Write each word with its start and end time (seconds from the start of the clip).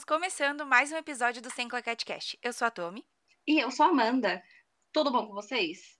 Estamos 0.00 0.22
começando 0.22 0.64
mais 0.64 0.90
um 0.90 0.96
episódio 0.96 1.42
do 1.42 1.50
Sem 1.50 1.68
Claquete 1.68 2.06
Cast. 2.06 2.38
Eu 2.42 2.54
sou 2.54 2.66
a 2.66 2.70
Tommy. 2.70 3.06
E 3.46 3.60
eu 3.62 3.70
sou 3.70 3.84
a 3.84 3.90
Amanda. 3.90 4.42
Tudo 4.90 5.12
bom 5.12 5.26
com 5.26 5.34
vocês? 5.34 5.98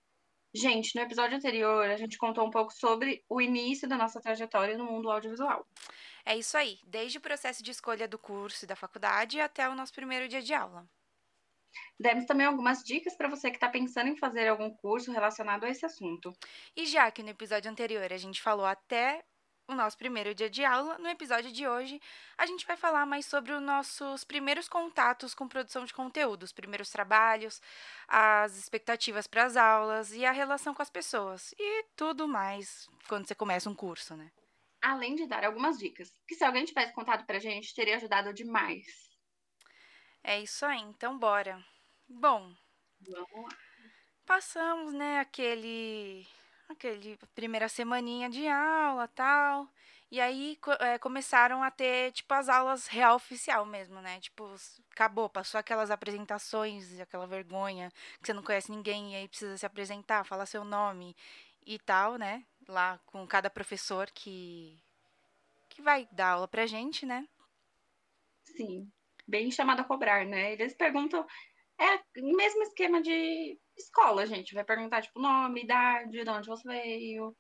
Gente, 0.55 0.97
no 0.97 1.03
episódio 1.03 1.37
anterior 1.37 1.85
a 1.85 1.97
gente 1.99 2.17
contou 2.17 2.47
um 2.47 2.51
pouco 2.51 2.73
sobre 2.73 3.23
o 3.29 3.43
início 3.43 3.87
da 3.87 3.99
nossa 3.99 4.19
trajetória 4.19 4.79
no 4.79 4.87
mundo 4.87 5.11
audiovisual. 5.11 5.67
É 6.25 6.35
isso 6.35 6.57
aí, 6.57 6.79
desde 6.87 7.19
o 7.19 7.21
processo 7.21 7.63
de 7.63 7.73
escolha 7.73 8.09
do 8.09 8.19
curso 8.19 8.65
e 8.65 8.69
da 8.69 8.75
faculdade 8.75 9.39
até 9.39 9.69
o 9.69 9.75
nosso 9.75 9.93
primeiro 9.93 10.29
dia 10.29 10.41
de 10.41 10.55
aula. 10.55 10.89
Demos 11.99 12.25
também 12.25 12.47
algumas 12.47 12.83
dicas 12.83 13.15
para 13.15 13.29
você 13.29 13.51
que 13.51 13.59
está 13.59 13.69
pensando 13.69 14.09
em 14.09 14.17
fazer 14.17 14.49
algum 14.49 14.71
curso 14.71 15.13
relacionado 15.13 15.65
a 15.65 15.69
esse 15.69 15.85
assunto. 15.85 16.33
E 16.75 16.87
já 16.87 17.11
que 17.11 17.23
no 17.23 17.29
episódio 17.29 17.71
anterior 17.71 18.11
a 18.11 18.17
gente 18.17 18.41
falou 18.41 18.65
até 18.65 19.23
o 19.71 19.75
nosso 19.75 19.97
primeiro 19.97 20.35
dia 20.35 20.51
de 20.51 20.65
aula, 20.65 20.99
no 20.99 21.09
episódio 21.09 21.53
de 21.53 21.67
hoje 21.67 22.01
a 22.37 22.45
gente 22.47 22.67
vai 22.67 22.77
falar 22.77 23.07
mais 23.07 23.27
sobre 23.27 23.53
os 23.53 23.63
nossos 23.63 24.25
primeiros 24.25 24.69
contatos 24.69 25.35
com 25.35 25.49
produção 25.49 25.85
de 25.85 25.95
conteúdo, 25.95 26.43
os 26.43 26.53
primeiros 26.53 26.91
trabalhos, 26.91 27.61
as 28.09 28.57
expectativas 28.59 29.27
para 29.27 29.45
as 29.45 29.57
aulas 29.57 30.13
e 30.13 30.25
a 30.25 30.33
relação 30.33 30.75
com 30.75 30.83
as 30.83 30.91
pessoas 30.91 31.55
e 31.59 31.85
tudo 31.97 32.27
mais 32.27 32.89
quando 33.09 33.27
você 33.27 33.35
começa 33.35 33.71
um 33.71 33.75
curso, 33.75 34.17
né? 34.17 34.31
Além 34.83 35.15
de 35.15 35.27
dar 35.27 35.43
algumas 35.45 35.79
dicas, 35.79 36.13
que 36.29 36.35
se 36.35 36.45
alguém 36.45 36.65
tivesse 36.67 36.93
contado 36.95 37.25
pra 37.25 37.39
gente, 37.39 37.75
teria 37.75 37.97
ajudado 37.97 38.33
demais. 38.35 38.85
É 40.25 40.41
isso 40.41 40.65
aí, 40.65 40.79
então 40.81 41.19
bora. 41.19 41.63
Bom, 42.09 42.55
Vamos 43.01 43.43
lá. 43.45 43.59
passamos, 44.25 44.93
né, 44.95 45.19
aquele 45.21 46.27
aquele 46.73 47.19
primeira 47.35 47.69
semaninha 47.69 48.29
de 48.29 48.47
aula, 48.49 49.09
tal. 49.09 49.69
E 50.11 50.21
aí 50.21 50.59
é, 50.81 50.99
começaram 50.99 51.63
a 51.63 51.71
ter 51.71 52.13
tipo 52.13 52.33
as 52.35 52.49
aulas 52.49 52.87
real 52.89 53.15
oficial 53.17 53.65
mesmo, 53.65 54.01
né? 54.01 54.21
Tipo, 54.21 54.55
acabou, 54.91 55.29
passou 55.29 55.59
aquelas 55.59 55.91
apresentações, 55.91 56.99
aquela 57.01 57.27
vergonha 57.27 57.91
que 58.21 58.27
você 58.27 58.33
não 58.33 58.43
conhece 58.43 58.71
ninguém 58.73 59.13
e 59.13 59.17
aí 59.17 59.29
precisa 59.29 59.57
se 59.57 59.67
apresentar, 59.67 60.25
falar 60.25 60.47
seu 60.47 60.65
nome 60.65 61.17
e 61.67 61.79
tal, 61.79 62.17
né? 62.17 62.45
Lá 62.69 62.99
com 63.07 63.27
cada 63.27 63.51
professor 63.51 64.11
que 64.13 64.79
que 65.69 65.83
vai 65.83 66.09
dar 66.13 66.31
aula 66.33 66.49
pra 66.49 66.67
gente, 66.67 67.07
né? 67.07 67.27
Sim, 68.45 68.91
bem 69.27 69.51
chamado 69.51 69.81
a 69.81 69.85
cobrar, 69.85 70.27
né? 70.27 70.53
Eles 70.53 70.75
perguntam. 70.75 71.27
É 71.79 72.21
o 72.21 72.37
mesmo 72.37 72.63
esquema 72.63 73.01
de 73.03 73.59
escola, 73.81 74.27
gente. 74.27 74.55
Vai 74.55 74.65
perguntar, 74.65 75.03
tipo, 75.03 75.21
nome, 75.21 75.63
idade, 75.65 76.25
de 76.25 76.31
onde 76.31 76.49
você 76.49 76.67
veio. 76.69 77.37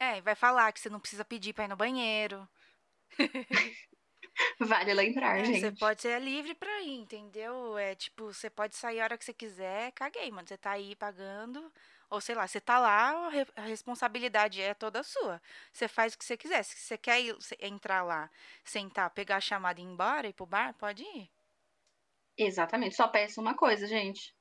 É, 0.00 0.18
e 0.18 0.20
vai 0.20 0.34
falar 0.34 0.72
que 0.72 0.80
você 0.80 0.88
não 0.90 1.00
precisa 1.00 1.24
pedir 1.24 1.52
pra 1.52 1.64
ir 1.64 1.68
no 1.68 1.76
banheiro. 1.76 2.48
Vale 4.60 4.94
lembrar, 4.94 5.38
É, 5.40 5.52
você 5.52 5.70
gente. 5.70 5.78
pode 5.78 6.02
ser 6.02 6.20
livre 6.20 6.54
pra 6.54 6.80
ir, 6.82 6.94
entendeu? 6.94 7.76
É 7.78 7.94
tipo, 7.94 8.32
você 8.32 8.50
pode 8.50 8.74
sair 8.76 9.00
a 9.00 9.04
hora 9.04 9.18
que 9.18 9.24
você 9.24 9.32
quiser, 9.34 9.92
caguei, 9.92 10.30
mano. 10.30 10.48
Você 10.48 10.56
tá 10.58 10.72
aí 10.72 10.96
pagando, 10.96 11.72
ou 12.10 12.20
sei 12.20 12.34
lá, 12.34 12.46
você 12.46 12.60
tá 12.60 12.78
lá, 12.78 13.26
a 13.26 13.28
re- 13.30 13.46
a 13.56 13.62
responsabilidade 13.62 14.60
é 14.60 14.74
toda 14.74 15.02
sua. 15.02 15.40
Você 15.72 15.86
faz 15.86 16.14
o 16.14 16.18
que 16.18 16.24
você 16.24 16.36
quiser. 16.36 16.62
Se 16.64 16.76
você 16.78 16.98
quer 16.98 17.20
ir, 17.20 17.36
entrar 17.60 18.02
lá, 18.02 18.30
sentar, 18.64 19.10
pegar 19.10 19.36
a 19.36 19.40
chamada 19.40 19.80
e 19.80 19.84
ir 19.84 19.86
embora, 19.86 20.26
ir 20.28 20.32
pro 20.32 20.46
bar, 20.46 20.74
pode 20.74 21.02
ir. 21.04 21.30
Exatamente. 22.38 22.94
Só 22.96 23.06
peço 23.08 23.38
uma 23.40 23.54
coisa, 23.54 23.86
gente. 23.86 24.34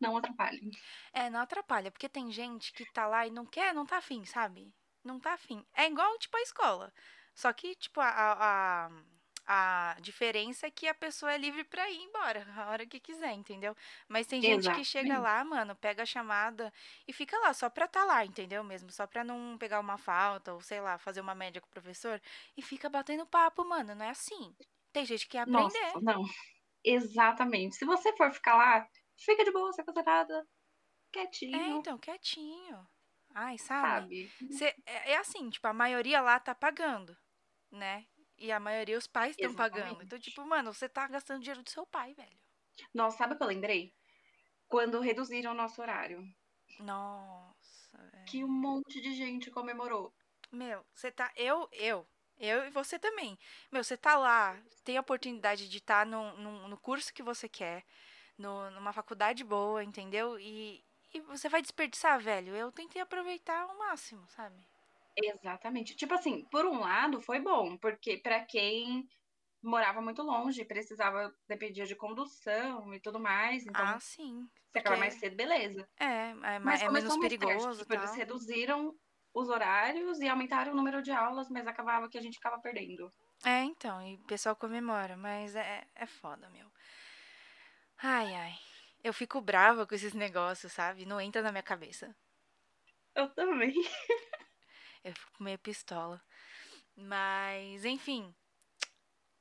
Não 0.00 0.16
atrapalhem. 0.16 0.70
É, 1.12 1.28
não 1.30 1.40
atrapalha, 1.40 1.90
porque 1.90 2.08
tem 2.08 2.30
gente 2.30 2.72
que 2.72 2.84
tá 2.86 3.06
lá 3.06 3.26
e 3.26 3.30
não 3.30 3.46
quer, 3.46 3.74
não 3.74 3.86
tá 3.86 3.98
afim, 3.98 4.24
sabe? 4.24 4.72
Não 5.04 5.18
tá 5.18 5.32
afim. 5.34 5.64
É 5.74 5.86
igual, 5.86 6.18
tipo, 6.18 6.36
a 6.36 6.42
escola. 6.42 6.92
Só 7.34 7.52
que, 7.52 7.74
tipo, 7.74 8.00
a, 8.00 8.08
a, 8.08 8.90
a 9.46 9.96
diferença 10.00 10.66
é 10.66 10.70
que 10.70 10.86
a 10.86 10.94
pessoa 10.94 11.32
é 11.32 11.38
livre 11.38 11.64
pra 11.64 11.88
ir 11.90 11.96
embora 12.02 12.46
a 12.56 12.70
hora 12.70 12.86
que 12.86 13.00
quiser, 13.00 13.32
entendeu? 13.32 13.74
Mas 14.08 14.26
tem 14.26 14.42
gente 14.42 14.70
que 14.70 14.84
chega 14.84 15.18
lá, 15.18 15.42
mano, 15.44 15.74
pega 15.76 16.02
a 16.02 16.06
chamada 16.06 16.72
e 17.06 17.12
fica 17.12 17.38
lá 17.38 17.54
só 17.54 17.70
pra 17.70 17.88
tá 17.88 18.04
lá, 18.04 18.24
entendeu? 18.24 18.62
Mesmo, 18.62 18.90
só 18.90 19.06
pra 19.06 19.24
não 19.24 19.56
pegar 19.58 19.80
uma 19.80 19.96
falta 19.98 20.52
ou, 20.52 20.60
sei 20.60 20.80
lá, 20.80 20.98
fazer 20.98 21.20
uma 21.20 21.34
média 21.34 21.60
com 21.60 21.68
o 21.68 21.70
professor 21.70 22.20
e 22.56 22.62
fica 22.62 22.88
batendo 22.88 23.26
papo, 23.26 23.64
mano. 23.64 23.94
Não 23.94 24.04
é 24.04 24.10
assim. 24.10 24.54
Tem 24.92 25.06
gente 25.06 25.26
que 25.26 25.32
quer 25.32 25.46
Nossa, 25.46 25.78
aprender. 25.78 26.02
não. 26.02 26.24
Exatamente. 26.84 27.76
Se 27.76 27.84
você 27.84 28.16
for 28.16 28.32
ficar 28.32 28.56
lá, 28.56 28.88
fica 29.18 29.44
de 29.44 29.50
boa, 29.52 29.72
sem 29.72 29.84
fazer 29.84 30.02
nada. 30.02 30.38
É, 30.38 31.10
Quietinho, 31.12 31.78
então, 31.78 31.98
quietinho. 31.98 32.88
Ai, 33.34 33.58
sabe? 33.58 34.28
sabe? 34.38 34.52
Cê- 34.52 34.74
é, 34.86 35.12
é 35.12 35.16
assim, 35.18 35.48
tipo, 35.50 35.66
a 35.66 35.72
maioria 35.72 36.20
lá 36.20 36.38
tá 36.40 36.54
pagando, 36.54 37.16
né? 37.70 38.06
E 38.36 38.52
a 38.52 38.60
maioria 38.60 38.96
os 38.96 39.06
pais 39.06 39.30
estão 39.36 39.54
pagando. 39.54 40.02
Então, 40.02 40.18
tipo, 40.18 40.44
mano, 40.44 40.72
você 40.72 40.88
tá 40.88 41.06
gastando 41.08 41.40
dinheiro 41.40 41.62
do 41.62 41.70
seu 41.70 41.86
pai, 41.86 42.14
velho. 42.14 42.38
Nossa, 42.94 43.18
sabe 43.18 43.34
o 43.34 43.36
que 43.36 43.42
eu 43.42 43.48
lembrei? 43.48 43.94
Quando 44.68 45.00
reduziram 45.00 45.52
o 45.52 45.54
nosso 45.54 45.80
horário. 45.82 46.22
Nossa, 46.78 47.98
velho. 47.98 48.24
Que 48.26 48.44
um 48.44 48.48
monte 48.48 49.00
de 49.00 49.14
gente 49.14 49.50
comemorou. 49.50 50.14
Meu, 50.52 50.84
você 50.94 51.10
tá. 51.10 51.32
Eu, 51.36 51.68
eu. 51.72 52.06
Eu 52.38 52.64
e 52.64 52.70
você 52.70 52.98
também. 52.98 53.36
Meu, 53.72 53.82
você 53.82 53.96
tá 53.96 54.16
lá, 54.16 54.56
tem 54.84 54.96
a 54.96 55.00
oportunidade 55.00 55.68
de 55.68 55.78
estar 55.78 56.06
no, 56.06 56.36
no, 56.36 56.68
no 56.68 56.78
curso 56.78 57.12
que 57.12 57.22
você 57.22 57.48
quer, 57.48 57.84
no, 58.38 58.70
numa 58.70 58.92
faculdade 58.92 59.44
boa, 59.44 59.82
entendeu? 59.84 60.38
E, 60.38 60.84
e 61.12 61.20
você 61.20 61.48
vai 61.48 61.62
desperdiçar, 61.62 62.20
velho. 62.20 62.54
Eu 62.56 62.72
tentei 62.72 63.00
aproveitar 63.02 63.62
ao 63.62 63.78
máximo, 63.78 64.26
sabe? 64.28 64.56
Exatamente. 65.16 65.96
Tipo 65.96 66.14
assim, 66.14 66.44
por 66.50 66.64
um 66.64 66.78
lado 66.80 67.20
foi 67.20 67.40
bom, 67.40 67.76
porque 67.78 68.18
pra 68.18 68.44
quem 68.44 69.06
morava 69.62 70.00
muito 70.02 70.22
longe, 70.22 70.64
precisava 70.64 71.32
dependia 71.48 71.86
de 71.86 71.96
condução 71.96 72.94
e 72.94 73.00
tudo 73.00 73.20
mais, 73.20 73.66
então 73.66 73.84
Ah, 73.86 73.98
sim. 74.00 74.48
se 74.72 74.78
acaba 74.78 74.96
mais 74.98 75.14
cedo, 75.14 75.36
beleza. 75.36 75.88
é, 75.98 76.30
é, 76.30 76.58
ma- 76.58 76.58
Mas 76.60 76.82
é 76.82 76.88
menos 76.88 77.16
tarde, 77.16 77.20
perigoso 77.20 77.80
tipo, 77.80 77.94
eles 77.94 78.14
reduziram 78.16 78.94
os 79.34 79.48
horários 79.48 80.20
e 80.20 80.28
aumentaram 80.28 80.72
o 80.72 80.76
número 80.76 81.02
de 81.02 81.12
aulas, 81.12 81.48
mas 81.50 81.66
acabava 81.66 82.08
que 82.08 82.18
a 82.18 82.22
gente 82.22 82.36
ficava 82.36 82.60
perdendo. 82.60 83.12
É, 83.44 83.62
então, 83.64 84.00
e 84.06 84.14
o 84.16 84.24
pessoal 84.24 84.56
comemora, 84.56 85.16
mas 85.16 85.54
é, 85.56 85.86
é 85.94 86.06
foda, 86.06 86.48
meu. 86.50 86.70
Ai, 88.02 88.34
ai. 88.34 88.58
Eu 89.02 89.12
fico 89.12 89.40
brava 89.40 89.86
com 89.86 89.94
esses 89.94 90.12
negócios, 90.14 90.72
sabe? 90.72 91.04
Não 91.04 91.20
entra 91.20 91.42
na 91.42 91.52
minha 91.52 91.62
cabeça. 91.62 92.14
Eu 93.14 93.28
também. 93.30 93.74
Eu 95.04 95.14
fico 95.14 95.42
meio 95.42 95.58
pistola. 95.58 96.20
Mas, 96.96 97.84
enfim, 97.84 98.34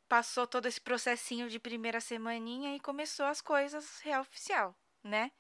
passou 0.07 0.47
todo 0.47 0.67
esse 0.67 0.79
processinho 0.79 1.49
de 1.49 1.59
primeira 1.59 1.99
semaninha 1.99 2.75
e 2.75 2.79
começou 2.79 3.25
as 3.25 3.41
coisas 3.41 3.99
real 4.01 4.21
oficial, 4.21 4.75
né? 5.03 5.31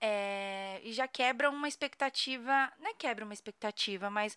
É, 0.00 0.80
e 0.82 0.92
já 0.92 1.06
quebra 1.08 1.50
uma 1.50 1.68
expectativa. 1.68 2.72
Não 2.78 2.90
é 2.90 2.94
quebra 2.94 3.24
uma 3.24 3.34
expectativa, 3.34 4.10
mas 4.10 4.36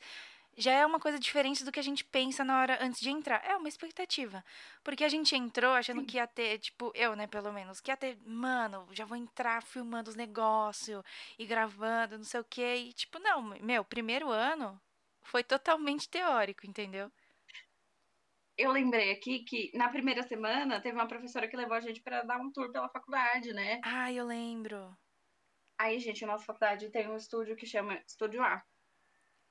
já 0.57 0.71
é 0.71 0.85
uma 0.85 0.99
coisa 0.99 1.19
diferente 1.19 1.63
do 1.63 1.71
que 1.71 1.79
a 1.79 1.83
gente 1.83 2.03
pensa 2.03 2.43
na 2.43 2.59
hora 2.59 2.77
antes 2.81 2.99
de 3.01 3.09
entrar. 3.09 3.43
É 3.45 3.55
uma 3.55 3.67
expectativa. 3.67 4.43
Porque 4.83 5.03
a 5.03 5.09
gente 5.09 5.35
entrou 5.35 5.71
achando 5.73 6.01
Sim. 6.01 6.05
que 6.05 6.17
ia 6.17 6.27
ter, 6.27 6.59
tipo, 6.59 6.91
eu, 6.95 7.15
né, 7.15 7.27
pelo 7.27 7.51
menos, 7.51 7.81
que 7.81 7.91
ia 7.91 7.97
ter, 7.97 8.17
mano, 8.25 8.87
já 8.91 9.05
vou 9.05 9.17
entrar 9.17 9.61
filmando 9.63 10.09
os 10.09 10.15
negócios 10.15 11.03
e 11.37 11.45
gravando, 11.45 12.17
não 12.17 12.23
sei 12.23 12.39
o 12.39 12.45
quê. 12.45 12.75
E, 12.87 12.93
tipo, 12.93 13.19
não, 13.19 13.41
meu, 13.41 13.83
primeiro 13.83 14.29
ano 14.29 14.79
foi 15.21 15.43
totalmente 15.43 16.09
teórico, 16.09 16.65
entendeu? 16.65 17.11
Eu 18.57 18.71
lembrei 18.71 19.11
aqui 19.11 19.43
que 19.43 19.69
na 19.73 19.89
primeira 19.89 20.23
semana 20.23 20.79
teve 20.79 20.95
uma 20.95 21.07
professora 21.07 21.47
que 21.47 21.57
levou 21.57 21.75
a 21.75 21.81
gente 21.81 22.01
pra 22.01 22.23
dar 22.23 22.39
um 22.39 22.49
tour 22.51 22.71
pela 22.71 22.87
faculdade, 22.87 23.51
né? 23.53 23.81
Ah, 23.83 24.11
eu 24.11 24.25
lembro. 24.25 24.95
Aí, 25.77 25.99
gente, 25.99 26.23
a 26.23 26.27
nossa 26.27 26.45
faculdade 26.45 26.89
tem 26.89 27.09
um 27.09 27.17
estúdio 27.17 27.55
que 27.57 27.65
chama 27.65 28.01
Estúdio 28.07 28.41
A. 28.41 28.63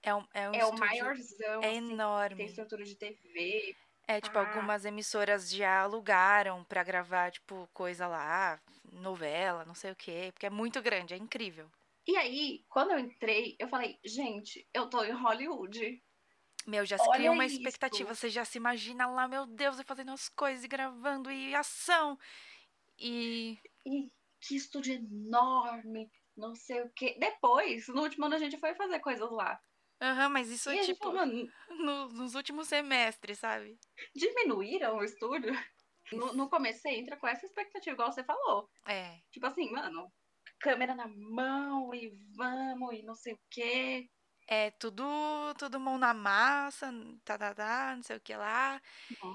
É 0.04 0.15
um, 0.15 0.25
é 0.34 0.50
um 0.50 0.54
É 0.54 0.65
o 0.66 0.72
maiorzão, 0.78 1.62
é 1.62 1.70
assim, 1.70 1.97
tem 2.36 2.45
enorme. 2.45 2.45
estrutura 2.47 2.84
de 2.84 2.95
TV. 2.97 3.77
É, 4.06 4.21
tipo, 4.21 4.34
pá. 4.34 4.41
algumas 4.41 4.84
emissoras 4.84 5.51
já 5.51 5.80
alugaram 5.83 6.62
pra 6.65 6.84
gravar, 6.84 7.33
tipo, 7.33 7.68
coisa 7.72 8.06
lá, 8.06 8.60
novela, 8.92 9.65
não 9.65 9.74
sei 9.74 9.92
o 9.92 9.97
quê, 9.97 10.30
porque 10.33 10.47
é 10.47 10.51
muito 10.51 10.80
grande, 10.83 11.15
é 11.15 11.16
incrível. 11.16 11.71
E 12.06 12.16
aí, 12.16 12.65
quando 12.68 12.92
eu 12.92 12.98
entrei, 12.98 13.56
eu 13.59 13.68
falei, 13.68 13.98
gente, 14.04 14.68
eu 14.74 14.89
tô 14.91 15.03
em 15.04 15.12
Hollywood. 15.12 16.03
Meu, 16.66 16.84
já 16.86 16.98
se 16.98 17.09
Olha 17.09 17.12
cria 17.18 17.33
uma 17.33 17.45
isso. 17.47 17.56
expectativa, 17.56 18.15
você 18.15 18.28
já 18.30 18.45
se 18.45 18.59
imagina 18.59 19.06
lá, 19.06 19.27
meu 19.28 19.47
Deus, 19.47 19.78
e 19.78 19.84
fazendo 19.84 20.12
as 20.12 20.28
coisas 20.28 20.65
e 20.65 20.68
gravando 20.68 21.30
e 21.30 21.54
ação. 21.54 22.18
E 22.98 23.59
E 23.86 24.10
que 24.41 24.56
estúdio 24.56 24.95
enorme, 24.95 26.10
não 26.36 26.54
sei 26.54 26.83
o 26.83 26.91
quê. 26.95 27.16
Depois, 27.18 27.89
no 27.89 28.03
último 28.03 28.27
ano, 28.27 28.34
a 28.34 28.39
gente 28.39 28.59
foi 28.59 28.74
fazer 28.74 29.01
coisas 29.01 29.30
lá. 29.30 29.60
Aham, 30.00 30.28
mas 30.28 30.50
isso 30.50 30.70
e 30.70 30.78
é 30.78 30.82
tipo 30.82 31.12
mano, 31.12 31.46
no- 31.70 32.08
nos 32.08 32.34
últimos 32.34 32.68
semestres, 32.68 33.38
sabe? 33.38 33.78
diminuíram 34.14 34.96
o 34.96 35.04
estúdio? 35.04 35.52
No, 36.12 36.32
no 36.34 36.50
começo, 36.50 36.80
você 36.82 36.91
entra 36.91 37.16
com 37.16 37.26
essa 37.26 37.46
expectativa, 37.46 37.94
igual 37.94 38.12
você 38.12 38.22
falou. 38.22 38.68
É. 38.86 39.18
Tipo 39.30 39.46
assim, 39.46 39.70
mano, 39.70 40.12
câmera 40.60 40.94
na 40.94 41.08
mão 41.08 41.94
e 41.94 42.12
vamos 42.36 42.94
e 42.94 43.02
não 43.02 43.14
sei 43.14 43.32
o 43.32 43.38
quê. 43.50 44.08
É 44.46 44.70
tudo, 44.72 45.02
tudo 45.58 45.80
mão 45.80 45.96
na 45.96 46.12
massa, 46.12 46.92
tá, 47.24 47.38
tá, 47.38 47.54
tá, 47.54 47.96
não 47.96 48.02
sei 48.02 48.16
o 48.16 48.20
que 48.20 48.36
lá. 48.36 48.80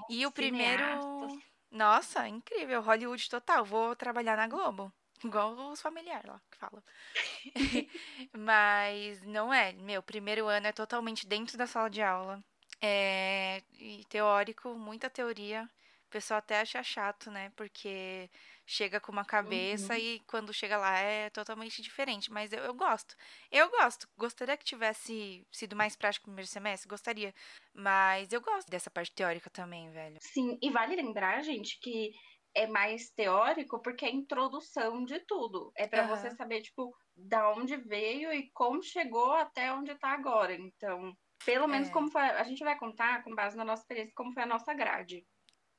E 0.08 0.24
o 0.24 0.30
primeiro, 0.30 0.82
Cineastas. 0.84 1.32
Nossa, 1.70 2.28
incrível. 2.28 2.80
Hollywood 2.80 3.28
total. 3.28 3.64
Vou 3.64 3.96
trabalhar 3.96 4.36
na 4.36 4.46
Globo. 4.46 4.92
Igual 5.24 5.54
os 5.70 5.80
familiares 5.80 6.26
lá 6.28 6.40
que 6.50 6.56
falam. 6.58 6.82
Mas 8.32 9.20
não 9.22 9.52
é. 9.52 9.72
Meu, 9.72 10.02
primeiro 10.02 10.46
ano 10.46 10.66
é 10.66 10.72
totalmente 10.72 11.26
dentro 11.26 11.56
da 11.58 11.66
sala 11.66 11.90
de 11.90 12.02
aula. 12.02 12.42
É 12.80 13.62
e 13.78 14.04
teórico, 14.08 14.74
muita 14.74 15.10
teoria. 15.10 15.68
O 16.06 16.10
pessoal 16.10 16.38
até 16.38 16.60
acha 16.60 16.82
chato, 16.82 17.30
né? 17.30 17.52
Porque 17.54 18.28
chega 18.66 18.98
com 19.00 19.12
uma 19.12 19.24
cabeça 19.24 19.92
Uhum. 19.94 19.98
e 19.98 20.20
quando 20.26 20.52
chega 20.52 20.76
lá 20.76 20.98
é 20.98 21.30
totalmente 21.30 21.80
diferente. 21.82 22.32
Mas 22.32 22.52
eu, 22.52 22.60
eu 22.64 22.74
gosto. 22.74 23.14
Eu 23.50 23.68
gosto. 23.70 24.08
Gostaria 24.16 24.56
que 24.56 24.64
tivesse 24.64 25.46
sido 25.52 25.76
mais 25.76 25.94
prático 25.96 26.26
no 26.26 26.32
primeiro 26.32 26.50
semestre? 26.50 26.88
Gostaria. 26.88 27.32
Mas 27.74 28.32
eu 28.32 28.40
gosto 28.40 28.68
dessa 28.68 28.90
parte 28.90 29.12
teórica 29.12 29.50
também, 29.50 29.90
velho. 29.90 30.16
Sim, 30.20 30.58
e 30.60 30.70
vale 30.70 30.96
lembrar, 30.96 31.42
gente, 31.42 31.78
que 31.80 32.10
é 32.54 32.66
mais 32.66 33.10
teórico 33.10 33.80
porque 33.80 34.04
é 34.04 34.08
a 34.08 34.12
introdução 34.12 35.04
de 35.04 35.20
tudo. 35.20 35.72
É 35.76 35.86
para 35.86 36.06
você 36.06 36.28
Aham. 36.28 36.36
saber, 36.36 36.62
tipo, 36.62 36.94
da 37.16 37.50
onde 37.52 37.76
veio 37.76 38.32
e 38.32 38.50
como 38.52 38.82
chegou 38.82 39.32
até 39.32 39.72
onde 39.72 39.94
tá 39.96 40.10
agora. 40.10 40.54
Então, 40.54 41.16
pelo 41.44 41.66
menos 41.68 41.88
É. 41.88 41.92
como 41.92 42.10
foi. 42.10 42.22
A 42.22 42.42
gente 42.42 42.64
vai 42.64 42.76
contar, 42.78 43.22
com 43.22 43.34
base 43.34 43.56
na 43.56 43.64
nossa 43.64 43.82
experiência, 43.82 44.12
como 44.14 44.32
foi 44.32 44.42
a 44.42 44.46
nossa 44.46 44.74
grade. 44.74 45.26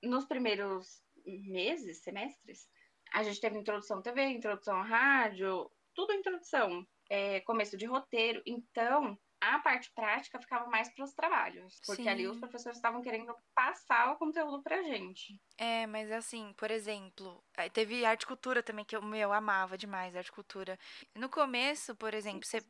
Nos 0.02 0.26
primeiros 0.26 1.04
meses, 1.26 2.02
semestres, 2.02 2.68
a 3.14 3.24
gente 3.24 3.40
teve 3.42 3.58
introdução 3.60 4.00
à 4.00 4.02
TV, 4.02 4.24
introdução 4.26 4.78
à 4.78 4.84
rádio, 4.84 5.70
tudo 5.94 6.14
introdução. 6.14 6.86
É, 7.10 7.42
começo 7.42 7.76
de 7.78 7.86
roteiro. 7.86 8.42
Então, 8.46 9.20
a 9.42 9.60
parte 9.60 9.92
prática 9.94 10.40
ficava 10.40 10.70
mais 10.70 10.90
para 10.94 11.04
os 11.04 11.14
trabalhos. 11.14 11.82
Porque 11.86 12.08
ali 12.08 12.28
os 12.28 12.38
Sim. 12.38 12.40
professores 12.40 12.78
estavam 12.78 13.02
querendo 13.02 13.36
passar 13.56 14.12
o 14.12 14.18
conteúdo 14.18 14.62
pra 14.62 14.84
gente. 14.84 15.42
É, 15.58 15.86
mas 15.86 16.12
assim, 16.12 16.54
por 16.58 16.72
exemplo, 16.72 17.44
eh, 17.56 17.70
teve 17.70 18.04
arte 18.04 18.26
cultura 18.26 18.64
também, 18.64 18.84
que 18.84 18.96
eu, 18.96 19.02
meu, 19.02 19.32
amava 19.32 19.78
demais 19.78 20.16
arte 20.16 20.32
cultura. 20.32 20.78
No 21.16 21.30
começo, 21.30 21.96
por 21.96 22.14
exemplo, 22.14 22.46
você, 22.46 22.64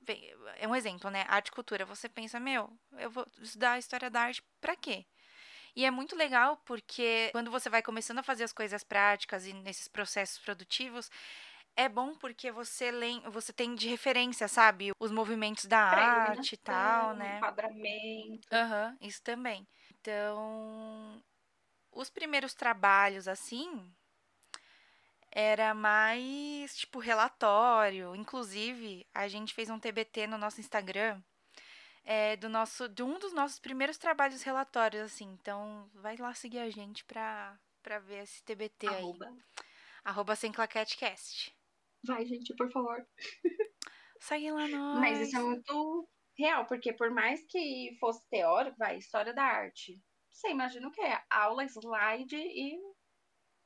é 0.57 0.67
um 0.67 0.75
exemplo, 0.75 1.09
né? 1.09 1.25
Arte 1.29 1.51
cultura, 1.51 1.85
você 1.85 2.09
pensa, 2.09 2.39
meu, 2.39 2.69
eu 2.97 3.09
vou 3.09 3.25
estudar 3.39 3.73
a 3.73 3.79
história 3.79 4.09
da 4.09 4.21
arte 4.23 4.43
pra 4.59 4.75
quê? 4.75 5.05
E 5.75 5.85
é 5.85 5.91
muito 5.91 6.15
legal 6.15 6.57
porque 6.65 7.29
quando 7.31 7.51
você 7.51 7.69
vai 7.69 7.81
começando 7.81 8.19
a 8.19 8.23
fazer 8.23 8.43
as 8.43 8.53
coisas 8.53 8.83
práticas 8.83 9.45
e 9.45 9.53
nesses 9.53 9.87
processos 9.87 10.37
produtivos, 10.39 11.09
é 11.81 11.89
bom 11.89 12.15
porque 12.15 12.51
você 12.51 12.91
lem 12.91 13.21
você 13.29 13.51
tem 13.51 13.75
de 13.75 13.87
referência, 13.87 14.47
sabe? 14.47 14.91
Os 14.99 15.11
movimentos 15.11 15.65
da 15.65 15.79
arte 15.79 16.53
e 16.53 16.57
tal, 16.57 17.13
né? 17.13 17.37
enquadramento. 17.37 18.47
Aham, 18.51 18.97
isso 19.01 19.21
também. 19.21 19.67
Então, 19.99 21.21
os 21.91 22.09
primeiros 22.09 22.53
trabalhos, 22.53 23.27
assim, 23.27 23.91
era 25.31 25.73
mais 25.73 26.75
tipo 26.77 26.99
relatório. 26.99 28.15
Inclusive, 28.15 29.05
a 29.13 29.27
gente 29.27 29.53
fez 29.53 29.69
um 29.69 29.79
TBT 29.79 30.27
no 30.27 30.37
nosso 30.37 30.59
Instagram, 30.59 31.21
é, 32.03 32.35
do 32.35 32.49
nosso, 32.49 32.87
de 32.89 33.03
um 33.03 33.19
dos 33.19 33.33
nossos 33.33 33.59
primeiros 33.59 33.97
trabalhos 33.97 34.41
relatórios, 34.41 35.03
assim. 35.03 35.25
Então, 35.39 35.89
vai 35.93 36.17
lá 36.17 36.33
seguir 36.33 36.59
a 36.59 36.69
gente 36.69 37.03
pra, 37.05 37.57
pra 37.81 37.99
ver 37.99 38.23
esse 38.23 38.43
TBT 38.43 38.87
aí. 38.87 38.95
Arroba. 38.95 39.33
Arroba 40.03 40.35
sem 40.35 40.51
claquetecast. 40.51 41.53
Vai, 42.05 42.25
gente, 42.25 42.55
por 42.55 42.71
favor. 42.71 43.05
Segue 44.19 44.51
lá 44.51 44.67
nós. 44.67 44.99
Mas 44.99 45.19
isso 45.19 45.37
é 45.37 45.41
muito 45.41 46.07
real, 46.37 46.65
porque 46.65 46.93
por 46.93 47.11
mais 47.11 47.45
que 47.47 47.95
fosse 47.99 48.27
teórico, 48.29 48.77
vai, 48.77 48.97
história 48.97 49.33
da 49.33 49.43
arte. 49.43 49.99
Você 50.29 50.49
imagina 50.49 50.87
o 50.87 50.91
que 50.91 51.01
é? 51.01 51.21
Aula, 51.29 51.63
slide 51.65 52.35
e. 52.35 52.79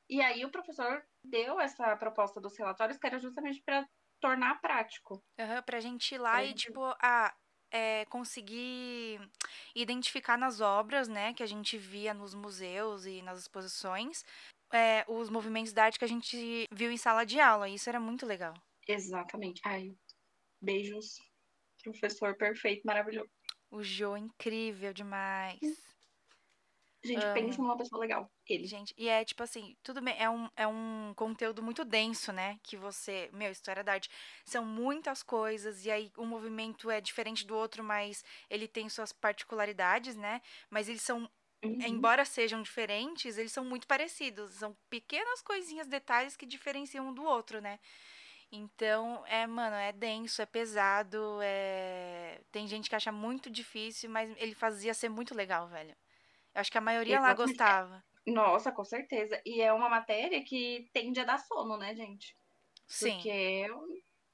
E 0.08 0.20
aí 0.20 0.44
o 0.44 0.50
professor 0.50 1.04
deu 1.22 1.58
essa 1.58 1.96
proposta 1.96 2.40
dos 2.40 2.56
relatórios 2.56 2.98
que 2.98 3.06
era 3.06 3.18
justamente 3.18 3.60
para 3.62 3.88
tornar 4.20 4.60
prático. 4.60 5.22
Aham, 5.38 5.62
pra 5.62 5.80
gente 5.80 6.14
ir 6.14 6.18
lá 6.18 6.44
e, 6.44 6.54
tipo, 6.54 6.80
ah, 7.02 7.34
é, 7.70 8.04
conseguir 8.06 9.20
identificar 9.74 10.38
nas 10.38 10.60
obras, 10.60 11.08
né, 11.08 11.34
que 11.34 11.42
a 11.42 11.46
gente 11.46 11.76
via 11.76 12.14
nos 12.14 12.34
museus 12.34 13.04
e 13.04 13.20
nas 13.22 13.40
exposições, 13.40 14.24
é, 14.72 15.04
os 15.08 15.28
movimentos 15.30 15.72
da 15.72 15.84
arte 15.84 15.98
que 15.98 16.04
a 16.04 16.08
gente 16.08 16.66
viu 16.70 16.90
em 16.90 16.96
sala 16.96 17.24
de 17.24 17.40
aula. 17.40 17.68
Isso 17.68 17.88
era 17.88 18.00
muito 18.00 18.26
legal. 18.26 18.54
Exatamente. 18.86 19.60
Ai, 19.64 19.94
beijos. 20.60 21.18
Professor 21.82 22.36
perfeito, 22.36 22.82
maravilhoso. 22.84 23.30
O 23.70 23.82
Jô, 23.82 24.16
incrível 24.16 24.92
demais. 24.92 25.58
Gente, 27.06 27.24
Amo. 27.24 27.34
pensa 27.34 27.62
numa 27.62 27.76
pessoa 27.76 28.00
legal. 28.00 28.28
Ele. 28.48 28.66
Gente, 28.66 28.92
e 28.96 29.08
é 29.08 29.24
tipo 29.24 29.42
assim, 29.42 29.76
tudo 29.82 30.00
bem, 30.00 30.14
é 30.18 30.28
um, 30.28 30.48
é 30.56 30.66
um 30.66 31.12
conteúdo 31.14 31.62
muito 31.62 31.84
denso, 31.84 32.32
né? 32.32 32.58
Que 32.64 32.76
você, 32.76 33.30
meu, 33.32 33.50
história 33.52 33.84
da 33.84 33.92
arte, 33.92 34.10
são 34.44 34.64
muitas 34.64 35.22
coisas, 35.22 35.84
e 35.84 35.90
aí 35.90 36.10
um 36.18 36.26
movimento 36.26 36.90
é 36.90 37.00
diferente 37.00 37.46
do 37.46 37.56
outro, 37.56 37.84
mas 37.84 38.24
ele 38.50 38.66
tem 38.66 38.88
suas 38.88 39.12
particularidades, 39.12 40.16
né? 40.16 40.40
Mas 40.68 40.88
eles 40.88 41.02
são 41.02 41.30
Uhum. 41.64 41.86
embora 41.86 42.24
sejam 42.24 42.62
diferentes, 42.62 43.38
eles 43.38 43.52
são 43.52 43.64
muito 43.64 43.86
parecidos. 43.86 44.54
São 44.54 44.76
pequenas 44.90 45.42
coisinhas, 45.42 45.86
detalhes 45.88 46.36
que 46.36 46.46
diferenciam 46.46 47.08
um 47.08 47.14
do 47.14 47.24
outro, 47.24 47.60
né? 47.60 47.78
Então, 48.52 49.24
é, 49.26 49.46
mano, 49.46 49.76
é 49.76 49.92
denso, 49.92 50.42
é 50.42 50.46
pesado, 50.46 51.40
é... 51.42 52.42
Tem 52.52 52.66
gente 52.68 52.88
que 52.90 52.96
acha 52.96 53.12
muito 53.12 53.50
difícil, 53.50 54.10
mas 54.10 54.30
ele 54.38 54.54
fazia 54.54 54.94
ser 54.94 55.08
muito 55.10 55.34
legal, 55.34 55.68
velho. 55.68 55.96
Eu 56.54 56.60
acho 56.62 56.70
que 56.72 56.78
a 56.78 56.82
maioria 56.82 57.20
lá 57.20 57.34
Exatamente. 57.34 57.34
gostava. 57.34 58.04
Nossa, 58.26 58.72
com 58.72 58.84
certeza. 58.84 59.40
E 59.46 59.62
é 59.62 59.72
uma 59.72 59.88
matéria 59.88 60.44
que 60.44 60.90
tende 60.92 61.20
a 61.20 61.24
dar 61.24 61.38
sono, 61.38 61.76
né, 61.78 61.94
gente? 61.94 62.36
Sim. 62.88 63.20
Porque 63.20 63.30
é 63.30 63.72
um 63.74 63.88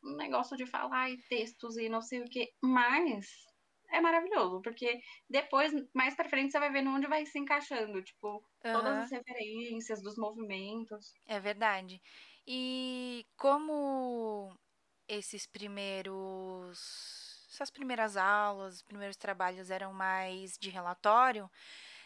um 0.05 0.17
negócio 0.17 0.57
de 0.57 0.67
falar 0.67 1.11
e 1.11 1.23
textos 1.29 1.77
e 1.77 1.89
não 1.89 2.03
sei 2.03 2.23
o 2.23 2.27
quê. 2.31 2.55
Mas 2.63 3.27
é 3.93 4.01
maravilhoso, 4.01 4.61
porque 4.63 5.01
depois, 5.29 5.73
mais 5.95 6.15
pra 6.15 6.29
frente, 6.29 6.53
você 6.53 6.59
vai 6.59 6.71
vendo 6.73 6.91
onde 6.91 7.07
vai 7.07 7.25
se 7.27 7.39
encaixando. 7.39 8.03
Tipo, 8.03 8.43
todas 8.61 8.87
Aham. 8.87 9.03
as 9.05 9.11
referências 9.11 10.03
dos 10.03 10.17
movimentos. 10.17 11.13
É 11.27 11.39
verdade. 11.39 12.01
E 12.47 13.25
como 13.37 14.57
esses 15.09 15.47
primeiros. 15.47 16.79
Essas 17.53 17.71
primeiras 17.71 18.17
aulas, 18.17 18.77
os 18.77 18.83
primeiros 18.83 19.17
trabalhos 19.17 19.71
eram 19.71 19.93
mais 19.93 20.57
de 20.59 20.71
relatório, 20.71 21.51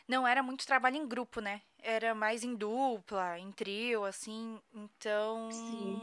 não 0.09 0.27
era 0.27 0.43
muito 0.43 0.67
trabalho 0.67 0.97
em 0.97 1.07
grupo, 1.07 1.41
né? 1.41 1.63
Era 1.79 2.15
mais 2.15 2.43
em 2.43 2.55
dupla, 2.57 3.39
em 3.39 3.53
trio, 3.53 4.05
assim. 4.05 4.61
Então. 4.73 5.49
Sim. 5.51 6.03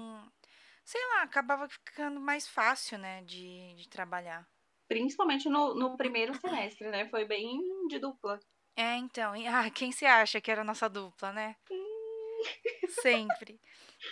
Sei 0.86 1.02
lá, 1.10 1.24
acabava 1.24 1.68
ficando 1.70 2.20
mais 2.20 2.48
fácil, 2.48 2.98
né, 2.98 3.22
de, 3.24 3.74
de 3.76 3.88
trabalhar. 3.90 4.46
Principalmente 4.94 5.50
no, 5.50 5.74
no 5.74 5.98
primeiro 5.98 6.36
semestre, 6.36 6.88
né? 6.88 7.10
Foi 7.10 7.26
bem 7.26 7.60
de 7.88 7.98
dupla. 7.98 8.40
É, 8.76 8.96
então. 8.98 9.34
Ah, 9.48 9.68
quem 9.72 9.92
você 9.92 10.06
acha 10.06 10.40
que 10.40 10.52
era 10.52 10.62
a 10.62 10.64
nossa 10.64 10.88
dupla, 10.88 11.34
né? 11.34 11.56
Sempre. 13.02 13.60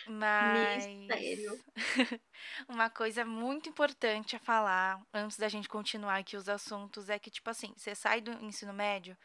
Mas. 0.08 0.88
Mistério. 0.88 1.52
Uma 2.68 2.90
coisa 2.90 3.24
muito 3.24 3.70
importante 3.70 4.36
a 4.36 4.40
falar 4.40 5.00
antes 5.14 5.38
da 5.38 5.48
gente 5.48 5.70
continuar 5.70 6.18
aqui 6.18 6.36
os 6.36 6.50
assuntos 6.50 7.10
é 7.10 7.20
que, 7.20 7.30
tipo 7.30 7.48
assim, 7.48 7.72
você 7.78 7.94
sai 7.94 8.20
do 8.20 8.32
ensino 8.44 8.74
médio 8.74 9.16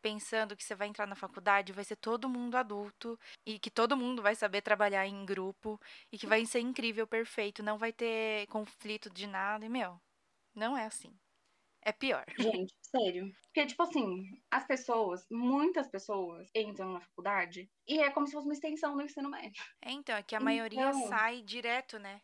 pensando 0.00 0.56
que 0.56 0.64
você 0.64 0.74
vai 0.74 0.88
entrar 0.88 1.06
na 1.06 1.14
faculdade, 1.14 1.74
vai 1.74 1.84
ser 1.84 1.96
todo 1.96 2.28
mundo 2.28 2.56
adulto 2.56 3.18
e 3.46 3.58
que 3.58 3.70
todo 3.70 3.96
mundo 3.96 4.22
vai 4.22 4.34
saber 4.34 4.62
trabalhar 4.62 5.06
em 5.06 5.26
grupo 5.26 5.78
e 6.10 6.18
que 6.18 6.26
vai 6.26 6.44
ser 6.46 6.60
incrível, 6.60 7.06
perfeito, 7.06 7.62
não 7.62 7.76
vai 7.76 7.92
ter 7.92 8.46
conflito 8.48 9.10
de 9.10 9.26
nada. 9.26 9.64
E, 9.64 9.68
meu, 9.68 10.00
não 10.54 10.76
é 10.76 10.84
assim. 10.86 11.16
É 11.84 11.90
pior. 11.90 12.24
Gente, 12.38 12.72
sério. 12.80 13.32
Porque, 13.46 13.66
tipo 13.66 13.82
assim, 13.82 14.22
as 14.50 14.64
pessoas, 14.64 15.26
muitas 15.28 15.88
pessoas 15.88 16.48
entram 16.54 16.92
na 16.92 17.00
faculdade 17.00 17.68
e 17.88 17.98
é 17.98 18.08
como 18.10 18.24
se 18.26 18.32
fosse 18.32 18.46
uma 18.46 18.54
extensão 18.54 18.94
do 18.94 19.02
ensino 19.02 19.28
médio. 19.28 19.60
É, 19.84 19.90
então, 19.90 20.14
é 20.16 20.22
que 20.22 20.36
a 20.36 20.40
maioria 20.40 20.90
Então- 20.90 21.08
sai 21.08 21.42
direto, 21.42 21.98
né? 21.98 22.20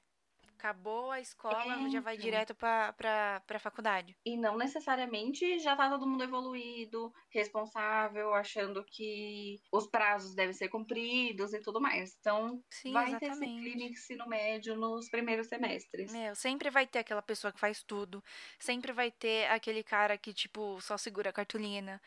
Acabou 0.59 1.13
a 1.13 1.21
escola, 1.21 1.89
já 1.89 2.01
vai 2.01 2.15
então. 2.15 2.25
direto 2.25 2.53
pra, 2.53 2.93
pra, 2.95 3.41
pra 3.47 3.61
faculdade. 3.61 4.17
E 4.27 4.37
não 4.37 4.57
necessariamente 4.57 5.61
já 5.61 5.77
tá 5.77 5.89
todo 5.89 6.07
mundo 6.07 6.25
evoluído, 6.25 7.13
responsável, 7.31 8.35
achando 8.35 8.85
que 8.85 9.61
os 9.73 9.87
prazos 9.87 10.35
devem 10.35 10.53
ser 10.53 10.69
cumpridos 10.69 11.55
e 11.55 11.61
tudo 11.61 11.81
mais. 11.81 12.17
Então, 12.19 12.61
Sim, 12.69 12.93
vai 12.93 13.07
ter 13.19 13.27
esse 13.27 13.27
exatamente. 13.27 13.63
clima 13.63 13.91
ensino 13.91 14.27
médio 14.27 14.75
nos 14.75 15.09
primeiros 15.09 15.47
semestres. 15.47 16.13
Meu, 16.13 16.35
sempre 16.35 16.71
vai 16.71 16.89
ter 16.89 16.99
aquela 16.99 17.23
pessoa 17.23 17.53
que 17.53 17.61
faz 17.61 17.85
tudo. 17.85 18.23
Sempre 18.59 18.93
vai 18.93 19.13
ter 19.13 19.47
aquele 19.51 19.85
cara 19.85 20.19
que, 20.19 20.35
tipo, 20.35 20.81
só 20.81 20.99
segura 20.99 21.31
a 21.31 21.33
cartolina 21.33 22.01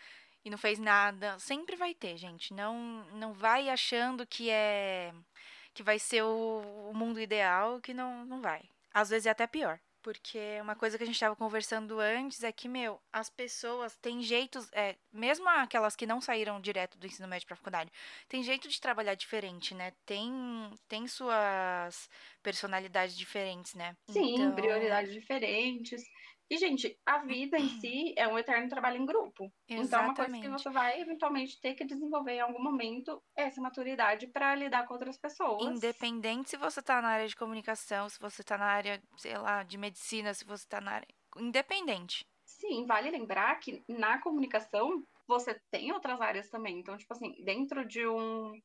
e 0.43 0.49
não 0.49 0.57
fez 0.57 0.79
nada. 0.79 1.37
Sempre 1.39 1.75
vai 1.75 1.93
ter, 1.93 2.17
gente. 2.17 2.53
Não, 2.53 3.05
não 3.13 3.33
vai 3.33 3.69
achando 3.69 4.25
que 4.25 4.49
é. 4.49 5.13
Que 5.73 5.83
vai 5.83 5.99
ser 5.99 6.23
o, 6.23 6.89
o 6.89 6.93
mundo 6.93 7.19
ideal, 7.19 7.79
que 7.81 7.93
não, 7.93 8.25
não 8.25 8.41
vai. 8.41 8.61
Às 8.93 9.09
vezes 9.09 9.25
é 9.25 9.29
até 9.29 9.47
pior. 9.47 9.79
Porque 10.01 10.59
uma 10.61 10.75
coisa 10.75 10.97
que 10.97 11.03
a 11.03 11.05
gente 11.05 11.15
estava 11.15 11.35
conversando 11.35 11.99
antes 11.99 12.43
é 12.43 12.51
que, 12.51 12.67
meu, 12.67 12.99
as 13.13 13.29
pessoas 13.29 13.95
têm 13.97 14.23
jeitos, 14.23 14.67
é, 14.73 14.95
mesmo 15.13 15.47
aquelas 15.47 15.95
que 15.95 16.07
não 16.07 16.19
saíram 16.19 16.59
direto 16.59 16.97
do 16.97 17.05
ensino 17.05 17.27
médio 17.27 17.47
para 17.47 17.55
faculdade, 17.55 17.91
tem 18.27 18.41
jeito 18.41 18.67
de 18.67 18.81
trabalhar 18.81 19.13
diferente, 19.13 19.75
né? 19.75 19.93
Tem, 20.03 20.31
tem 20.87 21.07
suas 21.07 22.09
personalidades 22.41 23.15
diferentes, 23.15 23.75
né? 23.75 23.95
Sim, 24.09 24.35
então... 24.35 24.55
prioridades 24.55 25.13
diferentes. 25.13 26.01
E, 26.51 26.57
gente, 26.57 26.99
a 27.05 27.19
vida 27.19 27.57
em 27.57 27.69
si 27.79 28.13
é 28.19 28.27
um 28.27 28.37
eterno 28.37 28.67
trabalho 28.67 29.01
em 29.01 29.05
grupo. 29.05 29.49
Exatamente. 29.69 29.87
Então, 29.87 29.99
é 29.99 30.03
uma 30.03 30.13
coisa 30.13 30.37
que 30.37 30.49
você 30.49 30.69
vai 30.69 30.99
eventualmente 30.99 31.61
ter 31.61 31.75
que 31.75 31.85
desenvolver 31.85 32.33
em 32.33 32.41
algum 32.41 32.61
momento 32.61 33.23
essa 33.33 33.61
maturidade 33.61 34.27
para 34.27 34.53
lidar 34.53 34.85
com 34.85 34.93
outras 34.93 35.17
pessoas. 35.17 35.77
Independente 35.77 36.49
se 36.49 36.57
você 36.57 36.81
está 36.81 37.01
na 37.01 37.07
área 37.07 37.27
de 37.27 37.37
comunicação, 37.37 38.09
se 38.09 38.19
você 38.19 38.41
está 38.41 38.57
na 38.57 38.65
área, 38.65 39.01
sei 39.15 39.37
lá, 39.37 39.63
de 39.63 39.77
medicina, 39.77 40.33
se 40.33 40.43
você 40.43 40.65
está 40.65 40.81
na 40.81 40.91
área. 40.91 41.07
Independente. 41.37 42.25
Sim, 42.43 42.85
vale 42.85 43.09
lembrar 43.09 43.57
que 43.61 43.81
na 43.87 44.21
comunicação 44.21 45.05
você 45.25 45.57
tem 45.71 45.93
outras 45.93 46.19
áreas 46.19 46.49
também. 46.49 46.79
Então, 46.79 46.97
tipo 46.97 47.13
assim, 47.13 47.33
dentro 47.45 47.85
de 47.87 48.05
um 48.05 48.61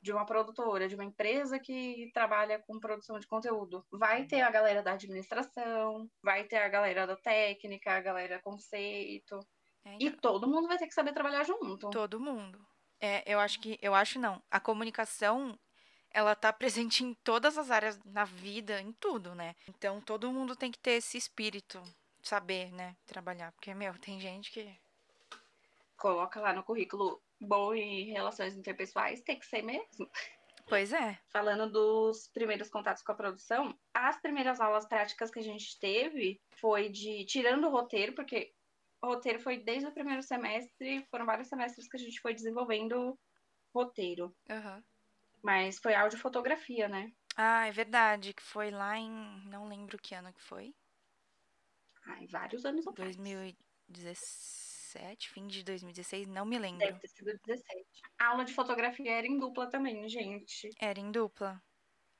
de 0.00 0.12
uma 0.12 0.24
produtora, 0.24 0.88
de 0.88 0.94
uma 0.94 1.04
empresa 1.04 1.58
que 1.58 2.10
trabalha 2.14 2.58
com 2.60 2.78
produção 2.78 3.18
de 3.18 3.26
conteúdo. 3.26 3.84
Vai 3.90 4.24
ter 4.24 4.40
a 4.40 4.50
galera 4.50 4.82
da 4.82 4.92
administração, 4.92 6.08
vai 6.22 6.44
ter 6.44 6.58
a 6.58 6.68
galera 6.68 7.06
da 7.06 7.16
técnica, 7.16 7.92
a 7.92 8.00
galera 8.00 8.40
conceito. 8.40 9.38
É, 9.84 9.94
então. 9.94 10.06
E 10.06 10.10
todo 10.10 10.48
mundo 10.48 10.68
vai 10.68 10.78
ter 10.78 10.86
que 10.86 10.94
saber 10.94 11.12
trabalhar 11.12 11.44
junto. 11.44 11.90
Todo 11.90 12.20
mundo. 12.20 12.64
É, 13.00 13.22
eu 13.26 13.40
acho 13.40 13.60
que. 13.60 13.78
Eu 13.82 13.94
acho 13.94 14.18
não. 14.18 14.42
A 14.50 14.60
comunicação 14.60 15.58
ela 16.10 16.34
tá 16.34 16.52
presente 16.52 17.04
em 17.04 17.14
todas 17.14 17.58
as 17.58 17.70
áreas 17.70 17.98
na 18.04 18.24
vida, 18.24 18.80
em 18.80 18.92
tudo, 18.92 19.34
né? 19.34 19.54
Então 19.68 20.00
todo 20.00 20.32
mundo 20.32 20.56
tem 20.56 20.70
que 20.70 20.78
ter 20.78 20.92
esse 20.92 21.18
espírito, 21.18 21.82
saber, 22.22 22.72
né, 22.72 22.96
trabalhar, 23.06 23.52
porque 23.52 23.74
meu, 23.74 23.96
tem 23.98 24.18
gente 24.20 24.50
que 24.50 24.74
coloca 25.96 26.40
lá 26.40 26.52
no 26.52 26.62
currículo 26.62 27.20
bom 27.40 27.74
em 27.74 28.10
relações 28.10 28.56
interpessoais, 28.56 29.22
tem 29.22 29.38
que 29.38 29.46
ser 29.46 29.62
mesmo. 29.62 30.10
Pois 30.68 30.92
é. 30.92 31.18
Falando 31.28 31.70
dos 31.70 32.28
primeiros 32.28 32.68
contatos 32.68 33.02
com 33.02 33.12
a 33.12 33.16
produção, 33.16 33.76
as 33.94 34.20
primeiras 34.20 34.60
aulas 34.60 34.86
práticas 34.86 35.30
que 35.30 35.38
a 35.38 35.42
gente 35.42 35.78
teve 35.80 36.40
foi 36.60 36.90
de 36.90 37.24
tirando 37.24 37.66
o 37.66 37.70
roteiro, 37.70 38.14
porque 38.14 38.52
o 39.02 39.06
roteiro 39.06 39.40
foi 39.40 39.58
desde 39.58 39.88
o 39.88 39.92
primeiro 39.92 40.22
semestre, 40.22 41.06
foram 41.10 41.24
vários 41.24 41.48
semestres 41.48 41.88
que 41.88 41.96
a 41.96 42.00
gente 42.00 42.20
foi 42.20 42.34
desenvolvendo 42.34 43.18
roteiro. 43.74 44.34
Uhum. 44.50 44.82
Mas 45.42 45.78
foi 45.78 45.94
audiofotografia, 45.94 46.88
né? 46.88 47.12
Ah, 47.36 47.66
é 47.66 47.70
verdade, 47.70 48.34
que 48.34 48.42
foi 48.42 48.70
lá 48.70 48.98
em. 48.98 49.10
Não 49.46 49.68
lembro 49.68 49.96
que 49.98 50.14
ano 50.14 50.32
que 50.32 50.42
foi. 50.42 50.74
Ai, 52.04 52.26
vários 52.26 52.64
anos 52.64 52.86
atrás. 52.86 53.16
2016. 53.16 54.67
2017, 54.88 55.30
fim 55.30 55.46
de 55.46 55.62
2016, 55.62 56.26
não 56.28 56.44
me 56.44 56.58
lembro. 56.58 56.78
Deve 56.78 56.98
ter 56.98 57.08
sido 57.08 57.38
17. 57.44 57.86
A 58.18 58.28
aula 58.28 58.44
de 58.44 58.54
fotografia 58.54 59.12
era 59.12 59.26
em 59.26 59.38
dupla 59.38 59.68
também, 59.68 60.08
gente. 60.08 60.70
Era 60.80 60.98
em 60.98 61.10
dupla. 61.10 61.62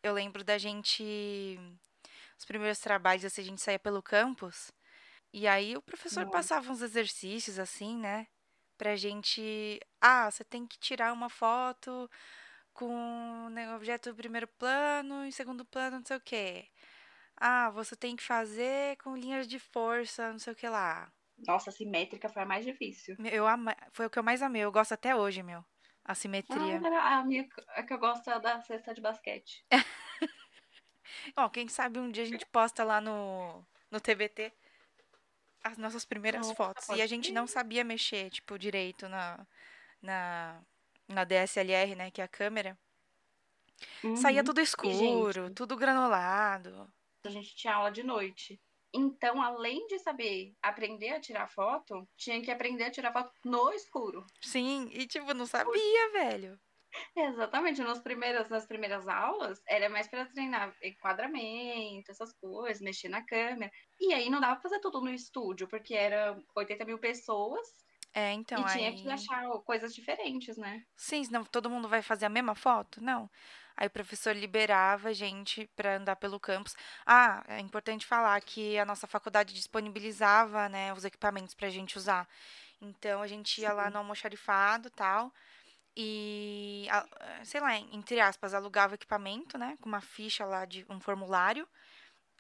Eu 0.03 0.13
lembro 0.13 0.45
da 0.45 0.59
gente. 0.59 1.59
Os 2.39 2.45
primeiros 2.45 2.79
trabalhos, 2.79 3.25
assim, 3.25 3.41
a 3.43 3.45
gente 3.45 3.63
saía 3.63 3.79
pelo 3.79 4.03
campus. 4.03 4.71
E 5.33 5.47
aí 5.47 5.77
o 5.77 5.83
professor 5.83 6.25
Nossa. 6.25 6.33
passava 6.33 6.71
uns 6.71 6.83
exercícios, 6.83 7.59
assim, 7.59 7.97
né? 7.97 8.27
Pra 8.77 8.97
gente. 8.97 9.81
Ah, 10.01 10.31
você 10.31 10.45
tem 10.45 10.67
que 10.67 10.79
tirar 10.79 11.13
uma 11.13 11.29
foto 11.29 12.09
com 12.73 13.49
né, 13.51 13.75
objeto 13.75 14.15
primeiro 14.15 14.47
plano 14.47 15.27
e 15.27 15.33
segundo 15.33 15.65
plano, 15.65 15.99
não 15.99 16.07
sei 16.07 16.17
o 16.17 16.21
quê. 16.21 16.69
Ah, 17.37 17.71
você 17.71 17.97
tem 17.97 18.17
que 18.17 18.23
fazer 18.23 18.97
com 18.99 19.17
linhas 19.17 19.49
de 19.49 19.59
força, 19.59 20.33
não 20.33 20.39
sei 20.39 20.53
o 20.53 20.57
que 20.57 20.69
lá. 20.69 21.13
Nossa, 21.47 21.71
simétrica 21.71 22.29
foi 22.29 22.43
a 22.43 22.47
mais 22.47 22.65
difícil. 22.65 23.17
Eu 23.31 23.47
ama... 23.47 23.77
Foi 23.93 24.07
o 24.07 24.11
que 24.11 24.19
eu 24.19 24.23
mais 24.23 24.43
amei. 24.43 24.63
Eu 24.63 24.73
gosto 24.73 24.93
até 24.93 25.15
hoje, 25.15 25.43
meu. 25.43 25.65
A 26.05 26.15
simetria. 26.15 26.81
Ah, 26.85 27.19
a 27.19 27.25
minha 27.25 27.47
a 27.69 27.83
que 27.83 27.93
eu 27.93 27.99
gosto 27.99 28.29
é 28.31 28.41
da 28.41 28.61
cesta 28.63 28.95
de 28.95 29.01
basquete. 29.01 29.65
Ó, 31.37 31.49
quem 31.49 31.69
sabe 31.69 31.99
um 31.99 32.11
dia 32.11 32.25
a 32.25 32.27
gente 32.27 32.47
posta 32.47 32.83
lá 32.83 33.01
no, 33.01 33.65
no 33.91 34.01
TBT 34.01 34.53
as 35.63 35.77
nossas 35.77 36.05
primeiras 36.05 36.51
fotos. 36.53 36.89
E 36.91 37.03
a 37.03 37.07
gente 37.07 37.33
não 37.33 37.47
sabia 37.47 37.85
mexer, 37.85 38.31
tipo, 38.31 38.59
direito 38.59 39.09
na, 39.09 39.47
na, 40.01 40.63
na 41.07 41.25
DSLR, 41.25 41.95
né? 41.95 42.11
Que 42.11 42.21
é 42.21 42.25
a 42.25 42.29
câmera. 42.29 42.79
Uhum. 44.03 44.17
Saía 44.17 44.43
tudo 44.43 44.61
escuro, 44.61 45.47
gente, 45.47 45.55
tudo 45.55 45.77
granulado. 45.77 46.93
A 47.25 47.31
gente 47.31 47.55
tinha 47.55 47.75
aula 47.75 47.91
de 47.91 48.03
noite. 48.03 48.61
Então, 48.93 49.43
além 49.43 49.87
de 49.87 49.99
saber 49.99 50.55
aprender 50.63 51.11
a 51.11 51.21
tirar 51.21 51.49
foto, 51.49 52.09
tinha 52.17 52.41
que 52.41 52.51
aprender 52.51 52.85
a 52.85 52.91
tirar 52.91 53.13
foto 53.13 53.33
no 53.45 53.71
escuro. 53.73 54.25
Sim, 54.41 54.89
e 54.93 55.07
tipo, 55.07 55.35
não 55.35 55.47
sabia, 55.47 56.13
velho. 56.13 56.59
Exatamente, 57.15 57.83
nas 57.83 58.01
primeiras, 58.01 58.49
nas 58.49 58.67
primeiras 58.67 59.07
aulas 59.07 59.63
era 59.67 59.89
mais 59.89 60.09
para 60.09 60.27
treinar 60.27 60.75
enquadramento, 60.83 62.11
essas 62.11 62.33
coisas, 62.33 62.83
mexer 62.83 63.09
na 63.09 63.25
câmera. 63.25 63.71
E 64.01 64.13
aí 64.13 64.31
não 64.31 64.41
dava 64.41 64.55
pra 64.55 64.63
fazer 64.63 64.81
tudo 64.81 65.01
no 65.01 65.11
estúdio, 65.11 65.69
porque 65.69 65.95
era 65.95 66.37
80 66.57 66.85
mil 66.85 66.99
pessoas. 66.99 67.69
É, 68.15 68.33
então. 68.33 68.63
E 68.63 68.73
tinha 68.73 68.89
aí... 68.89 69.03
que 69.03 69.09
achar 69.09 69.49
coisas 69.65 69.95
diferentes, 69.95 70.57
né? 70.57 70.83
Sim, 70.97 71.23
senão 71.23 71.45
todo 71.45 71.71
mundo 71.71 71.89
vai 71.89 72.03
fazer 72.03 72.27
a 72.27 72.31
mesma 72.31 72.55
foto? 72.55 73.03
Não. 73.03 73.31
Aí 73.81 73.87
o 73.87 73.91
professor 73.91 74.35
liberava 74.35 75.11
a 75.11 75.13
gente 75.13 75.71
para 75.77 75.99
andar 75.99 76.17
pelo 76.17 76.41
campus. 76.41 76.75
Ah, 77.07 77.45
é 77.47 77.61
importante 77.61 78.05
falar 78.05 78.41
que 78.41 78.77
a 78.77 78.85
nossa 78.85 79.07
faculdade 79.07 79.55
disponibilizava, 79.55 80.69
né, 80.69 80.93
os 80.93 81.05
equipamentos 81.05 81.55
para 81.55 81.69
a 81.69 81.71
gente 81.71 81.97
usar. 81.97 82.29
Então 82.81 83.23
a 83.23 83.29
gente 83.29 83.61
ia 83.61 83.71
Sim. 83.71 83.77
lá 83.77 83.89
no 83.89 83.99
almoxarifado, 83.99 84.91
tal, 84.91 85.33
e 85.97 86.89
sei 87.45 87.61
lá, 87.61 87.77
entre 87.77 88.19
aspas, 88.21 88.53
alugava 88.53 88.97
equipamento, 88.97 89.57
né, 89.57 89.77
com 89.81 89.89
uma 89.89 90.01
ficha 90.01 90.45
lá 90.45 90.65
de 90.65 90.85
um 90.91 90.99
formulário. 90.99 91.67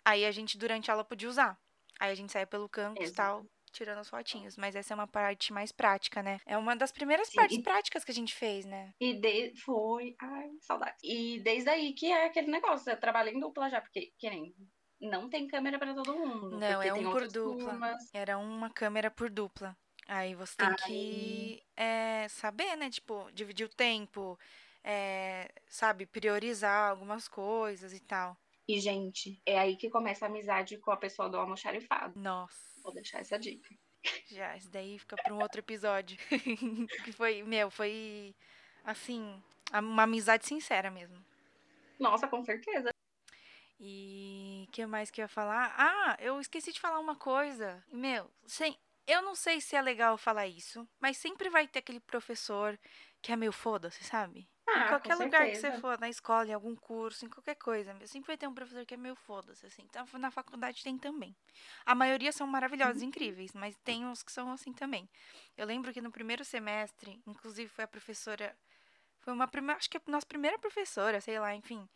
Aí 0.04 0.26
a 0.26 0.33
gente 0.33 0.59
durante 0.59 0.90
a 0.90 0.95
aula 0.95 1.04
podia 1.04 1.28
usar. 1.28 1.57
Aí 2.00 2.11
a 2.11 2.14
gente 2.16 2.33
saía 2.33 2.47
pelo 2.49 2.68
campus, 2.68 3.11
e 3.11 3.12
tal, 3.12 3.47
tirando 3.70 3.98
as 3.98 4.08
fotinhos, 4.08 4.56
mas 4.56 4.75
essa 4.75 4.92
é 4.92 4.96
uma 4.96 5.06
parte 5.06 5.52
mais 5.52 5.72
prática, 5.72 6.22
né? 6.22 6.38
É 6.46 6.56
uma 6.56 6.75
das 6.75 6.92
primeiras 6.92 7.28
Sim, 7.28 7.37
partes 7.37 7.58
e... 7.58 7.62
práticas 7.62 8.04
que 8.04 8.10
a 8.10 8.14
gente 8.14 8.34
fez, 8.34 8.64
né? 8.64 8.92
E 9.00 9.14
de... 9.14 9.54
foi, 9.64 10.14
ai, 10.20 10.50
saudade. 10.60 10.96
E 11.02 11.40
desde 11.40 11.70
aí 11.70 11.92
que 11.92 12.06
é 12.06 12.26
aquele 12.26 12.50
negócio, 12.50 12.90
eu 12.90 12.98
trabalhei 12.98 13.34
em 13.34 13.40
dupla 13.40 13.68
já, 13.68 13.80
porque 13.80 14.12
que 14.18 14.30
nem 14.30 14.54
não 15.00 15.28
tem 15.28 15.46
câmera 15.46 15.78
para 15.78 15.94
todo 15.94 16.16
mundo. 16.16 16.58
Não, 16.58 16.82
é 16.82 16.92
um 16.92 17.10
por 17.10 17.28
dupla. 17.28 17.70
Turmas. 17.70 18.10
Era 18.12 18.38
uma 18.38 18.70
câmera 18.70 19.10
por 19.10 19.30
dupla. 19.30 19.76
Aí 20.06 20.34
você 20.34 20.56
tem 20.56 20.75
que 20.87 21.62
é, 21.76 22.26
saber, 22.28 22.76
né? 22.76 22.90
Tipo, 22.90 23.30
dividir 23.32 23.66
o 23.66 23.68
tempo, 23.68 24.38
é, 24.82 25.52
sabe, 25.68 26.06
priorizar 26.06 26.90
algumas 26.90 27.28
coisas 27.28 27.92
e 27.92 28.00
tal. 28.00 28.37
E, 28.66 28.80
gente, 28.80 29.40
é 29.46 29.58
aí 29.58 29.76
que 29.76 29.88
começa 29.88 30.26
a 30.26 30.28
amizade 30.28 30.76
com 30.78 30.90
a 30.90 30.96
pessoa 30.96 31.28
do 31.28 31.37
almoxarifado. 31.37 32.18
Nossa. 32.18 32.77
Vou 32.88 32.95
deixar 32.95 33.21
essa 33.21 33.38
dica. 33.38 33.68
Já, 34.28 34.57
isso 34.57 34.71
daí 34.71 34.99
fica 34.99 35.14
para 35.16 35.35
um 35.35 35.42
outro 35.42 35.61
episódio. 35.61 36.16
que 37.04 37.12
foi, 37.12 37.42
meu, 37.42 37.71
foi 37.71 38.35
assim, 38.83 39.42
uma 39.71 40.04
amizade 40.04 40.47
sincera 40.47 40.90
mesmo. 40.90 41.23
Nossa, 42.00 42.26
com 42.26 42.42
certeza. 42.42 42.88
E 43.78 44.66
que 44.73 44.87
mais 44.87 45.11
que 45.11 45.21
eu 45.21 45.25
ia 45.25 45.28
falar? 45.28 45.75
Ah, 45.76 46.16
eu 46.18 46.40
esqueci 46.40 46.73
de 46.73 46.80
falar 46.80 46.99
uma 46.99 47.14
coisa. 47.14 47.85
Meu, 47.92 48.30
sem, 48.47 48.75
eu 49.07 49.21
não 49.21 49.35
sei 49.35 49.61
se 49.61 49.76
é 49.76 49.83
legal 49.83 50.16
falar 50.16 50.47
isso, 50.47 50.88
mas 50.99 51.18
sempre 51.18 51.50
vai 51.50 51.68
ter 51.68 51.80
aquele 51.80 52.00
professor 52.00 52.80
que 53.21 53.33
é 53.33 53.37
meio 53.37 53.52
foda-se, 53.52 54.02
sabe? 54.02 54.49
Ah, 54.75 54.84
em 54.84 54.88
qualquer 54.88 55.14
lugar 55.14 55.42
certeza. 55.44 55.68
que 55.68 55.75
você 55.75 55.80
for, 55.80 55.98
na 55.98 56.08
escola, 56.08 56.48
em 56.48 56.52
algum 56.52 56.76
curso, 56.76 57.25
em 57.25 57.28
qualquer 57.28 57.54
coisa. 57.54 57.94
Sempre 58.06 58.28
vai 58.28 58.37
ter 58.37 58.46
um 58.46 58.54
professor 58.54 58.84
que 58.84 58.94
é 58.94 58.96
meio 58.96 59.14
foda-se, 59.14 59.64
assim. 59.66 59.82
Então, 59.82 60.06
na 60.18 60.30
faculdade 60.30 60.82
tem 60.82 60.98
também. 60.98 61.34
A 61.87 61.94
maioria 61.94 62.32
são 62.32 62.46
maravilhosos, 62.46 63.02
uhum. 63.02 63.08
incríveis, 63.08 63.52
mas 63.54 63.76
tem 63.78 64.04
uns 64.04 64.22
que 64.22 64.30
são 64.30 64.52
assim 64.52 64.72
também. 64.72 65.08
Eu 65.56 65.66
lembro 65.66 65.92
que 65.92 66.02
no 66.02 66.10
primeiro 66.10 66.44
semestre, 66.44 67.20
inclusive 67.26 67.68
foi 67.68 67.84
a 67.84 67.88
professora. 67.88 68.56
Foi 69.20 69.32
uma 69.32 69.48
primeira. 69.48 69.78
Acho 69.78 69.88
que 69.88 69.96
a 69.96 70.02
nossa 70.06 70.26
primeira 70.26 70.58
professora, 70.58 71.20
sei 71.20 71.38
lá, 71.40 71.54
enfim. 71.54 71.88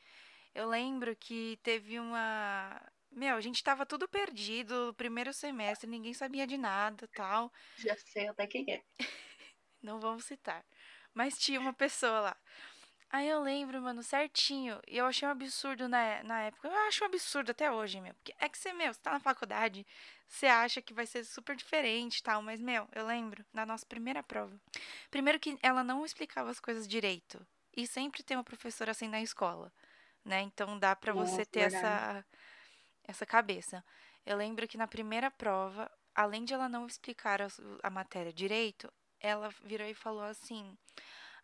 Eu 0.54 0.68
lembro 0.68 1.14
que 1.16 1.58
teve 1.62 1.98
uma. 1.98 2.80
Meu, 3.10 3.36
a 3.36 3.40
gente 3.40 3.62
tava 3.62 3.84
tudo 3.84 4.08
perdido 4.08 4.86
no 4.86 4.94
primeiro 4.94 5.32
semestre, 5.34 5.88
ninguém 5.88 6.14
sabia 6.14 6.46
de 6.46 6.56
nada 6.56 7.06
tal. 7.14 7.52
Já 7.76 7.94
sei 7.96 8.28
até 8.28 8.46
quem 8.46 8.64
é. 8.70 8.82
Não 9.82 10.00
vamos 10.00 10.24
citar. 10.24 10.64
Mas 11.14 11.38
tinha 11.38 11.60
uma 11.60 11.72
pessoa 11.72 12.20
lá. 12.20 12.36
Aí 13.10 13.28
eu 13.28 13.42
lembro, 13.42 13.80
mano, 13.82 14.02
certinho. 14.02 14.80
E 14.88 14.96
eu 14.96 15.04
achei 15.04 15.28
um 15.28 15.30
absurdo 15.30 15.86
na, 15.86 16.22
na 16.22 16.40
época. 16.44 16.66
Eu 16.66 16.74
acho 16.88 17.04
um 17.04 17.06
absurdo 17.06 17.50
até 17.50 17.70
hoje, 17.70 18.00
meu. 18.00 18.14
Porque 18.14 18.34
é 18.38 18.48
que 18.48 18.56
você, 18.56 18.72
meu, 18.72 18.92
você 18.92 19.00
tá 19.00 19.12
na 19.12 19.20
faculdade, 19.20 19.86
você 20.26 20.46
acha 20.46 20.80
que 20.80 20.94
vai 20.94 21.06
ser 21.06 21.22
super 21.24 21.54
diferente 21.54 22.18
e 22.18 22.22
tal. 22.22 22.40
Mas, 22.42 22.58
meu, 22.58 22.88
eu 22.94 23.06
lembro, 23.06 23.44
na 23.52 23.66
nossa 23.66 23.84
primeira 23.84 24.22
prova. 24.22 24.58
Primeiro 25.10 25.38
que 25.38 25.58
ela 25.62 25.84
não 25.84 26.06
explicava 26.06 26.50
as 26.50 26.58
coisas 26.58 26.88
direito. 26.88 27.46
E 27.76 27.86
sempre 27.86 28.22
tem 28.22 28.36
uma 28.36 28.44
professora 28.44 28.92
assim 28.92 29.08
na 29.08 29.20
escola, 29.20 29.70
né? 30.24 30.40
Então 30.40 30.78
dá 30.78 30.96
pra 30.96 31.12
você 31.12 31.44
ter 31.44 31.60
essa, 31.60 32.24
essa 33.04 33.26
cabeça. 33.26 33.84
Eu 34.24 34.38
lembro 34.38 34.66
que 34.66 34.78
na 34.78 34.86
primeira 34.86 35.30
prova, 35.30 35.90
além 36.14 36.44
de 36.44 36.54
ela 36.54 36.68
não 36.68 36.86
explicar 36.86 37.42
a, 37.42 37.48
a 37.82 37.90
matéria 37.90 38.32
direito, 38.32 38.90
ela 39.22 39.48
virou 39.62 39.86
e 39.86 39.94
falou 39.94 40.24
assim: 40.24 40.76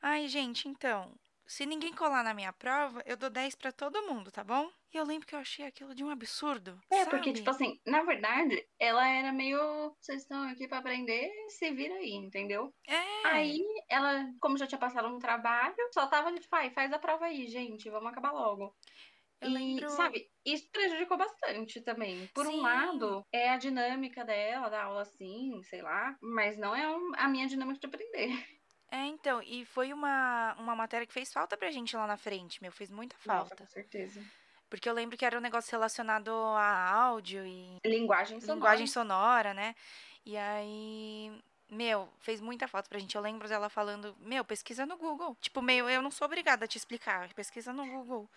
Ai, 0.02 0.28
gente, 0.28 0.68
então, 0.68 1.14
se 1.48 1.64
ninguém 1.64 1.94
colar 1.94 2.22
na 2.22 2.34
minha 2.34 2.52
prova, 2.52 3.02
eu 3.06 3.16
dou 3.16 3.30
10 3.30 3.54
para 3.54 3.72
todo 3.72 4.06
mundo, 4.06 4.30
tá 4.30 4.44
bom? 4.44 4.70
E 4.92 4.96
eu 4.98 5.04
lembro 5.04 5.26
que 5.26 5.34
eu 5.34 5.38
achei 5.38 5.64
aquilo 5.64 5.94
de 5.94 6.04
um 6.04 6.10
absurdo. 6.10 6.78
É, 6.90 6.98
sabe? 6.98 7.10
porque, 7.10 7.32
tipo 7.32 7.48
assim, 7.48 7.80
na 7.86 8.02
verdade, 8.02 8.66
ela 8.78 9.06
era 9.08 9.32
meio. 9.32 9.58
Vocês 9.98 10.22
estão 10.22 10.42
aqui 10.48 10.68
para 10.68 10.78
aprender, 10.78 11.30
se 11.48 11.70
vira 11.72 11.94
aí, 11.94 12.12
entendeu? 12.12 12.72
É. 12.86 13.26
Aí, 13.26 13.64
ela, 13.88 14.26
como 14.40 14.58
já 14.58 14.66
tinha 14.66 14.78
passado 14.78 15.08
um 15.08 15.18
trabalho, 15.18 15.74
só 15.92 16.06
tava 16.06 16.32
tipo, 16.34 16.54
ai, 16.54 16.70
faz 16.70 16.92
a 16.92 16.98
prova 16.98 17.26
aí, 17.26 17.46
gente, 17.46 17.88
vamos 17.88 18.10
acabar 18.10 18.32
logo. 18.32 18.74
Eu 19.40 19.50
e, 19.50 19.52
lembro- 19.52 19.90
sabe, 19.90 20.28
isso 20.44 20.68
prejudicou 20.70 21.16
bastante 21.16 21.80
também. 21.80 22.26
Por 22.34 22.46
Sim. 22.46 22.58
um 22.58 22.62
lado, 22.62 23.24
é 23.32 23.50
a 23.50 23.56
dinâmica 23.56 24.24
dela, 24.24 24.68
da 24.68 24.84
aula 24.84 25.02
assim, 25.02 25.60
sei 25.64 25.80
lá, 25.82 26.16
mas 26.20 26.58
não 26.58 26.74
é 26.74 26.88
um- 26.90 27.12
a 27.16 27.28
minha 27.28 27.46
dinâmica 27.46 27.78
de 27.78 27.86
aprender. 27.86 28.58
É, 28.90 29.04
então, 29.04 29.42
e 29.42 29.64
foi 29.66 29.92
uma, 29.92 30.54
uma 30.58 30.74
matéria 30.74 31.06
que 31.06 31.12
fez 31.12 31.32
falta 31.32 31.56
pra 31.56 31.70
gente 31.70 31.94
lá 31.96 32.06
na 32.06 32.16
frente, 32.16 32.60
meu, 32.62 32.72
fez 32.72 32.90
muita 32.90 33.14
Nossa, 33.26 33.48
falta. 33.50 33.56
com 33.56 33.66
certeza. 33.66 34.24
Porque 34.70 34.88
eu 34.88 34.92
lembro 34.94 35.16
que 35.16 35.24
era 35.24 35.36
um 35.38 35.42
negócio 35.42 35.70
relacionado 35.70 36.30
a 36.30 36.90
áudio 36.90 37.44
e 37.46 37.76
Linguagem 37.84 38.40
sonora. 38.40 38.54
linguagem 38.54 38.86
sonora, 38.86 39.54
né? 39.54 39.74
E 40.26 40.36
aí, 40.36 41.32
meu, 41.70 42.08
fez 42.18 42.40
muita 42.40 42.66
falta 42.66 42.88
pra 42.88 42.98
gente. 42.98 43.14
Eu 43.14 43.22
lembro 43.22 43.48
dela 43.48 43.68
falando, 43.68 44.16
meu, 44.20 44.44
pesquisa 44.44 44.86
no 44.86 44.96
Google. 44.96 45.36
Tipo, 45.40 45.60
meio, 45.62 45.88
eu 45.88 46.00
não 46.02 46.10
sou 46.10 46.26
obrigada 46.26 46.64
a 46.64 46.68
te 46.68 46.76
explicar, 46.78 47.32
pesquisa 47.34 47.72
no 47.72 47.86
Google. 47.86 48.28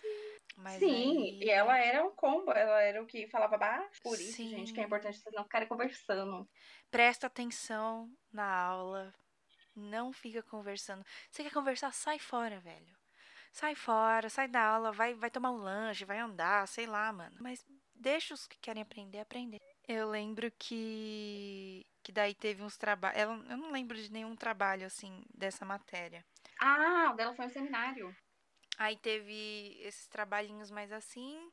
Mas 0.57 0.79
Sim, 0.79 1.17
aí- 1.23 1.39
e 1.43 1.49
ela 1.49 1.77
era 1.77 2.05
um 2.05 2.11
combo, 2.11 2.51
ela 2.51 2.81
era 2.81 3.01
o 3.01 3.05
que 3.05 3.27
falava 3.27 3.57
baixo. 3.57 4.01
Por 4.03 4.19
isso, 4.19 4.33
Sim. 4.33 4.49
gente, 4.49 4.73
que 4.73 4.81
é 4.81 4.83
importante 4.83 5.17
vocês 5.17 5.33
não 5.33 5.43
ficarem 5.43 5.67
conversando. 5.67 6.47
Presta 6.89 7.27
atenção 7.27 8.11
na 8.33 8.45
aula. 8.45 9.13
Não 9.73 10.11
fica 10.11 10.43
conversando. 10.43 11.05
Você 11.29 11.43
quer 11.43 11.53
conversar? 11.53 11.93
Sai 11.93 12.19
fora, 12.19 12.59
velho. 12.59 12.93
Sai 13.53 13.75
fora, 13.75 14.29
sai 14.29 14.47
da 14.49 14.61
aula, 14.61 14.91
vai, 14.91 15.13
vai 15.13 15.29
tomar 15.29 15.51
um 15.51 15.57
lanche, 15.57 16.03
vai 16.05 16.19
andar, 16.19 16.67
sei 16.67 16.85
lá, 16.85 17.11
mano. 17.13 17.35
Mas 17.39 17.65
deixa 17.95 18.33
os 18.33 18.45
que 18.47 18.57
querem 18.57 18.81
aprender, 18.83 19.19
aprender. 19.19 19.59
Eu 19.87 20.09
lembro 20.09 20.51
que 20.59 21.85
que 22.03 22.11
daí 22.11 22.33
teve 22.33 22.63
uns 22.63 22.77
trabalhos. 22.77 23.19
Eu 23.21 23.57
não 23.57 23.71
lembro 23.71 23.97
de 23.97 24.11
nenhum 24.11 24.35
trabalho 24.35 24.85
assim 24.85 25.23
dessa 25.33 25.65
matéria. 25.65 26.25
Ah, 26.59 27.11
o 27.11 27.15
dela 27.15 27.33
foi 27.33 27.45
um 27.45 27.49
seminário. 27.49 28.15
Aí 28.77 28.97
teve 28.97 29.77
esses 29.81 30.07
trabalhinhos 30.07 30.71
mais 30.71 30.91
assim. 30.91 31.51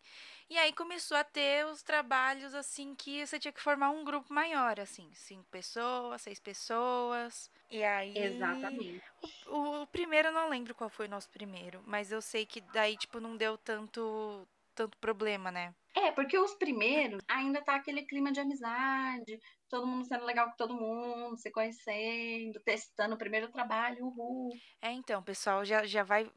E 0.49 0.57
aí 0.57 0.73
começou 0.73 1.17
a 1.17 1.25
ter 1.25 1.67
os 1.67 1.83
trabalhos 1.83 2.55
assim 2.55 2.95
que 2.95 3.27
você 3.27 3.39
tinha 3.39 3.53
que 3.53 3.61
formar 3.61 3.91
um 3.91 4.03
grupo 4.03 4.33
maior, 4.33 4.81
assim, 4.81 5.11
cinco 5.13 5.45
pessoas, 5.51 6.23
seis 6.23 6.41
pessoas. 6.41 7.51
E 7.71 7.85
aí. 7.85 8.17
Exatamente. 8.17 9.03
O, 9.47 9.83
o 9.83 9.87
primeiro 9.89 10.29
eu 10.29 10.33
não 10.33 10.49
lembro 10.49 10.75
qual 10.75 10.89
foi 10.89 11.07
o 11.07 11.11
nosso 11.11 11.29
primeiro, 11.29 11.83
mas 11.87 12.11
eu 12.11 12.23
sei 12.23 12.47
que 12.47 12.63
daí, 12.73 12.97
tipo, 12.97 13.21
não 13.21 13.37
deu 13.37 13.59
tanto, 13.59 14.49
tanto 14.79 14.97
problema, 14.99 15.51
né? 15.51 15.75
É, 15.97 16.13
porque 16.13 16.39
os 16.39 16.55
primeiros 16.55 17.21
ainda 17.29 17.61
tá 17.61 17.75
aquele 17.75 18.03
clima 18.07 18.31
de 18.31 18.39
amizade, 18.39 19.41
todo 19.69 19.87
mundo 19.87 20.05
sendo 20.05 20.25
legal 20.25 20.49
com 20.51 20.57
todo 20.57 20.75
mundo, 20.75 21.37
se 21.37 21.51
conhecendo, 21.51 22.61
testando 22.61 23.17
o 23.17 23.19
primeiro 23.19 23.51
trabalho, 23.51 24.07
uhul. 24.07 24.51
É, 24.81 24.93
então, 24.93 25.21
pessoal 25.23 25.65
já, 25.65 25.85
já 25.85 26.05
vai. 26.05 26.31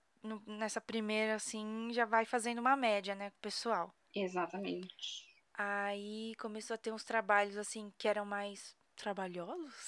nessa 0.47 0.81
primeira, 0.81 1.35
assim, 1.35 1.89
já 1.93 2.05
vai 2.05 2.25
fazendo 2.25 2.59
uma 2.59 2.75
média, 2.75 3.13
né, 3.13 3.29
com 3.29 3.37
o 3.37 3.41
pessoal. 3.41 3.93
Exatamente. 4.15 5.29
Aí 5.53 6.33
começou 6.39 6.73
a 6.73 6.77
ter 6.77 6.91
uns 6.91 7.03
trabalhos 7.03 7.57
assim 7.57 7.93
que 7.99 8.07
eram 8.07 8.25
mais 8.25 8.75
trabalhosos. 8.95 9.85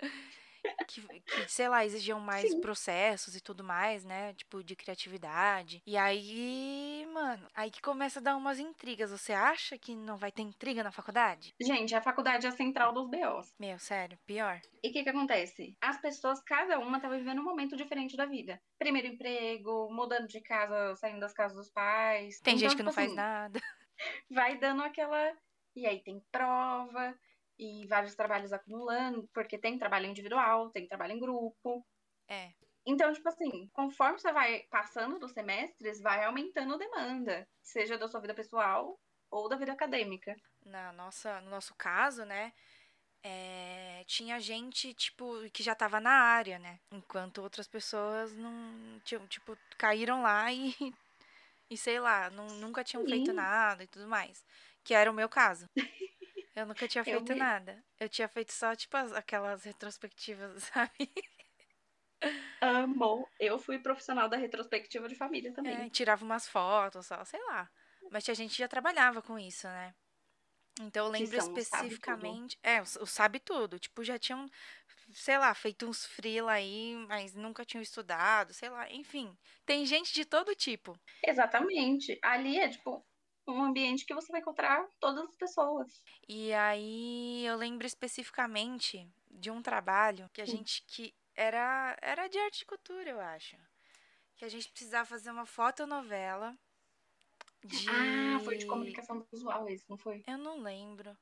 Que, 0.86 1.20
que, 1.20 1.46
sei 1.48 1.68
lá, 1.68 1.84
exigiam 1.84 2.18
mais 2.18 2.52
Sim. 2.52 2.60
processos 2.60 3.36
e 3.36 3.40
tudo 3.42 3.62
mais, 3.62 4.04
né? 4.04 4.32
Tipo, 4.34 4.62
de 4.64 4.74
criatividade. 4.74 5.82
E 5.86 5.96
aí, 5.96 7.06
mano, 7.12 7.46
aí 7.54 7.70
que 7.70 7.80
começa 7.82 8.20
a 8.20 8.22
dar 8.22 8.36
umas 8.36 8.58
intrigas. 8.58 9.10
Você 9.10 9.32
acha 9.32 9.78
que 9.78 9.94
não 9.94 10.16
vai 10.16 10.32
ter 10.32 10.42
intriga 10.42 10.82
na 10.82 10.90
faculdade? 10.92 11.54
Gente, 11.60 11.94
a 11.94 12.02
faculdade 12.02 12.46
é 12.46 12.48
a 12.48 12.52
central 12.52 12.92
dos 12.92 13.08
BOs. 13.08 13.54
Meu, 13.58 13.78
sério, 13.78 14.18
pior. 14.26 14.60
E 14.82 14.88
o 14.88 14.92
que 14.92 15.02
que 15.02 15.08
acontece? 15.10 15.76
As 15.80 16.00
pessoas, 16.00 16.40
cada 16.42 16.78
uma 16.78 17.00
tá 17.00 17.08
vivendo 17.08 17.40
um 17.40 17.44
momento 17.44 17.76
diferente 17.76 18.16
da 18.16 18.26
vida. 18.26 18.60
Primeiro 18.78 19.08
emprego, 19.08 19.88
mudando 19.92 20.26
de 20.28 20.40
casa, 20.40 20.94
saindo 20.96 21.20
das 21.20 21.32
casas 21.34 21.56
dos 21.56 21.70
pais. 21.70 22.40
Tem 22.42 22.56
Então, 22.56 22.58
gente 22.58 22.76
que 22.76 22.82
não 22.82 22.90
tipo 22.90 22.92
faz 22.92 23.12
assim, 23.12 23.14
nada. 23.14 23.60
vai 24.30 24.58
dando 24.58 24.82
aquela. 24.82 25.36
E 25.76 25.86
aí 25.86 26.02
tem 26.02 26.20
prova, 26.32 27.14
e 27.58 27.86
vários 27.86 28.14
trabalhos 28.14 28.52
acumulando, 28.52 29.28
porque 29.32 29.58
tem 29.58 29.78
trabalho 29.78 30.06
individual, 30.06 30.70
tem 30.70 30.86
trabalho 30.86 31.14
em 31.14 31.20
grupo. 31.20 31.84
É. 32.28 32.52
Então, 32.86 33.12
tipo 33.12 33.28
assim, 33.28 33.68
conforme 33.72 34.18
você 34.18 34.32
vai 34.32 34.62
passando 34.70 35.18
dos 35.18 35.32
semestres, 35.32 36.00
vai 36.00 36.24
aumentando 36.24 36.74
a 36.74 36.78
demanda, 36.78 37.46
seja 37.62 37.98
da 37.98 38.08
sua 38.08 38.20
vida 38.20 38.34
pessoal 38.34 38.98
ou 39.30 39.48
da 39.48 39.56
vida 39.56 39.72
acadêmica. 39.72 40.34
Na 40.64 40.92
nossa, 40.92 41.40
no 41.40 41.50
nosso 41.50 41.74
caso, 41.74 42.24
né? 42.24 42.52
é, 43.22 44.04
tinha 44.06 44.38
gente, 44.40 44.94
tipo, 44.94 45.48
que 45.52 45.62
já 45.62 45.74
tava 45.74 46.00
na 46.00 46.10
área, 46.10 46.58
né? 46.58 46.78
Enquanto 46.92 47.42
outras 47.42 47.66
pessoas 47.66 48.32
não, 48.34 49.00
tinham, 49.04 49.26
tipo, 49.26 49.56
caíram 49.76 50.22
lá 50.22 50.52
e, 50.52 50.74
e 51.70 51.76
sei 51.76 52.00
lá, 52.00 52.30
não, 52.30 52.46
nunca 52.46 52.84
tinham 52.84 53.04
feito 53.04 53.30
Sim. 53.30 53.36
nada 53.36 53.84
e 53.84 53.86
tudo 53.86 54.06
mais. 54.06 54.44
Que 54.84 54.94
era 54.94 55.10
o 55.10 55.14
meu 55.14 55.28
caso. 55.28 55.68
Eu 56.58 56.66
nunca 56.66 56.88
tinha 56.88 57.02
Eu 57.02 57.04
feito 57.04 57.32
me- 57.32 57.38
nada. 57.38 57.84
Eu 58.00 58.08
tinha 58.08 58.28
feito 58.28 58.52
só, 58.52 58.74
tipo, 58.74 58.96
as- 58.96 59.12
aquelas 59.12 59.62
retrospectivas, 59.64 60.64
sabe? 60.90 61.12
Amo. 62.60 63.28
Eu 63.38 63.58
fui 63.58 63.78
profissional 63.78 64.28
da 64.28 64.36
retrospectiva 64.36 65.08
de 65.08 65.14
família 65.14 65.52
também. 65.52 65.86
É, 65.86 65.88
tirava 65.88 66.24
umas 66.24 66.48
fotos, 66.48 67.06
só, 67.06 67.24
sei 67.24 67.40
lá. 67.44 67.70
Mas 68.10 68.24
tinha 68.24 68.34
gente 68.34 68.58
já 68.58 68.66
trabalhava 68.66 69.22
com 69.22 69.38
isso, 69.38 69.68
né? 69.68 69.94
Então 70.80 71.06
eu 71.06 71.12
lembro 71.12 71.40
são 71.40 71.56
especificamente. 71.56 72.58
É, 72.62 72.80
os 72.82 72.98
sabe 73.10 73.38
tudo. 73.38 73.78
Tipo, 73.78 74.02
já 74.02 74.18
tinham, 74.18 74.46
sei 75.12 75.38
lá, 75.38 75.54
feito 75.54 75.86
uns 75.86 76.04
freela 76.06 76.52
aí, 76.52 76.94
mas 77.08 77.34
nunca 77.34 77.64
tinham 77.64 77.82
estudado, 77.82 78.52
sei 78.52 78.68
lá. 78.68 78.90
Enfim, 78.90 79.36
tem 79.64 79.86
gente 79.86 80.12
de 80.12 80.24
todo 80.24 80.54
tipo. 80.56 80.98
Exatamente. 81.24 82.18
Ali 82.22 82.58
é, 82.58 82.68
tipo, 82.68 83.04
um 83.52 83.62
ambiente 83.64 84.04
que 84.06 84.14
você 84.14 84.30
vai 84.32 84.40
encontrar 84.40 84.86
todas 85.00 85.24
as 85.28 85.36
pessoas. 85.36 86.02
E 86.28 86.52
aí 86.52 87.44
eu 87.46 87.56
lembro 87.56 87.86
especificamente 87.86 89.08
de 89.30 89.50
um 89.50 89.60
trabalho 89.62 90.28
que 90.32 90.40
a 90.40 90.46
Hum. 90.46 90.56
gente 90.56 90.84
que 90.86 91.14
era 91.34 91.96
era 92.00 92.28
de 92.28 92.38
arte 92.38 92.62
e 92.62 92.66
cultura, 92.66 93.10
eu 93.10 93.20
acho. 93.20 93.56
Que 94.36 94.44
a 94.46 94.48
gente 94.50 94.70
precisava 94.70 95.06
fazer 95.06 95.30
uma 95.30 95.46
fotonovela 95.46 96.56
de 97.64 97.86
Ah, 98.34 98.40
foi 98.40 98.56
de 98.56 98.66
comunicação 98.66 99.24
visual 99.32 99.68
esse, 99.68 99.88
não 99.88 99.96
foi? 99.98 100.24
Eu 100.26 100.38
não 100.38 100.60
lembro. 100.60 101.16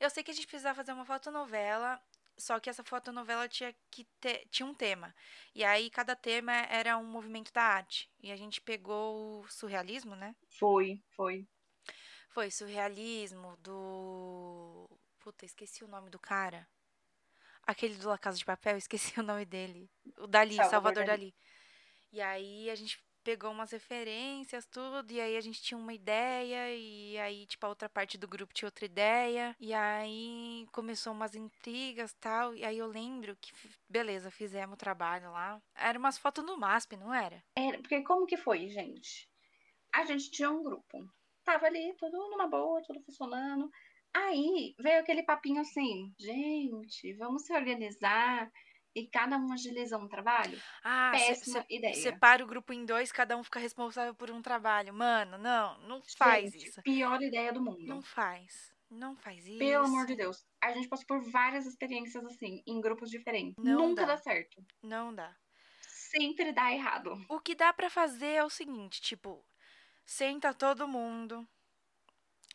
Eu 0.00 0.10
sei 0.10 0.22
que 0.24 0.30
a 0.30 0.34
gente 0.34 0.46
precisava 0.46 0.76
fazer 0.76 0.92
uma 0.92 1.06
fotonovela, 1.06 2.00
só 2.38 2.60
que 2.60 2.70
essa 2.70 2.84
fotonovela 2.84 3.48
tinha 3.48 3.74
que 3.90 4.04
ter 4.20 4.46
tinha 4.50 4.66
um 4.66 4.74
tema. 4.74 5.14
E 5.54 5.64
aí 5.64 5.90
cada 5.90 6.14
tema 6.14 6.52
era 6.52 6.96
um 6.96 7.04
movimento 7.04 7.52
da 7.52 7.62
arte. 7.62 8.10
E 8.20 8.30
a 8.30 8.36
gente 8.36 8.60
pegou 8.60 9.40
o 9.40 9.48
surrealismo, 9.48 10.14
né? 10.14 10.34
Foi, 10.58 11.02
foi. 11.14 11.46
Foi 12.30 12.50
surrealismo 12.50 13.56
do. 13.58 14.88
Puta, 15.18 15.44
esqueci 15.44 15.84
o 15.84 15.88
nome 15.88 16.10
do 16.10 16.18
cara. 16.18 16.68
Aquele 17.64 17.96
do 17.96 18.08
La 18.08 18.16
Casa 18.16 18.38
de 18.38 18.44
Papel, 18.44 18.76
esqueci 18.78 19.18
o 19.18 19.22
nome 19.22 19.44
dele. 19.44 19.90
O 20.18 20.26
Dali, 20.26 20.54
Salvador 20.54 20.70
Salvador, 20.70 21.04
Dalí. 21.04 21.18
Dali. 21.18 21.34
E 22.12 22.20
aí 22.20 22.70
a 22.70 22.74
gente 22.74 22.98
pegou 23.24 23.50
umas 23.50 23.70
referências, 23.70 24.66
tudo, 24.66 25.10
e 25.12 25.20
aí 25.20 25.36
a 25.36 25.40
gente 25.40 25.62
tinha 25.62 25.78
uma 25.78 25.92
ideia, 25.92 26.74
e 26.74 27.18
aí, 27.18 27.46
tipo, 27.46 27.64
a 27.66 27.68
outra 27.68 27.88
parte 27.88 28.16
do 28.16 28.28
grupo 28.28 28.54
tinha 28.54 28.66
outra 28.66 28.84
ideia, 28.84 29.56
e 29.60 29.72
aí 29.74 30.66
começou 30.72 31.12
umas 31.12 31.34
intrigas 31.34 32.14
tal, 32.14 32.54
e 32.54 32.64
aí 32.64 32.78
eu 32.78 32.86
lembro 32.86 33.36
que, 33.40 33.52
beleza, 33.88 34.30
fizemos 34.30 34.74
o 34.74 34.78
trabalho 34.78 35.30
lá. 35.32 35.60
Era 35.74 35.98
umas 35.98 36.18
fotos 36.18 36.44
no 36.44 36.56
MASP, 36.56 36.96
não 36.96 37.12
era? 37.12 37.42
Era, 37.56 37.78
porque 37.78 38.02
como 38.02 38.26
que 38.26 38.36
foi, 38.36 38.68
gente? 38.68 39.28
A 39.92 40.04
gente 40.04 40.30
tinha 40.30 40.50
um 40.50 40.62
grupo. 40.62 41.08
Tava 41.44 41.66
ali, 41.66 41.94
tudo 41.98 42.16
numa 42.30 42.46
boa, 42.46 42.82
tudo 42.82 43.00
funcionando. 43.00 43.70
Aí 44.14 44.74
veio 44.78 45.00
aquele 45.00 45.22
papinho 45.22 45.60
assim, 45.60 46.12
gente, 46.18 47.14
vamos 47.14 47.44
se 47.44 47.54
organizar 47.54 48.50
e 48.94 49.06
cada 49.06 49.36
um 49.38 49.52
agiliza 49.52 49.96
um 49.98 50.08
trabalho. 50.08 50.60
Ah, 50.82 51.10
Péssima 51.12 51.60
cê- 51.60 51.66
ideia. 51.70 51.94
separa 51.94 52.42
o 52.44 52.46
grupo 52.46 52.72
em 52.72 52.84
dois, 52.84 53.12
cada 53.12 53.36
um 53.36 53.42
fica 53.44 53.58
responsável 53.60 54.14
por 54.14 54.30
um 54.30 54.42
trabalho. 54.42 54.92
Mano, 54.94 55.38
não, 55.38 55.78
não 55.80 56.02
faz 56.16 56.52
Gente, 56.52 56.68
isso. 56.68 56.82
Pior 56.82 57.20
ideia 57.22 57.52
do 57.52 57.62
mundo. 57.62 57.84
Não 57.86 58.02
faz. 58.02 58.74
Não 58.90 59.14
faz 59.16 59.46
isso. 59.46 59.58
Pelo 59.58 59.84
amor 59.84 60.06
de 60.06 60.16
Deus. 60.16 60.44
A 60.62 60.72
gente 60.72 60.88
passou 60.88 61.06
por 61.06 61.20
várias 61.30 61.66
experiências 61.66 62.24
assim, 62.24 62.62
em 62.66 62.80
grupos 62.80 63.10
diferentes. 63.10 63.62
Não 63.62 63.88
Nunca 63.88 64.06
dá. 64.06 64.14
dá 64.14 64.16
certo. 64.16 64.64
Não 64.82 65.14
dá. 65.14 65.36
Sempre 65.82 66.52
dá 66.52 66.72
errado. 66.72 67.22
O 67.28 67.38
que 67.38 67.54
dá 67.54 67.72
pra 67.72 67.90
fazer 67.90 68.32
é 68.34 68.44
o 68.44 68.48
seguinte, 68.50 69.00
tipo, 69.02 69.44
senta 70.06 70.54
todo 70.54 70.88
mundo 70.88 71.46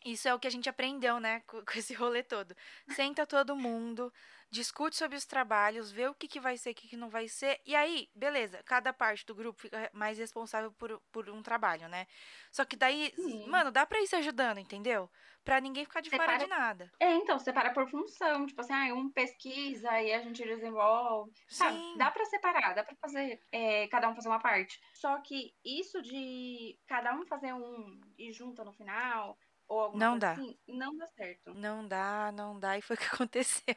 Isso 0.04 0.28
é 0.28 0.34
o 0.34 0.38
que 0.38 0.46
a 0.46 0.50
gente 0.50 0.68
aprendeu, 0.68 1.18
né, 1.18 1.40
com, 1.46 1.64
com 1.64 1.78
esse 1.78 1.94
rolê 1.94 2.22
todo. 2.22 2.54
Senta 2.90 3.26
todo 3.26 3.56
mundo, 3.56 4.12
discute 4.54 4.96
sobre 4.96 5.16
os 5.16 5.26
trabalhos, 5.26 5.90
vê 5.90 6.06
o 6.06 6.14
que, 6.14 6.28
que 6.28 6.38
vai 6.38 6.56
ser, 6.56 6.70
o 6.70 6.74
que, 6.74 6.86
que 6.88 6.96
não 6.96 7.10
vai 7.10 7.26
ser. 7.28 7.60
E 7.66 7.74
aí, 7.74 8.08
beleza, 8.14 8.62
cada 8.64 8.92
parte 8.92 9.26
do 9.26 9.34
grupo 9.34 9.60
fica 9.60 9.90
mais 9.92 10.16
responsável 10.16 10.70
por, 10.72 11.00
por 11.10 11.28
um 11.28 11.42
trabalho, 11.42 11.88
né? 11.88 12.06
Só 12.52 12.64
que 12.64 12.76
daí, 12.76 13.12
Sim. 13.16 13.48
mano, 13.48 13.72
dá 13.72 13.84
pra 13.84 14.00
ir 14.00 14.06
se 14.06 14.14
ajudando, 14.16 14.58
entendeu? 14.58 15.10
Pra 15.44 15.60
ninguém 15.60 15.84
ficar 15.84 16.00
de 16.00 16.08
fora 16.08 16.22
Separa- 16.22 16.44
de 16.44 16.48
nada. 16.48 16.90
É, 17.00 17.14
então, 17.16 17.38
separa 17.38 17.72
por 17.72 17.86
função. 17.90 18.46
Tipo 18.46 18.60
assim, 18.60 18.72
ah, 18.72 18.94
um 18.94 19.10
pesquisa 19.10 20.00
e 20.00 20.12
a 20.12 20.20
gente 20.22 20.42
desenvolve. 20.42 21.32
Sabe? 21.48 21.76
Sim. 21.76 21.96
Dá 21.98 22.10
pra 22.10 22.24
separar, 22.24 22.74
dá 22.74 22.82
pra 22.84 22.94
fazer, 22.96 23.40
é, 23.52 23.86
cada 23.88 24.08
um 24.08 24.14
fazer 24.14 24.28
uma 24.28 24.40
parte. 24.40 24.80
Só 24.94 25.20
que 25.20 25.52
isso 25.64 26.00
de 26.00 26.78
cada 26.86 27.12
um 27.14 27.26
fazer 27.26 27.52
um 27.52 28.00
e 28.16 28.32
junta 28.32 28.64
no 28.64 28.72
final, 28.72 29.36
ou 29.68 29.80
alguma 29.80 30.04
Não 30.04 30.12
coisa 30.12 30.26
dá. 30.26 30.32
assim, 30.32 30.58
não 30.66 30.96
dá 30.96 31.06
certo. 31.08 31.52
Não 31.54 31.86
dá, 31.86 32.32
não 32.32 32.58
dá. 32.58 32.78
E 32.78 32.82
foi 32.82 32.96
o 32.96 32.98
que 32.98 33.04
aconteceu. 33.14 33.76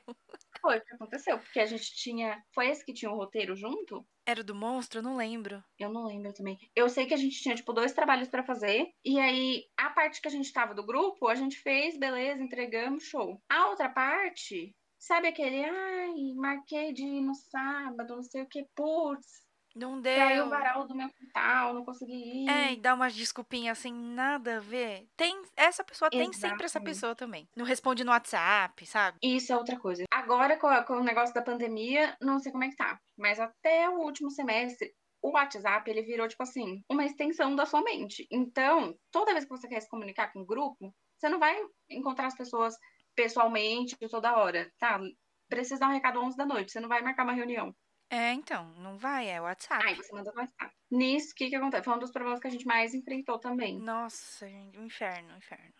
Foi 0.68 0.80
o 0.80 0.84
que 0.84 0.96
aconteceu, 0.96 1.40
porque 1.40 1.62
a 1.62 1.66
gente 1.66 1.96
tinha. 1.96 2.44
Foi 2.54 2.68
esse 2.68 2.84
que 2.84 2.92
tinha 2.92 3.10
o 3.10 3.16
roteiro 3.16 3.56
junto? 3.56 4.06
Era 4.26 4.42
o 4.42 4.44
do 4.44 4.54
monstro? 4.54 5.00
Eu 5.00 5.04
não 5.04 5.16
lembro. 5.16 5.64
Eu 5.80 5.90
não 5.90 6.06
lembro 6.06 6.34
também. 6.34 6.58
Eu 6.76 6.90
sei 6.90 7.06
que 7.06 7.14
a 7.14 7.18
gente 7.18 7.42
tinha, 7.42 7.56
tipo, 7.56 7.72
dois 7.72 7.94
trabalhos 7.94 8.28
pra 8.28 8.44
fazer. 8.44 8.92
E 9.06 9.18
aí, 9.18 9.64
a 9.78 9.90
parte 9.92 10.20
que 10.20 10.28
a 10.28 10.32
gente 10.32 10.52
tava 10.52 10.76
do 10.76 10.86
grupo, 10.86 11.30
a 11.30 11.36
gente 11.36 11.56
fez, 11.56 11.98
beleza, 11.98 12.44
entregamos, 12.44 13.06
show. 13.06 13.42
A 13.50 13.70
outra 13.70 13.88
parte, 13.88 14.76
sabe 15.00 15.30
aquele, 15.30 15.64
ai, 15.64 16.34
marquei 16.36 16.92
de 16.92 17.04
ir 17.04 17.22
no 17.22 17.34
sábado, 17.34 18.18
não 18.18 18.24
sei 18.24 18.42
o 18.42 18.50
que, 18.50 18.68
putz, 18.76 19.47
Não 19.78 20.02
caiu 20.02 20.46
o 20.46 20.50
deu. 20.50 20.50
varal 20.50 20.88
do 20.88 20.96
meu 20.96 21.10
quintal, 21.10 21.74
não 21.74 21.86
consegui 21.86 22.46
ir. 22.46 22.50
É, 22.50 22.74
e 22.74 22.78
dá 22.78 22.94
umas 22.94 23.14
desculpinhas 23.14 23.78
assim, 23.78 23.94
nada 23.94 24.58
a 24.58 24.60
ver. 24.60 25.08
Tem, 25.16 25.42
essa 25.56 25.84
pessoa 25.84 26.10
tem 26.10 26.34
sempre 26.34 26.66
essa 26.66 26.80
Exatamente. 26.80 26.96
pessoa 26.96 27.16
também. 27.16 27.48
Não 27.56 27.66
responde 27.66 28.04
no 28.04 28.12
WhatsApp, 28.12 28.86
sabe? 28.86 29.18
Isso 29.22 29.54
é 29.54 29.58
outra 29.58 29.78
coisa. 29.80 30.04
Agora, 30.12 30.58
com, 30.58 30.68
com 30.84 30.94
o 30.94 31.04
negócio 31.04 31.34
da 31.34 31.42
pandemia, 31.42 32.16
não 32.22 32.40
sei 32.40 32.52
como 32.52 32.64
é 32.64 32.70
que 32.70 32.76
tá. 32.76 33.00
Mas 33.18 33.40
até 33.40 33.90
o 33.90 34.00
último 34.00 34.32
semestre, 34.32 34.94
o 35.22 35.32
WhatsApp, 35.32 35.90
ele 35.90 36.02
virou, 36.02 36.28
tipo 36.28 36.44
assim, 36.44 36.82
uma 36.90 37.06
extensão 37.06 37.56
da 37.56 37.66
sua 37.66 37.82
mente. 37.82 38.28
Então, 38.32 38.96
toda 39.12 39.34
vez 39.34 39.46
que 39.46 39.52
você 39.52 39.68
quer 39.68 39.82
se 39.82 39.90
comunicar 39.90 40.32
com 40.32 40.42
o 40.42 40.46
grupo, 40.46 40.94
você 41.18 41.30
não 41.30 41.40
vai 41.40 41.56
encontrar 41.90 42.28
as 42.28 42.36
pessoas 42.36 42.76
pessoalmente 43.16 43.98
toda 44.10 44.38
hora, 44.38 44.72
tá? 44.80 45.00
Precisa 45.50 45.80
dar 45.80 45.90
um 45.90 45.94
recado 45.94 46.22
11 46.22 46.38
da 46.38 46.46
noite, 46.46 46.72
você 46.72 46.80
não 46.80 46.90
vai 46.90 47.02
marcar 47.02 47.24
uma 47.24 47.34
reunião. 47.34 47.74
É, 48.10 48.32
então, 48.34 48.74
não 48.78 48.98
vai, 48.98 49.30
é 49.30 49.42
WhatsApp. 49.42 49.86
Aí 49.86 49.96
você 49.96 50.14
manda 50.14 50.32
WhatsApp. 50.36 50.74
Nisso, 50.90 51.32
o 51.32 51.36
que 51.36 51.50
que 51.50 51.56
acontece? 51.56 51.84
Foi 51.84 51.94
um 51.94 52.00
dos 52.00 52.12
problemas 52.12 52.40
que 52.40 52.48
a 52.48 52.52
gente 52.52 52.66
mais 52.66 52.94
enfrentou 52.94 53.38
também. 53.38 53.78
Nossa, 53.80 54.48
gente, 54.48 54.80
inferno, 54.80 55.36
inferno. 55.36 55.74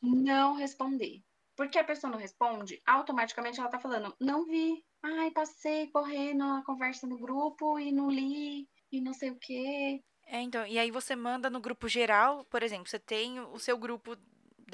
não 0.00 0.54
responder. 0.54 1.22
Porque 1.56 1.78
a 1.78 1.84
pessoa 1.84 2.10
não 2.10 2.18
responde, 2.18 2.82
automaticamente 2.84 3.60
ela 3.60 3.68
tá 3.68 3.78
falando, 3.78 4.14
não 4.20 4.44
vi. 4.44 4.84
Ai, 5.02 5.30
passei 5.30 5.88
correndo 5.88 6.42
a 6.42 6.64
conversa 6.64 7.06
no 7.06 7.18
grupo 7.18 7.78
e 7.78 7.92
não 7.92 8.10
li 8.10 8.68
e 8.90 9.00
não 9.00 9.12
sei 9.12 9.30
o 9.30 9.38
quê. 9.38 10.02
É, 10.26 10.40
então, 10.40 10.66
e 10.66 10.78
aí 10.78 10.90
você 10.90 11.14
manda 11.14 11.50
no 11.50 11.60
grupo 11.60 11.88
geral, 11.88 12.44
por 12.46 12.62
exemplo, 12.62 12.88
você 12.88 12.98
tem 12.98 13.38
o 13.40 13.58
seu 13.58 13.76
grupo 13.76 14.16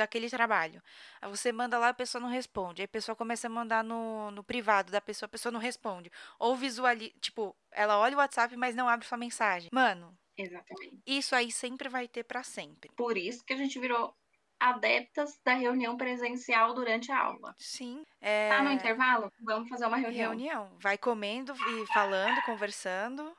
daquele 0.00 0.28
trabalho. 0.28 0.82
Aí 1.20 1.30
você 1.30 1.52
manda 1.52 1.78
lá, 1.78 1.88
a 1.90 1.94
pessoa 1.94 2.20
não 2.20 2.28
responde. 2.28 2.82
Aí 2.82 2.86
a 2.86 2.88
pessoa 2.88 3.14
começa 3.14 3.46
a 3.46 3.50
mandar 3.50 3.84
no, 3.84 4.30
no 4.30 4.42
privado 4.42 4.90
da 4.90 5.00
pessoa, 5.00 5.26
a 5.26 5.30
pessoa 5.30 5.52
não 5.52 5.60
responde. 5.60 6.10
Ou 6.38 6.56
visualiza, 6.56 7.12
tipo, 7.20 7.56
ela 7.70 7.98
olha 7.98 8.16
o 8.16 8.18
WhatsApp, 8.18 8.56
mas 8.56 8.74
não 8.74 8.88
abre 8.88 9.06
sua 9.06 9.18
mensagem. 9.18 9.70
Mano, 9.72 10.16
Exatamente. 10.36 11.00
isso 11.06 11.34
aí 11.34 11.52
sempre 11.52 11.88
vai 11.88 12.08
ter 12.08 12.24
pra 12.24 12.42
sempre. 12.42 12.90
Por 12.96 13.16
isso 13.16 13.44
que 13.44 13.52
a 13.52 13.56
gente 13.56 13.78
virou 13.78 14.14
adeptas 14.58 15.40
da 15.42 15.54
reunião 15.54 15.96
presencial 15.96 16.74
durante 16.74 17.10
a 17.10 17.18
aula. 17.18 17.54
Sim. 17.58 18.04
É... 18.20 18.50
Tá 18.50 18.62
no 18.62 18.70
intervalo? 18.70 19.32
Vamos 19.42 19.68
fazer 19.68 19.86
uma 19.86 19.96
reunião. 19.96 20.30
reunião. 20.30 20.76
Vai 20.78 20.98
comendo 20.98 21.54
e 21.54 21.86
falando, 21.92 22.42
conversando. 22.42 23.34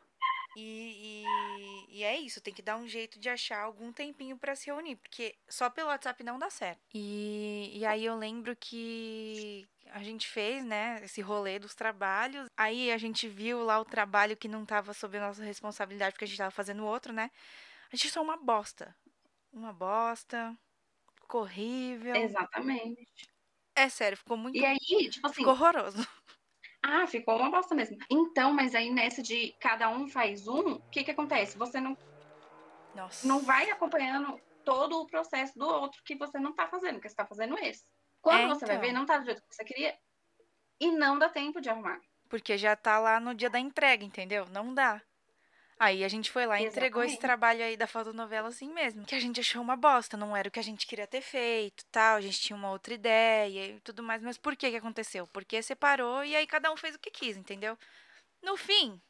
E, 0.55 1.23
e, 1.89 1.99
e 1.99 2.03
é 2.03 2.17
isso, 2.19 2.41
tem 2.41 2.53
que 2.53 2.61
dar 2.61 2.77
um 2.77 2.87
jeito 2.87 3.19
de 3.19 3.29
achar 3.29 3.61
algum 3.61 3.91
tempinho 3.93 4.37
pra 4.37 4.55
se 4.55 4.67
reunir, 4.67 4.97
porque 4.97 5.35
só 5.47 5.69
pelo 5.69 5.87
WhatsApp 5.89 6.23
não 6.23 6.37
dá 6.37 6.49
certo. 6.49 6.81
E, 6.93 7.71
e 7.73 7.85
aí 7.85 8.03
eu 8.03 8.15
lembro 8.17 8.55
que 8.55 9.67
a 9.91 10.03
gente 10.03 10.27
fez, 10.27 10.63
né, 10.65 10.99
esse 11.03 11.21
rolê 11.21 11.59
dos 11.59 11.75
trabalhos. 11.75 12.47
Aí 12.57 12.91
a 12.91 12.97
gente 12.97 13.27
viu 13.27 13.63
lá 13.63 13.79
o 13.79 13.85
trabalho 13.85 14.37
que 14.37 14.47
não 14.47 14.65
tava 14.65 14.93
sob 14.93 15.17
a 15.17 15.21
nossa 15.21 15.43
responsabilidade, 15.43 16.13
porque 16.13 16.25
a 16.25 16.27
gente 16.27 16.37
tava 16.37 16.51
fazendo 16.51 16.85
outro, 16.85 17.13
né? 17.13 17.29
A 17.91 17.95
gente 17.95 18.07
achou 18.07 18.23
uma 18.23 18.37
bosta. 18.37 18.95
Uma 19.51 19.73
bosta. 19.73 20.57
Ficou 21.15 21.41
horrível. 21.41 22.15
Exatamente. 22.15 23.07
É 23.75 23.89
sério, 23.89 24.17
ficou 24.17 24.37
muito. 24.37 24.57
E 24.57 24.65
aí, 24.65 25.09
tipo 25.09 25.27
assim, 25.27 25.37
Ficou 25.37 25.53
horroroso. 25.53 26.05
Ah, 26.83 27.07
ficou 27.07 27.37
uma 27.37 27.51
bosta 27.51 27.75
mesmo. 27.75 27.97
Então, 28.09 28.53
mas 28.53 28.75
aí 28.75 28.91
nessa 28.91 29.21
de 29.21 29.55
cada 29.59 29.89
um 29.89 30.07
faz 30.07 30.47
um, 30.47 30.73
o 30.73 30.83
que 30.91 31.03
que 31.03 31.11
acontece? 31.11 31.57
Você 31.57 31.79
não 31.79 31.97
Nossa. 32.93 33.27
não 33.27 33.39
vai 33.43 33.69
acompanhando 33.69 34.39
todo 34.63 34.99
o 35.01 35.07
processo 35.07 35.57
do 35.57 35.65
outro 35.67 36.01
que 36.05 36.15
você 36.15 36.39
não 36.39 36.53
tá 36.53 36.67
fazendo, 36.67 36.99
que 36.99 37.09
você 37.09 37.15
tá 37.15 37.25
fazendo 37.25 37.57
esse. 37.59 37.83
Quando 38.21 38.43
É, 38.43 38.47
você 38.47 38.65
vai 38.65 38.75
então. 38.75 38.87
ver, 38.87 38.93
não 38.93 39.05
tá 39.05 39.17
do 39.17 39.25
jeito 39.25 39.41
que 39.41 39.55
você 39.55 39.63
queria 39.63 39.97
e 40.81 40.91
não 40.91 41.19
dá 41.19 41.29
tempo 41.29 41.61
de 41.61 41.69
arrumar. 41.69 41.99
Porque 42.29 42.57
já 42.57 42.75
tá 42.75 42.97
lá 42.99 43.19
no 43.19 43.35
dia 43.35 43.47
da 43.49 43.59
entrega, 43.59 44.03
entendeu? 44.03 44.47
Não 44.47 44.73
dá. 44.73 45.03
Aí 45.81 46.03
a 46.03 46.07
gente 46.07 46.29
foi 46.29 46.45
lá 46.45 46.61
e 46.61 46.65
entregou 46.67 47.03
esse 47.03 47.17
trabalho 47.17 47.63
aí 47.63 47.75
da 47.75 47.87
fotonovela 47.87 48.49
assim 48.49 48.71
mesmo. 48.71 49.03
Que 49.03 49.15
a 49.15 49.19
gente 49.19 49.39
achou 49.39 49.63
uma 49.63 49.75
bosta, 49.75 50.15
não 50.15 50.37
era 50.37 50.47
o 50.47 50.51
que 50.51 50.59
a 50.59 50.63
gente 50.63 50.85
queria 50.85 51.07
ter 51.07 51.21
feito, 51.21 51.83
tal. 51.91 52.17
A 52.17 52.21
gente 52.21 52.39
tinha 52.39 52.55
uma 52.55 52.69
outra 52.69 52.93
ideia 52.93 53.65
e 53.65 53.79
tudo 53.79 54.03
mais. 54.03 54.21
Mas 54.21 54.37
por 54.37 54.55
que 54.55 54.69
que 54.69 54.77
aconteceu? 54.77 55.25
Porque 55.33 55.59
separou 55.63 56.23
e 56.23 56.35
aí 56.35 56.45
cada 56.45 56.71
um 56.71 56.77
fez 56.77 56.93
o 56.93 56.99
que 56.99 57.09
quis, 57.09 57.35
entendeu? 57.35 57.75
No 58.43 58.55
fim, 58.57 59.01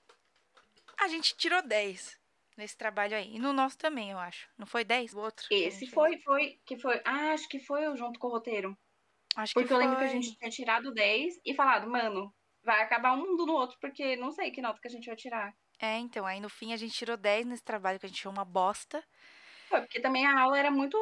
a 0.98 1.10
gente 1.10 1.36
tirou 1.36 1.62
10 1.62 2.18
nesse 2.56 2.78
trabalho 2.78 3.18
aí. 3.18 3.36
E 3.36 3.40
no 3.40 3.52
nosso 3.52 3.78
também, 3.78 4.12
eu 4.12 4.18
acho. 4.18 4.48
Não 4.58 4.66
foi 4.66 4.86
10? 4.86 5.14
O 5.14 5.20
outro? 5.20 5.46
Esse 5.52 5.88
foi, 5.88 6.20
foi, 6.20 6.58
que 6.66 6.80
foi, 6.80 7.02
ah, 7.04 7.34
acho 7.34 7.50
que 7.50 7.60
foi 7.60 7.86
eu 7.86 7.98
junto 7.98 8.18
com 8.18 8.28
o 8.28 8.32
roteiro. 8.32 8.78
Acho 9.36 9.54
que 9.54 9.60
Porque 9.60 9.74
eu 9.74 9.78
lembro 9.78 9.98
que 9.98 10.06
a 10.06 10.08
foi. 10.08 10.22
gente 10.22 10.38
tinha 10.38 10.50
tirado 10.50 10.94
10 10.94 11.42
e 11.46 11.54
falado, 11.54 11.90
mano, 11.90 12.34
vai 12.64 12.82
acabar 12.82 13.12
um 13.12 13.18
mundo 13.18 13.46
no 13.46 13.52
outro, 13.56 13.78
porque 13.82 14.16
não 14.16 14.32
sei 14.32 14.52
que 14.52 14.62
nota 14.62 14.80
que 14.80 14.88
a 14.88 14.92
gente 14.92 15.08
vai 15.08 15.18
tirar. 15.18 15.54
É, 15.82 15.98
então. 15.98 16.26
Aí 16.26 16.40
no 16.40 16.50
fim 16.50 16.74
a 16.74 16.78
gente 16.78 16.94
tirou 16.94 17.18
10 17.18 17.46
nesse 17.48 17.64
trabalho 17.64 18.00
que 18.00 18.06
a 18.06 18.10
gente 18.10 18.20
achou 18.20 18.32
uma 18.32 18.46
bosta. 18.46 19.04
Foi, 19.68 19.82
porque 19.82 20.00
também 20.00 20.26
a 20.26 20.40
aula 20.40 20.60
era 20.60 20.70
muito 20.70 20.98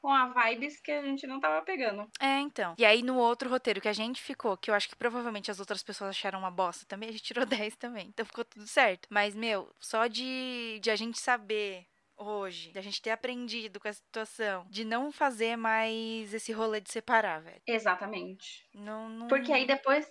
com 0.00 0.08
a 0.08 0.28
vibes 0.28 0.80
que 0.80 0.90
a 0.90 1.02
gente 1.02 1.26
não 1.26 1.40
tava 1.40 1.64
pegando. 1.64 2.10
É, 2.20 2.38
então. 2.40 2.74
E 2.78 2.84
aí 2.84 3.02
no 3.02 3.16
outro 3.16 3.48
roteiro 3.48 3.80
que 3.80 3.88
a 3.88 3.92
gente 3.92 4.20
ficou, 4.20 4.56
que 4.56 4.70
eu 4.70 4.74
acho 4.74 4.88
que 4.88 4.96
provavelmente 4.96 5.50
as 5.50 5.60
outras 5.60 5.82
pessoas 5.82 6.10
acharam 6.10 6.38
uma 6.38 6.50
bosta 6.50 6.84
também, 6.86 7.08
a 7.08 7.12
gente 7.12 7.24
tirou 7.24 7.44
10 7.46 7.76
também. 7.76 8.08
Então 8.08 8.24
ficou 8.26 8.44
tudo 8.44 8.66
certo. 8.66 9.06
Mas, 9.10 9.34
meu, 9.34 9.70
só 9.78 10.06
de, 10.06 10.78
de 10.82 10.90
a 10.90 10.96
gente 10.96 11.18
saber 11.18 11.86
hoje, 12.16 12.70
de 12.70 12.78
a 12.78 12.82
gente 12.82 13.00
ter 13.00 13.10
aprendido 13.10 13.80
com 13.80 13.88
a 13.88 13.92
situação, 13.92 14.66
de 14.68 14.84
não 14.84 15.10
fazer 15.10 15.56
mais 15.56 16.34
esse 16.34 16.52
rolê 16.52 16.80
de 16.80 16.92
separar, 16.92 17.40
velho. 17.40 17.62
Exatamente. 17.66 18.68
Não, 18.74 19.08
não, 19.08 19.28
Porque 19.28 19.52
aí 19.52 19.66
depois 19.66 20.06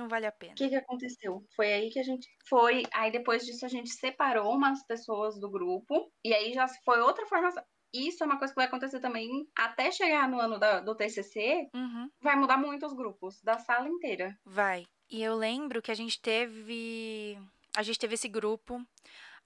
não 0.00 0.08
vale 0.08 0.26
a 0.26 0.32
pena. 0.32 0.52
O 0.52 0.56
que, 0.56 0.68
que 0.68 0.76
aconteceu? 0.76 1.44
Foi 1.54 1.72
aí 1.72 1.90
que 1.90 1.98
a 2.00 2.02
gente 2.02 2.28
foi. 2.48 2.82
Aí 2.92 3.10
depois 3.12 3.44
disso 3.44 3.64
a 3.64 3.68
gente 3.68 3.90
separou 3.90 4.52
umas 4.54 4.84
pessoas 4.86 5.38
do 5.38 5.50
grupo. 5.50 6.10
E 6.24 6.34
aí 6.34 6.52
já 6.52 6.66
foi 6.84 7.00
outra 7.00 7.26
formação. 7.26 7.62
Isso 7.92 8.22
é 8.22 8.26
uma 8.26 8.38
coisa 8.38 8.52
que 8.54 8.58
vai 8.60 8.66
acontecer 8.66 9.00
também 9.00 9.28
até 9.56 9.90
chegar 9.90 10.28
no 10.28 10.38
ano 10.40 10.58
da- 10.58 10.80
do 10.80 10.94
TCC. 10.94 11.68
Uhum. 11.74 12.08
Vai 12.22 12.36
mudar 12.36 12.56
muito 12.56 12.86
os 12.86 12.92
grupos, 12.92 13.40
da 13.42 13.58
sala 13.58 13.88
inteira. 13.88 14.36
Vai. 14.44 14.84
E 15.10 15.22
eu 15.22 15.34
lembro 15.34 15.82
que 15.82 15.90
a 15.90 15.94
gente 15.94 16.20
teve. 16.20 17.36
A 17.76 17.82
gente 17.82 17.98
teve 17.98 18.14
esse 18.14 18.28
grupo. 18.28 18.80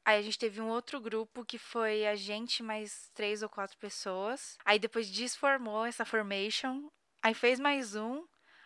Aí 0.05 0.19
a 0.19 0.23
gente 0.23 0.39
teve 0.39 0.61
um 0.61 0.69
outro 0.69 1.01
grupo 1.01 1.45
que 1.47 1.57
foi 1.59 2.07
a 2.07 2.15
gente 2.15 2.63
mais 2.63 3.11
três 3.15 3.43
ou 3.43 3.49
quatro 3.49 3.79
pessoas. 3.79 4.59
Aí 4.65 4.79
depois 4.79 5.09
desformou 5.11 5.87
essa 5.87 6.05
formation. 6.05 6.91
Aí 7.23 7.33
fez 7.33 7.59
mais 7.59 7.95
um. 7.97 8.23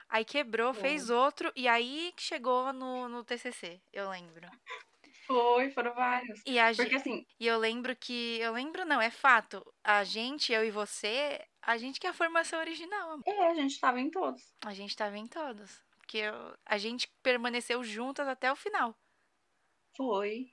Aí 0.09 0.25
quebrou, 0.25 0.73
Foi. 0.73 0.83
fez 0.83 1.11
outro. 1.11 1.53
E 1.55 1.69
aí 1.69 2.13
que 2.17 2.23
chegou 2.23 2.73
no, 2.73 3.09
no 3.09 3.25
TCC, 3.25 3.81
eu 3.93 4.09
lembro. 4.11 4.49
Foi, 5.27 5.71
foram 5.71 5.93
vários. 5.95 6.41
E, 6.47 6.59
a 6.59 6.75
Porque 6.75 6.95
assim, 6.95 7.27
e 7.39 7.47
eu 7.47 7.59
lembro 7.59 7.95
que. 7.95 8.39
Eu 8.41 8.53
lembro, 8.53 8.85
não, 8.87 9.01
é 9.01 9.11
fato. 9.11 9.63
A 9.85 10.03
gente, 10.03 10.53
eu 10.53 10.65
e 10.65 10.71
você, 10.71 11.39
a 11.61 11.77
gente 11.77 12.01
que 12.01 12.07
é 12.07 12.11
a 12.11 12.15
formação 12.15 12.59
original. 12.59 13.21
é, 13.27 13.49
a 13.49 13.55
gente 13.55 13.79
tava 13.79 14.01
em 14.01 14.11
todos. 14.11 14.55
A 14.65 14.73
gente 14.73 14.97
tava 14.97 15.19
em 15.19 15.27
todos. 15.27 15.83
Porque 15.99 16.17
eu- 16.19 16.57
a 16.65 16.79
gente 16.79 17.07
permaneceu 17.23 17.85
juntas 17.85 18.27
até 18.27 18.51
o 18.51 18.57
final. 18.57 18.95
Foi. 19.95 20.51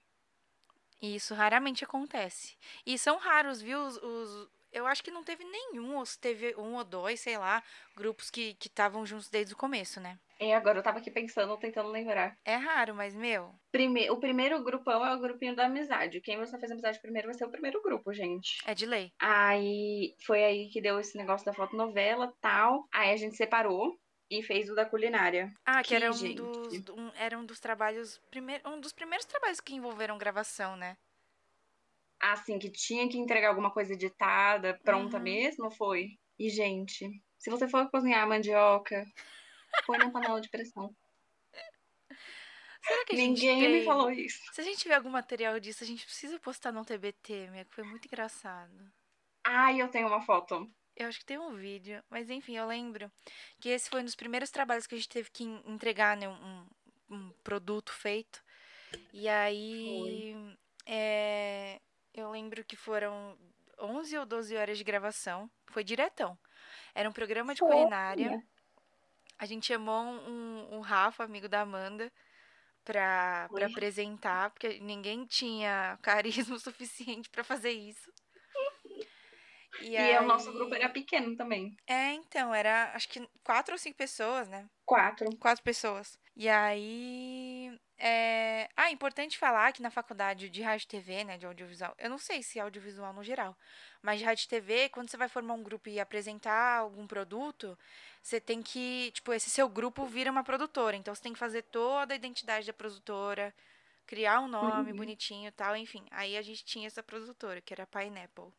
E 1.01 1.15
isso 1.15 1.33
raramente 1.33 1.83
acontece. 1.83 2.57
E 2.85 2.97
são 2.97 3.17
raros, 3.17 3.61
viu? 3.61 3.79
Os, 3.81 3.95
os- 3.97 4.49
eu 4.75 4.85
acho 4.85 5.03
que 5.03 5.09
não 5.09 5.23
teve 5.23 5.43
nenhum, 5.43 5.95
ou 5.95 6.05
se 6.05 6.19
teve 6.19 6.53
um 6.57 6.75
ou 6.75 6.83
dois, 6.83 7.19
sei 7.21 7.37
lá, 7.37 7.63
grupos 7.95 8.29
que 8.29 8.57
estavam 8.61 9.05
juntos 9.05 9.29
desde 9.29 9.53
o 9.53 9.57
começo, 9.57 9.99
né? 10.01 10.19
É, 10.37 10.53
agora 10.53 10.79
eu 10.79 10.83
tava 10.83 10.97
aqui 10.99 11.09
pensando, 11.09 11.55
tentando 11.57 11.89
lembrar. 11.89 12.37
É 12.43 12.55
raro, 12.55 12.93
mas, 12.93 13.15
meu. 13.15 13.55
Prime... 13.71 14.09
O 14.09 14.17
primeiro 14.19 14.61
grupão 14.61 15.05
é 15.05 15.15
o 15.15 15.19
grupinho 15.19 15.55
da 15.55 15.65
amizade. 15.65 16.19
Quem 16.19 16.37
você 16.37 16.59
fez 16.59 16.69
amizade 16.71 16.99
primeiro 17.01 17.29
vai 17.29 17.35
ser 17.35 17.45
o 17.45 17.51
primeiro 17.51 17.81
grupo, 17.81 18.13
gente. 18.13 18.57
É 18.65 18.75
de 18.75 18.85
lei. 18.85 19.13
Aí 19.19 20.13
foi 20.25 20.43
aí 20.43 20.69
que 20.69 20.81
deu 20.81 20.99
esse 20.99 21.17
negócio 21.17 21.45
da 21.45 21.53
fotonovela 21.53 22.33
tal. 22.41 22.85
Aí 22.93 23.11
a 23.11 23.15
gente 23.15 23.37
separou 23.37 23.97
e 24.29 24.43
fez 24.43 24.69
o 24.69 24.75
da 24.75 24.85
culinária. 24.85 25.53
Ah, 25.65 25.81
que, 25.81 25.89
Que 25.89 25.95
era 25.95 26.09
um 26.09 26.13
gente. 26.13 26.35
dos, 26.35 26.89
um, 26.89 27.11
era 27.15 27.37
um 27.37 27.45
dos 27.45 27.59
trabalhos. 27.61 28.19
Primeiro, 28.29 28.69
um 28.69 28.79
dos 28.79 28.91
primeiros 28.91 29.25
trabalhos 29.25 29.61
que 29.61 29.73
envolveram 29.73 30.17
gravação, 30.17 30.75
né? 30.75 30.97
Assim, 32.33 32.57
que 32.57 32.69
tinha 32.71 33.07
que 33.09 33.17
entregar 33.17 33.49
alguma 33.49 33.71
coisa 33.71 33.93
editada, 33.93 34.79
pronta 34.83 35.17
Uhum. 35.17 35.23
mesmo, 35.23 35.71
foi. 35.71 36.17
E, 36.39 36.49
gente, 36.49 37.07
se 37.37 37.49
você 37.49 37.67
for 37.67 37.89
cozinhar 37.91 38.27
mandioca, 38.27 39.05
põe 39.85 39.97
na 39.99 40.09
panela 40.11 40.41
de 40.41 40.49
pressão. 40.49 40.95
Será 42.83 43.05
que 43.05 43.13
a 43.13 43.17
gente 43.17 43.29
Ninguém 43.39 43.57
me 43.61 43.71
tem- 43.77 43.85
falou 43.85 44.11
isso. 44.11 44.39
Se 44.53 44.61
a 44.61 44.63
gente 44.63 44.77
tiver 44.79 44.95
algum 44.95 45.09
material 45.09 45.59
disso, 45.59 45.83
a 45.83 45.87
gente 45.87 46.05
precisa 46.05 46.39
postar 46.39 46.71
no 46.71 46.85
TBT, 46.85 47.47
meu, 47.51 47.65
que 47.65 47.73
foi 47.75 47.83
muito 47.83 48.05
engraçado. 48.05 48.91
Ai, 49.43 49.81
eu 49.81 49.87
tenho 49.89 50.07
uma 50.07 50.21
foto. 50.21 50.69
Eu 50.95 51.07
acho 51.07 51.19
que 51.19 51.25
tem 51.25 51.37
um 51.37 51.55
vídeo, 51.55 52.03
mas 52.09 52.29
enfim, 52.29 52.55
eu 52.57 52.65
lembro 52.67 53.11
que 53.59 53.69
esse 53.69 53.89
foi 53.89 54.01
um 54.01 54.05
dos 54.05 54.15
primeiros 54.15 54.49
trabalhos 54.49 54.87
que 54.87 54.95
a 54.95 54.97
gente 54.97 55.09
teve 55.09 55.29
que 55.29 55.43
en- 55.43 55.61
entregar, 55.65 56.15
né, 56.15 56.27
um, 56.29 56.67
um 57.09 57.29
produto 57.43 57.91
feito. 57.91 58.41
E 59.11 59.27
aí, 59.27 60.35
é, 60.85 61.81
eu 62.15 62.31
lembro 62.31 62.63
que 62.63 62.75
foram 62.75 63.37
11 63.79 64.17
ou 64.17 64.25
12 64.25 64.55
horas 64.55 64.77
de 64.77 64.83
gravação, 64.83 65.49
foi 65.71 65.83
diretão. 65.83 66.37
Era 66.93 67.09
um 67.09 67.13
programa 67.13 67.53
de 67.53 67.59
culinária. 67.61 68.41
A 69.37 69.45
gente 69.45 69.67
chamou 69.67 70.01
um, 70.01 70.75
um 70.77 70.79
Rafa, 70.79 71.23
amigo 71.23 71.49
da 71.49 71.61
Amanda, 71.61 72.11
pra, 72.85 73.47
pra 73.51 73.65
Oi. 73.65 73.71
apresentar, 73.71 74.49
porque 74.51 74.79
ninguém 74.79 75.25
tinha 75.25 75.99
carisma 76.01 76.57
suficiente 76.57 77.29
pra 77.29 77.43
fazer 77.43 77.71
isso. 77.71 78.11
E, 79.81 79.97
E 79.97 80.17
o 80.19 80.23
nosso 80.23 80.49
aí- 80.49 80.55
grupo 80.55 80.73
era 80.73 80.87
pequeno 80.87 81.35
também. 81.35 81.75
É, 81.85 82.13
então, 82.13 82.55
era 82.55 82.91
acho 82.93 83.09
que 83.09 83.27
quatro 83.43 83.73
ou 83.73 83.77
cinco 83.77 83.97
pessoas, 83.97 84.47
né? 84.47 84.69
Quatro. 84.85 85.35
Quatro 85.37 85.61
pessoas. 85.63 86.17
E 86.33 86.47
aí. 86.47 87.77
É... 87.97 88.69
Ah, 88.75 88.91
importante 88.91 89.37
falar 89.37 89.71
que 89.73 89.81
na 89.81 89.89
faculdade 89.89 90.49
de 90.49 90.61
rádio 90.61 90.85
e 90.85 90.87
TV, 90.87 91.23
né, 91.23 91.37
de 91.37 91.45
audiovisual, 91.45 91.95
eu 91.97 92.09
não 92.09 92.17
sei 92.17 92.43
se 92.43 92.59
é 92.59 92.61
audiovisual 92.61 93.13
no 93.13 93.23
geral, 93.23 93.57
mas 94.01 94.19
de 94.19 94.25
rádio 94.25 94.45
e 94.45 94.47
TV, 94.49 94.89
quando 94.89 95.09
você 95.09 95.17
vai 95.17 95.29
formar 95.29 95.53
um 95.53 95.63
grupo 95.63 95.89
e 95.89 95.99
apresentar 95.99 96.79
algum 96.79 97.07
produto, 97.07 97.77
você 98.21 98.39
tem 98.41 98.61
que, 98.61 99.11
tipo, 99.13 99.31
esse 99.33 99.49
seu 99.49 99.69
grupo 99.69 100.05
vira 100.05 100.31
uma 100.31 100.43
produtora, 100.43 100.95
então 100.97 101.15
você 101.15 101.21
tem 101.21 101.33
que 101.33 101.39
fazer 101.39 101.63
toda 101.63 102.13
a 102.13 102.17
identidade 102.17 102.67
da 102.67 102.73
produtora, 102.73 103.53
criar 104.05 104.41
um 104.41 104.47
nome 104.47 104.91
Uhum. 104.91 104.95
bonitinho 104.95 105.47
e 105.49 105.51
tal, 105.51 105.75
enfim. 105.75 106.05
Aí 106.11 106.37
a 106.37 106.41
gente 106.41 106.65
tinha 106.65 106.87
essa 106.87 107.03
produtora, 107.03 107.61
que 107.61 107.73
era 107.73 107.83
a 107.83 107.87
Pineapple. 107.87 108.51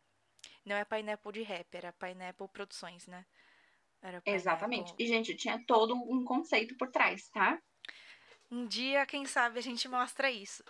Não 0.67 0.77
é 0.77 0.85
Pineapple 0.85 1.33
de 1.33 1.43
rap, 1.43 1.75
era 1.75 1.93
Pineapple 1.95 2.49
Produções, 2.49 3.07
né? 3.07 3.27
Era 4.03 4.21
Exatamente. 4.27 4.93
Pineapple. 4.93 4.97
E, 4.99 5.07
gente, 5.07 5.35
tinha 5.37 5.65
todo 5.67 5.95
um 5.95 6.23
conceito 6.25 6.77
por 6.77 6.91
trás, 6.91 7.29
tá? 7.31 7.59
Um 8.51 8.67
dia, 8.67 9.05
quem 9.07 9.27
sabe, 9.27 9.59
a 9.59 9.63
gente 9.63 9.89
mostra 9.89 10.31
isso. 10.31 10.63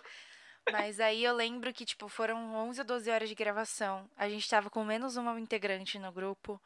Mas 0.71 0.99
aí 0.99 1.23
eu 1.23 1.33
lembro 1.33 1.73
que, 1.73 1.85
tipo, 1.85 2.09
foram 2.09 2.55
11 2.55 2.81
ou 2.81 2.85
12 2.85 3.09
horas 3.09 3.29
de 3.29 3.35
gravação. 3.35 4.09
A 4.17 4.27
gente 4.27 4.49
tava 4.49 4.69
com 4.69 4.83
menos 4.83 5.15
uma 5.15 5.39
integrante 5.39 5.97
no 5.97 6.11
grupo. 6.11 6.61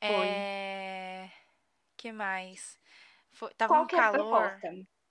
Foi. 0.00 0.26
É... 0.26 1.30
que 1.96 2.12
mais? 2.12 2.78
Foi... 3.32 3.52
Tava 3.54 3.72
Qual 3.72 3.84
um 3.84 3.86
calor. 3.86 4.60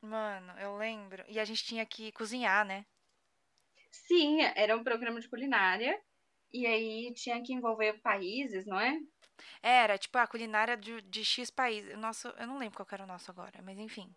Mano, 0.02 0.54
eu 0.60 0.78
lembro. 0.78 1.24
E 1.28 1.40
a 1.40 1.46
gente 1.46 1.64
tinha 1.64 1.86
que 1.86 2.12
cozinhar, 2.12 2.66
né? 2.66 2.86
Sim, 3.92 4.42
era 4.56 4.76
um 4.76 4.84
programa 4.84 5.20
de 5.20 5.28
culinária. 5.28 6.00
E 6.54 6.66
aí 6.66 7.14
tinha 7.14 7.42
que 7.42 7.54
envolver 7.54 8.00
países, 8.02 8.66
não 8.66 8.80
é? 8.80 8.98
Era, 9.62 9.98
tipo, 9.98 10.18
a 10.18 10.28
culinária 10.28 10.78
de, 10.78 11.02
de 11.02 11.26
X 11.26 11.50
país. 11.50 11.86
O 11.94 11.98
nosso, 11.98 12.28
eu 12.30 12.48
não 12.48 12.58
lembro 12.58 12.78
qual 12.78 12.88
era 12.92 13.04
o 13.04 13.08
nosso 13.08 13.30
agora, 13.32 13.62
mas 13.62 13.78
enfim. 13.78 14.14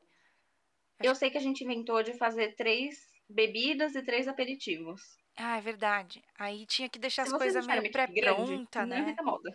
Eu 1.02 1.14
sei 1.14 1.30
que 1.30 1.38
a 1.38 1.40
gente 1.40 1.64
inventou 1.64 2.02
de 2.02 2.16
fazer 2.16 2.54
três 2.56 2.96
bebidas 3.28 3.94
e 3.94 4.02
três 4.02 4.28
aperitivos. 4.28 5.00
Ah, 5.36 5.56
é 5.58 5.60
verdade. 5.60 6.22
Aí 6.38 6.66
tinha 6.66 6.88
que 6.88 6.98
deixar 6.98 7.26
Se 7.26 7.32
as 7.32 7.38
coisas 7.38 7.66
meio 7.66 7.90
pré-pronta, 7.90 8.86
né? 8.86 9.14
moda. 9.22 9.50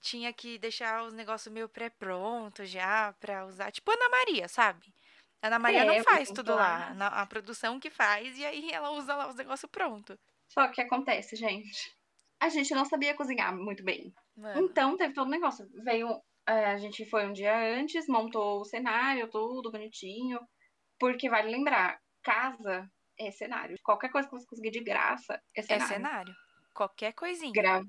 tinha 0.00 0.32
que 0.32 0.58
deixar 0.58 1.02
os 1.04 1.12
negócios 1.12 1.52
meio 1.52 1.68
pré-prontos 1.68 2.70
já 2.70 3.12
pra 3.14 3.44
usar. 3.46 3.70
Tipo 3.72 3.90
Ana 3.92 4.08
Maria, 4.08 4.48
sabe? 4.48 4.94
Ana 5.42 5.58
Maria 5.58 5.80
É, 5.82 5.84
não 5.84 6.04
faz 6.04 6.30
tudo 6.30 6.54
lá. 6.54 6.92
A 7.08 7.26
produção 7.26 7.78
que 7.78 7.90
faz, 7.90 8.38
e 8.38 8.44
aí 8.44 8.70
ela 8.72 8.90
usa 8.90 9.14
lá 9.14 9.28
os 9.28 9.36
negócios 9.36 9.70
prontos. 9.70 10.16
Só 10.48 10.68
que 10.68 10.80
acontece, 10.80 11.36
gente. 11.36 11.94
A 12.40 12.48
gente 12.48 12.74
não 12.74 12.84
sabia 12.84 13.14
cozinhar 13.14 13.54
muito 13.56 13.82
bem. 13.84 14.12
Mano, 14.36 14.66
Então 14.66 14.96
teve 14.96 15.14
todo 15.14 15.26
o 15.26 15.30
negócio. 15.30 15.66
Veio, 15.84 16.08
é, 16.46 16.66
a 16.66 16.78
gente 16.78 17.04
foi 17.08 17.26
um 17.26 17.32
dia 17.32 17.54
antes, 17.78 18.06
montou 18.08 18.60
o 18.60 18.64
cenário, 18.64 19.28
tudo 19.30 19.70
bonitinho. 19.70 20.38
Porque 20.98 21.28
vale 21.28 21.50
lembrar, 21.50 21.98
casa 22.22 22.90
é 23.18 23.30
cenário. 23.30 23.76
Qualquer 23.82 24.10
coisa 24.10 24.28
que 24.28 24.34
você 24.36 24.46
conseguir 24.46 24.70
de 24.70 24.82
graça 24.82 25.34
é 25.56 25.60
é 25.60 25.62
cenário. 25.62 25.86
cenário. 25.94 26.34
Qualquer 26.74 27.12
coisinha. 27.12 27.52
Gra- 27.52 27.82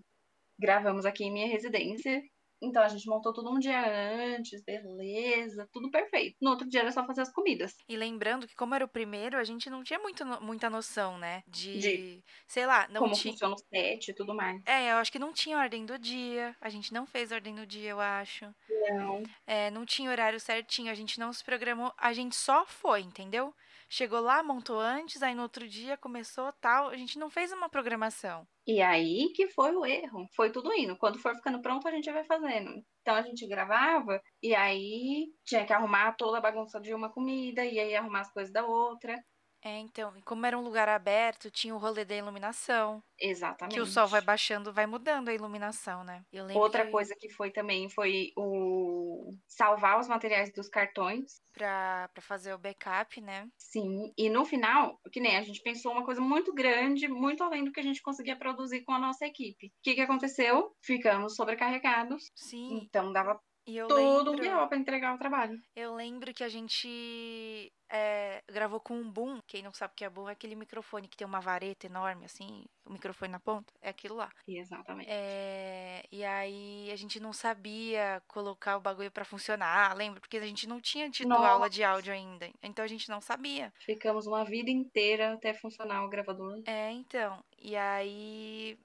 gravamos 0.59 1.05
aqui 1.05 1.23
em 1.25 1.31
minha 1.31 1.47
residência. 1.47 2.21
Então 2.61 2.81
a 2.81 2.87
gente 2.87 3.07
montou 3.07 3.31
tudo 3.33 3.51
um 3.51 3.59
dia 3.59 4.35
antes, 4.35 4.63
beleza, 4.63 5.67
tudo 5.71 5.91
perfeito. 5.91 6.37
No 6.41 6.51
outro 6.51 6.67
dia 6.67 6.81
era 6.81 6.91
só 6.91 7.05
fazer 7.05 7.21
as 7.21 7.31
comidas. 7.31 7.75
E 7.87 7.95
lembrando 7.95 8.47
que, 8.47 8.55
como 8.55 8.73
era 8.73 8.83
o 8.83 8.87
primeiro, 8.87 9.37
a 9.37 9.43
gente 9.43 9.69
não 9.69 9.83
tinha 9.83 9.99
muito, 9.99 10.25
muita 10.41 10.69
noção, 10.69 11.17
né? 11.17 11.43
De. 11.47 11.77
De 11.77 12.23
Sei 12.47 12.65
lá, 12.65 12.87
não 12.89 13.01
como 13.01 13.13
tinha. 13.13 13.31
funciona 13.31 13.53
o 13.53 13.57
set 13.57 14.09
e 14.09 14.13
tudo 14.13 14.33
mais. 14.33 14.61
É, 14.65 14.91
eu 14.91 14.97
acho 14.97 15.11
que 15.11 15.19
não 15.19 15.31
tinha 15.33 15.57
ordem 15.57 15.85
do 15.85 15.97
dia. 15.99 16.55
A 16.59 16.69
gente 16.69 16.93
não 16.93 17.05
fez 17.05 17.31
ordem 17.31 17.53
do 17.55 17.65
dia, 17.65 17.91
eu 17.91 17.99
acho. 17.99 18.45
Não. 18.89 19.23
É, 19.45 19.69
não 19.71 19.85
tinha 19.85 20.09
horário 20.09 20.39
certinho, 20.39 20.91
a 20.91 20.95
gente 20.95 21.19
não 21.19 21.31
se 21.31 21.43
programou, 21.43 21.93
a 21.97 22.13
gente 22.13 22.35
só 22.35 22.65
foi, 22.65 23.01
entendeu? 23.01 23.53
Chegou 23.89 24.21
lá, 24.21 24.41
montou 24.43 24.79
antes, 24.79 25.21
aí 25.21 25.35
no 25.35 25.41
outro 25.43 25.67
dia 25.67 25.97
começou 25.97 26.53
tal, 26.53 26.87
a 26.89 26.95
gente 26.97 27.19
não 27.19 27.29
fez 27.29 27.51
uma 27.51 27.69
programação. 27.69 28.47
E 28.65 28.81
aí 28.81 29.31
que 29.33 29.47
foi 29.49 29.73
o 29.75 29.85
erro. 29.85 30.27
Foi 30.35 30.51
tudo 30.51 30.73
indo. 30.73 30.97
Quando 30.97 31.19
for 31.19 31.33
ficando 31.35 31.61
pronto, 31.61 31.87
a 31.87 31.91
gente 31.91 32.11
vai 32.11 32.23
fazendo. 32.25 32.69
Então 33.01 33.15
a 33.15 33.21
gente 33.21 33.47
gravava 33.47 34.21
e 34.43 34.53
aí 34.53 35.27
tinha 35.45 35.65
que 35.65 35.71
arrumar 35.73 36.13
toda 36.17 36.37
a 36.37 36.41
bagunça 36.41 36.79
de 36.81 36.93
uma 36.93 37.09
comida 37.11 37.63
e 37.65 37.79
aí 37.79 37.95
arrumar 37.95 38.21
as 38.21 38.31
coisas 38.33 38.51
da 38.51 38.65
outra. 38.65 39.15
É, 39.63 39.77
então, 39.79 40.15
e 40.17 40.21
como 40.23 40.45
era 40.45 40.57
um 40.57 40.61
lugar 40.61 40.87
aberto, 40.87 41.51
tinha 41.51 41.75
o 41.75 41.77
rolê 41.77 42.05
da 42.05 42.15
iluminação, 42.15 43.03
Exatamente. 43.19 43.75
que 43.75 43.81
o 43.81 43.85
sol 43.85 44.07
vai 44.07 44.21
baixando, 44.21 44.73
vai 44.73 44.85
mudando 44.87 45.29
a 45.29 45.33
iluminação, 45.33 46.03
né? 46.03 46.23
Eu 46.31 46.45
lembro 46.45 46.61
Outra 46.61 46.83
que 46.83 46.91
coisa 46.91 47.15
que 47.17 47.29
foi 47.29 47.51
também 47.51 47.89
foi 47.89 48.31
o 48.35 49.31
salvar 49.47 49.99
os 49.99 50.07
materiais 50.07 50.51
dos 50.53 50.67
cartões. 50.69 51.41
pra, 51.53 52.09
pra 52.13 52.21
fazer 52.21 52.53
o 52.53 52.57
backup, 52.59 53.19
né? 53.21 53.47
Sim, 53.57 54.13
e 54.17 54.29
no 54.29 54.45
final, 54.45 54.99
que 55.11 55.19
nem 55.19 55.35
a 55.37 55.41
gente 55.41 55.61
pensou 55.61 55.91
uma 55.91 56.05
coisa 56.05 56.21
muito 56.21 56.53
grande, 56.53 57.07
muito 57.07 57.43
além 57.43 57.63
do 57.63 57.71
que 57.71 57.79
a 57.79 57.83
gente 57.83 58.01
conseguia 58.01 58.37
produzir 58.37 58.83
com 58.83 58.91
a 58.93 58.99
nossa 58.99 59.25
equipe. 59.25 59.67
O 59.67 59.71
que, 59.83 59.95
que 59.95 60.01
aconteceu? 60.01 60.71
Ficamos 60.83 61.35
sobrecarregados, 61.35 62.23
Sim, 62.35 62.77
então 62.83 63.11
dava 63.11 63.39
e 63.67 63.77
eu 63.77 63.87
todo 63.87 64.31
um 64.31 64.35
lembro, 64.35 64.59
BO 64.61 64.67
para 64.69 64.77
entregar 64.77 65.13
o 65.13 65.17
trabalho. 65.17 65.61
eu 65.75 65.93
lembro 65.93 66.33
que 66.33 66.43
a 66.43 66.49
gente 66.49 67.71
é, 67.89 68.41
gravou 68.49 68.79
com 68.79 68.95
um 68.95 69.09
boom. 69.11 69.39
Quem 69.47 69.61
não 69.61 69.73
sabe 69.73 69.93
o 69.93 69.95
que 69.95 70.05
é 70.05 70.09
boom 70.09 70.29
é 70.29 70.31
aquele 70.31 70.55
microfone 70.55 71.07
que 71.07 71.17
tem 71.17 71.27
uma 71.27 71.39
vareta 71.39 71.85
enorme, 71.85 72.25
assim, 72.25 72.65
o 72.85 72.91
microfone 72.93 73.31
na 73.31 73.39
ponta, 73.39 73.71
é 73.81 73.89
aquilo 73.89 74.15
lá. 74.15 74.29
Exatamente. 74.47 75.09
É, 75.09 76.03
e 76.11 76.23
aí 76.23 76.89
a 76.91 76.95
gente 76.95 77.19
não 77.19 77.33
sabia 77.33 78.21
colocar 78.27 78.77
o 78.77 78.81
bagulho 78.81 79.11
pra 79.11 79.25
funcionar, 79.25 79.95
lembra? 79.95 80.19
Porque 80.19 80.37
a 80.37 80.45
gente 80.45 80.67
não 80.67 80.79
tinha 80.81 81.09
tido 81.09 81.29
Nossa. 81.29 81.47
aula 81.47 81.69
de 81.69 81.83
áudio 81.83 82.13
ainda. 82.13 82.49
Então 82.63 82.83
a 82.83 82.87
gente 82.87 83.09
não 83.09 83.21
sabia. 83.21 83.71
Ficamos 83.79 84.25
uma 84.27 84.43
vida 84.45 84.69
inteira 84.71 85.33
até 85.33 85.53
funcionar 85.53 86.03
o 86.05 86.09
gravador. 86.09 86.61
É, 86.65 86.91
então. 86.91 87.43
E 87.59 87.75
aí. 87.75 88.77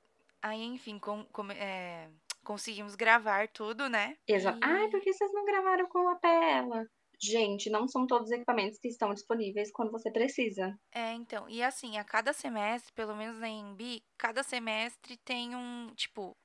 Aí, 0.45 0.61
enfim, 0.64 0.99
com- 0.99 1.25
come- 1.27 1.55
é, 1.55 2.09
conseguimos 2.44 2.94
gravar 2.94 3.48
tudo, 3.48 3.88
né? 3.88 4.16
Exato. 4.26 4.59
E- 4.59 4.61
Ai, 4.64 4.88
por 4.90 5.00
que 5.00 5.12
vocês 5.12 5.33
não 5.33 5.44
gravaram 5.44 5.87
com 5.88 6.09
a 6.09 6.16
tela? 6.16 6.87
Gente, 7.20 7.70
não 7.70 7.87
são 7.87 8.05
todos 8.07 8.26
os 8.28 8.33
equipamentos 8.33 8.78
que 8.81 8.88
estão 8.88 9.14
disponíveis 9.14 9.70
quando 9.70 9.92
você 9.92 10.11
precisa. 10.11 10.76
É, 10.92 11.12
então. 11.12 11.48
E 11.48 11.62
assim, 11.62 11.96
a 11.96 12.05
cada 12.05 12.33
semestre, 12.33 12.92
pelo 12.94 13.14
menos 13.14 13.38
na 13.38 13.48
EMB, 13.48 14.02
cada 14.18 14.42
semestre 14.42 15.16
tem 15.18 15.55
um. 15.55 15.92
Tipo. 15.94 16.37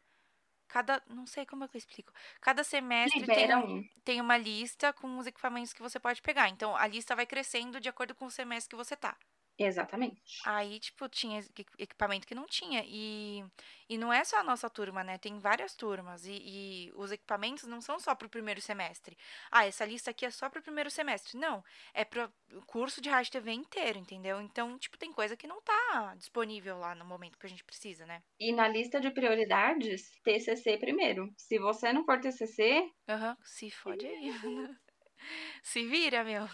Cada. 0.67 1.01
Não 1.07 1.25
sei 1.25 1.45
como 1.45 1.63
é 1.63 1.67
que 1.67 1.77
eu 1.77 1.79
explico. 1.79 2.11
Cada 2.41 2.63
semestre 2.63 3.25
tem, 3.25 3.55
um. 3.55 3.81
tem 4.03 4.21
uma 4.21 4.37
lista 4.37 4.93
com 4.93 5.17
os 5.17 5.25
equipamentos 5.25 5.73
que 5.73 5.81
você 5.81 5.99
pode 5.99 6.21
pegar. 6.21 6.49
Então, 6.49 6.75
a 6.75 6.85
lista 6.85 7.15
vai 7.15 7.25
crescendo 7.25 7.79
de 7.79 7.89
acordo 7.89 8.13
com 8.13 8.25
o 8.25 8.31
semestre 8.31 8.69
que 8.69 8.75
você 8.75 8.95
tá. 8.95 9.17
Exatamente. 9.59 10.39
Aí, 10.45 10.79
tipo, 10.79 11.09
tinha 11.09 11.39
equi- 11.39 11.65
equipamento 11.79 12.27
que 12.27 12.35
não 12.35 12.45
tinha. 12.45 12.83
E, 12.85 13.43
e 13.89 13.97
não 13.97 14.13
é 14.13 14.23
só 14.23 14.37
a 14.37 14.43
nossa 14.43 14.69
turma, 14.69 15.03
né? 15.03 15.17
Tem 15.17 15.39
várias 15.39 15.75
turmas. 15.75 16.25
E, 16.25 16.31
e 16.31 16.91
os 16.95 17.11
equipamentos 17.11 17.63
não 17.63 17.81
são 17.81 17.99
só 17.99 18.13
pro 18.13 18.29
primeiro 18.29 18.61
semestre. 18.61 19.17
Ah, 19.51 19.65
essa 19.65 19.83
lista 19.83 20.11
aqui 20.11 20.25
é 20.25 20.31
só 20.31 20.49
pro 20.49 20.61
primeiro 20.61 20.91
semestre. 20.91 21.37
Não. 21.37 21.63
É 21.93 22.05
pro 22.05 22.31
curso 22.67 23.01
de 23.01 23.09
rádio 23.09 23.31
TV 23.31 23.51
inteiro, 23.51 23.97
entendeu? 23.97 24.39
Então, 24.41 24.77
tipo, 24.77 24.97
tem 24.97 25.11
coisa 25.11 25.35
que 25.35 25.47
não 25.47 25.61
tá 25.61 26.13
disponível 26.15 26.77
lá 26.77 26.93
no 26.93 27.03
momento 27.05 27.37
que 27.37 27.45
a 27.45 27.49
gente 27.49 27.63
precisa, 27.63 28.05
né? 28.05 28.21
E 28.39 28.53
na 28.53 28.67
lista 28.67 29.01
de 29.01 29.09
prioridades, 29.11 30.11
TCC 30.23 30.77
primeiro. 30.77 31.33
Se 31.35 31.57
você 31.57 31.91
não 31.91 32.05
for 32.05 32.19
TCC, 32.19 32.91
Aham, 33.09 33.35
se 33.43 33.71
fode 33.71 34.05
aí. 34.05 34.31
Se 35.63 35.85
vira, 35.87 36.23
meu. 36.23 36.47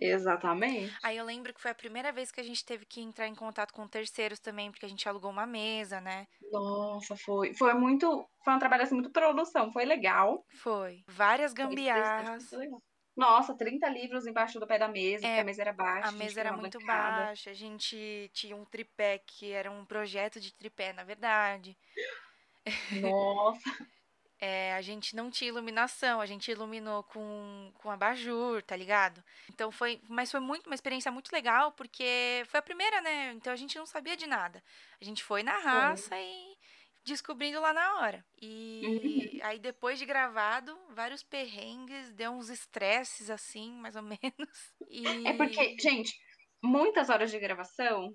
Exatamente. 0.00 0.96
Aí 1.02 1.16
eu 1.16 1.24
lembro 1.24 1.52
que 1.52 1.60
foi 1.60 1.70
a 1.70 1.74
primeira 1.74 2.12
vez 2.12 2.30
que 2.30 2.40
a 2.40 2.44
gente 2.44 2.64
teve 2.64 2.84
que 2.84 3.00
entrar 3.00 3.26
em 3.26 3.34
contato 3.34 3.72
com 3.72 3.86
terceiros 3.86 4.38
também, 4.38 4.70
porque 4.70 4.86
a 4.86 4.88
gente 4.88 5.08
alugou 5.08 5.30
uma 5.30 5.46
mesa, 5.46 6.00
né? 6.00 6.26
Nossa, 6.52 7.16
foi, 7.16 7.54
foi 7.54 7.74
muito, 7.74 8.28
foi 8.44 8.54
um 8.54 8.58
trabalho 8.58 8.82
assim 8.82 8.94
muito 8.94 9.10
produção, 9.10 9.72
foi 9.72 9.84
legal. 9.84 10.44
Foi. 10.56 11.02
Várias 11.08 11.52
gambiarras. 11.52 12.50
Nossa, 13.16 13.56
30 13.56 13.88
livros 13.88 14.26
embaixo 14.26 14.60
do 14.60 14.66
pé 14.66 14.78
da 14.78 14.88
mesa, 14.88 15.26
É, 15.26 15.28
porque 15.28 15.40
a 15.40 15.44
mesa 15.44 15.62
era 15.62 15.72
baixa. 15.72 16.08
A 16.08 16.12
mesa 16.12 16.40
era 16.40 16.52
muito 16.52 16.78
bancada. 16.78 17.26
baixa, 17.26 17.50
a 17.50 17.54
gente 17.54 18.30
tinha 18.34 18.54
um 18.54 18.64
tripé 18.64 19.18
que 19.26 19.52
era 19.52 19.70
um 19.70 19.86
projeto 19.86 20.38
de 20.38 20.52
tripé, 20.52 20.92
na 20.92 21.02
verdade. 21.02 21.78
Nossa, 23.00 23.70
É, 24.38 24.74
a 24.74 24.82
gente 24.82 25.16
não 25.16 25.30
tinha 25.30 25.48
iluminação, 25.48 26.20
a 26.20 26.26
gente 26.26 26.50
iluminou 26.50 27.02
com, 27.04 27.72
com 27.74 27.90
abajur, 27.90 28.62
tá 28.62 28.76
ligado? 28.76 29.24
Então 29.48 29.72
foi, 29.72 30.00
mas 30.08 30.30
foi 30.30 30.40
muito 30.40 30.66
uma 30.66 30.74
experiência 30.74 31.10
muito 31.10 31.32
legal, 31.32 31.72
porque 31.72 32.42
foi 32.46 32.60
a 32.60 32.62
primeira, 32.62 33.00
né? 33.00 33.32
Então 33.32 33.52
a 33.52 33.56
gente 33.56 33.78
não 33.78 33.86
sabia 33.86 34.16
de 34.16 34.26
nada. 34.26 34.62
A 35.00 35.04
gente 35.04 35.24
foi 35.24 35.42
na 35.42 35.58
raça 35.58 36.14
e 36.18 36.56
descobrindo 37.06 37.60
lá 37.60 37.72
na 37.72 38.00
hora. 38.00 38.26
E 38.42 39.40
aí 39.42 39.58
depois 39.58 39.98
de 39.98 40.04
gravado, 40.04 40.76
vários 40.90 41.22
perrengues, 41.22 42.12
deu 42.12 42.32
uns 42.32 42.50
estresses 42.50 43.30
assim, 43.30 43.72
mais 43.72 43.96
ou 43.96 44.02
menos. 44.22 44.74
E 44.90 45.06
é 45.26 45.32
porque, 45.32 45.76
gente, 45.80 46.12
muitas 46.62 47.08
horas 47.08 47.30
de 47.30 47.38
gravação, 47.38 48.12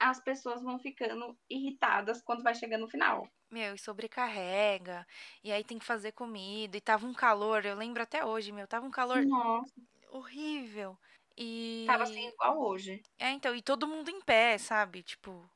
as 0.00 0.22
pessoas 0.22 0.62
vão 0.62 0.78
ficando 0.78 1.38
irritadas 1.50 2.22
quando 2.22 2.42
vai 2.42 2.54
chegando 2.54 2.82
no 2.82 2.90
final. 2.90 3.28
Meu, 3.50 3.74
e 3.76 3.78
sobrecarrega, 3.78 5.06
e 5.42 5.52
aí 5.52 5.62
tem 5.64 5.78
que 5.78 5.84
fazer 5.84 6.10
comida, 6.12 6.76
e 6.76 6.80
tava 6.80 7.06
um 7.06 7.14
calor, 7.14 7.64
eu 7.64 7.76
lembro 7.76 8.02
até 8.02 8.24
hoje, 8.24 8.50
meu, 8.52 8.66
tava 8.66 8.84
um 8.86 8.90
calor 8.90 9.24
Nossa, 9.30 9.80
horrível. 10.10 10.98
E 11.38 11.86
tava 11.86 12.04
assim 12.04 12.28
igual 12.28 12.58
hoje. 12.60 13.02
é, 13.18 13.30
então, 13.30 13.54
e 13.54 13.62
todo 13.62 13.88
mundo 13.88 14.10
em 14.10 14.20
pé, 14.22 14.58
sabe? 14.58 15.02
Tipo, 15.02 15.50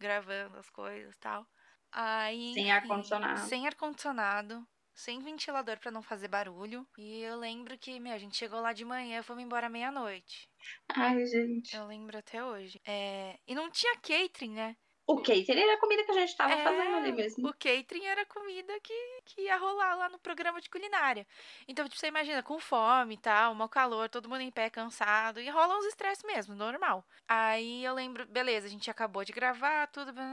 gravando 0.00 0.58
as 0.58 0.70
coisas, 0.70 1.16
tal. 1.18 1.46
Aí, 1.92 2.56
Sem 2.56 2.70
ar-condicionado. 2.76 3.52
sem 3.52 3.66
ar 3.66 3.74
condicionado, 3.76 4.66
sem 4.94 5.20
ventilador 5.20 5.78
pra 5.78 5.90
não 5.90 6.02
fazer 6.02 6.28
barulho. 6.28 6.88
E 6.96 7.20
eu 7.22 7.36
lembro 7.38 7.78
que, 7.78 7.98
meu, 8.00 8.12
a 8.14 8.18
gente 8.18 8.36
chegou 8.36 8.60
lá 8.60 8.72
de 8.72 8.84
manhã, 8.84 9.22
fomos 9.22 9.42
embora 9.44 9.68
meia-noite. 9.68 10.48
Ai, 10.94 11.26
gente. 11.26 11.72
Eu 11.72 11.86
lembro 11.86 12.16
até 12.18 12.42
hoje. 12.44 12.80
É, 12.86 13.38
e 13.46 13.54
não 13.54 13.70
tinha 13.70 13.96
catering, 14.00 14.52
né? 14.54 14.76
O 15.06 15.16
catering 15.26 15.60
era 15.62 15.74
a 15.74 15.80
comida 15.80 16.04
que 16.04 16.10
a 16.10 16.14
gente 16.20 16.36
tava 16.36 16.56
É, 16.56 16.56
fazendo 16.58 16.96
ali 16.96 17.12
mesmo. 17.12 17.48
O 17.48 17.52
catering 17.54 18.04
era 18.06 18.26
comida 18.26 18.78
que, 18.80 18.92
que 19.24 19.42
ia 19.42 19.56
rolar 19.56 19.94
lá 19.96 20.08
no 20.08 20.18
programa 20.18 20.60
de 20.60 20.68
culinária. 20.70 21.26
Então, 21.68 21.86
tipo, 21.88 21.98
você 22.00 22.08
imagina, 22.08 22.42
com 22.42 22.58
fome 22.60 23.14
e 23.14 23.18
tal, 23.18 23.54
mau 23.54 23.68
calor, 23.68 24.08
todo 24.08 24.28
mundo 24.28 24.40
em 24.42 24.50
pé, 24.50 24.70
cansado, 24.70 25.40
e 25.40 25.48
rola 25.50 25.76
uns 25.78 25.86
estresses 25.86 26.24
mesmo, 26.24 26.54
normal. 26.54 27.04
Aí 27.28 27.84
eu 27.84 27.94
lembro, 27.94 28.26
beleza, 28.26 28.66
a 28.66 28.70
gente 28.70 28.90
acabou 28.90 29.24
de 29.24 29.32
gravar, 29.32 29.86
tudo. 29.88 30.12
blá, 30.12 30.22
blá, 30.24 30.32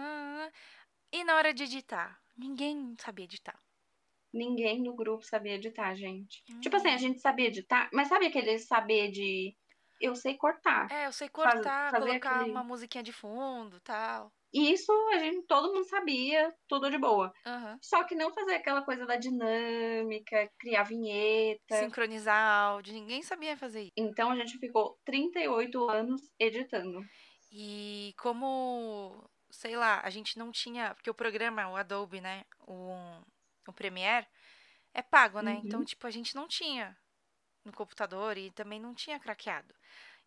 blá, 0.49 0.51
E 1.13 1.23
na 1.23 1.35
hora 1.37 1.53
de 1.53 1.63
editar, 1.65 2.19
ninguém 2.37 2.95
sabia 2.99 3.25
editar. 3.25 3.59
Ninguém 4.33 4.83
do 4.83 4.93
grupo 4.93 5.23
sabia 5.23 5.55
editar, 5.55 5.95
gente. 5.95 6.43
Hum. 6.51 6.59
Tipo 6.59 6.75
assim, 6.75 6.89
a 6.89 6.97
gente 6.97 7.19
sabia 7.19 7.47
editar, 7.47 7.89
mas 7.93 8.07
sabe 8.07 8.27
aquele 8.27 8.57
saber 8.59 9.09
de 9.11 9.55
eu 10.01 10.15
sei 10.15 10.35
cortar. 10.37 10.89
É, 10.91 11.07
eu 11.07 11.11
sei 11.11 11.27
Faz- 11.29 11.53
cortar, 11.55 11.91
fazer 11.91 12.05
colocar 12.07 12.35
aquele- 12.35 12.51
uma 12.51 12.63
musiquinha 12.63 13.03
de 13.03 13.11
fundo 13.11 13.79
tal. 13.81 14.31
Isso 14.51 14.91
a 15.13 15.19
gente, 15.19 15.45
todo 15.45 15.71
mundo 15.73 15.83
sabia, 15.87 16.51
tudo 16.67 16.89
de 16.89 16.97
boa. 16.97 17.31
Aham. 17.45 17.77
Só 17.83 18.03
que 18.03 18.15
não 18.15 18.33
fazer 18.33 18.55
aquela 18.55 18.81
coisa 18.81 19.05
da 19.05 19.15
dinâmica, 19.15 20.49
criar 20.59 20.83
vinheta. 20.83 21.75
Sincronizar 21.75 22.35
áudio, 22.71 22.93
ninguém 22.93 23.21
sabia 23.21 23.55
fazer 23.57 23.81
isso. 23.83 23.91
Então 23.97 24.31
a 24.31 24.35
gente 24.35 24.57
ficou 24.57 24.97
38 25.05 25.89
anos 25.89 26.21
editando. 26.39 27.01
E 27.51 28.13
como, 28.17 29.23
sei 29.51 29.75
lá, 29.75 30.01
a 30.03 30.09
gente 30.09 30.37
não 30.37 30.51
tinha. 30.51 30.93
Porque 30.95 31.09
o 31.09 31.15
programa, 31.15 31.69
o 31.69 31.75
Adobe, 31.75 32.19
né? 32.21 32.43
O, 32.67 32.95
o 33.69 33.73
Premiere, 33.73 34.27
é 34.93 35.01
pago, 35.01 35.41
né? 35.41 35.53
Uhum. 35.53 35.61
Então, 35.63 35.85
tipo, 35.85 36.07
a 36.07 36.11
gente 36.11 36.35
não 36.35 36.47
tinha 36.47 36.97
no 37.65 37.73
computador 37.73 38.37
e 38.37 38.51
também 38.51 38.79
não 38.81 38.95
tinha 38.95 39.19
craqueado. 39.19 39.73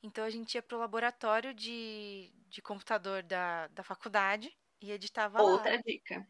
Então 0.03 0.25
a 0.25 0.31
gente 0.31 0.55
ia 0.57 0.63
pro 0.63 0.79
laboratório 0.79 1.55
de, 1.55 2.33
de 2.49 2.63
computador 2.63 3.23
da, 3.25 3.69
da 3.69 3.85
faculdade 3.85 4.53
e 4.83 4.93
editava 4.93 5.43
Outra 5.47 5.77
lá. 5.81 5.81
dica. 5.85 6.27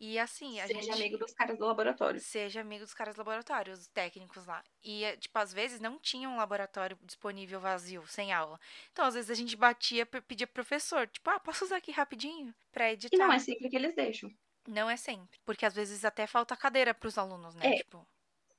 E 0.00 0.18
assim, 0.18 0.60
a 0.60 0.66
Seja 0.66 0.92
gente. 0.92 0.94
amigo 0.94 1.18
dos 1.18 1.32
caras 1.32 1.58
do 1.58 1.64
laboratório. 1.66 2.22
Seja 2.22 2.60
amigo 2.62 2.84
dos 2.84 2.94
caras 2.94 3.14
do 3.14 3.18
laboratório, 3.18 3.72
os 3.72 3.86
técnicos 3.88 4.44
lá. 4.46 4.64
E, 4.82 5.04
eh, 5.04 5.16
tipo, 5.16 5.38
às 5.38 5.52
vezes 5.52 5.78
não 5.80 5.98
tinha 6.00 6.28
um 6.28 6.36
laboratório 6.36 6.98
disponível 7.04 7.60
vazio, 7.60 8.06
sem 8.08 8.32
aula. 8.32 8.58
Então, 8.90 9.04
às 9.04 9.14
vezes 9.14 9.30
a 9.30 9.34
gente 9.34 9.56
batia, 9.56 10.04
pe- 10.06 10.20
pedia 10.22 10.46
pro 10.46 10.54
professor, 10.54 11.06
tipo, 11.08 11.30
ah, 11.30 11.38
posso 11.40 11.64
usar 11.64 11.76
aqui 11.76 11.92
rapidinho 11.92 12.54
pra 12.72 12.92
editar? 12.92 13.08
E 13.12 13.16
não 13.18 13.30
é 13.30 13.38
sempre 13.38 13.68
que 13.68 13.76
eles 13.76 13.94
deixam. 13.94 14.30
Não 14.68 14.88
é 14.90 14.96
sempre. 14.96 15.40
Porque 15.44 15.64
às 15.66 15.74
vezes 15.74 16.04
até 16.04 16.26
falta 16.26 16.56
cadeira 16.56 16.94
pros 16.94 17.16
alunos, 17.18 17.54
né? 17.54 17.72
É. 17.74 17.76
Tipo, 17.78 18.06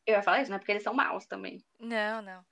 Eu 0.06 0.16
ia 0.16 0.24
falar 0.24 0.42
isso, 0.42 0.52
né? 0.52 0.58
Porque 0.58 0.72
eles 0.72 0.84
são 0.84 0.94
maus 0.94 1.26
também. 1.26 1.64
não, 1.80 2.22
não. 2.22 2.46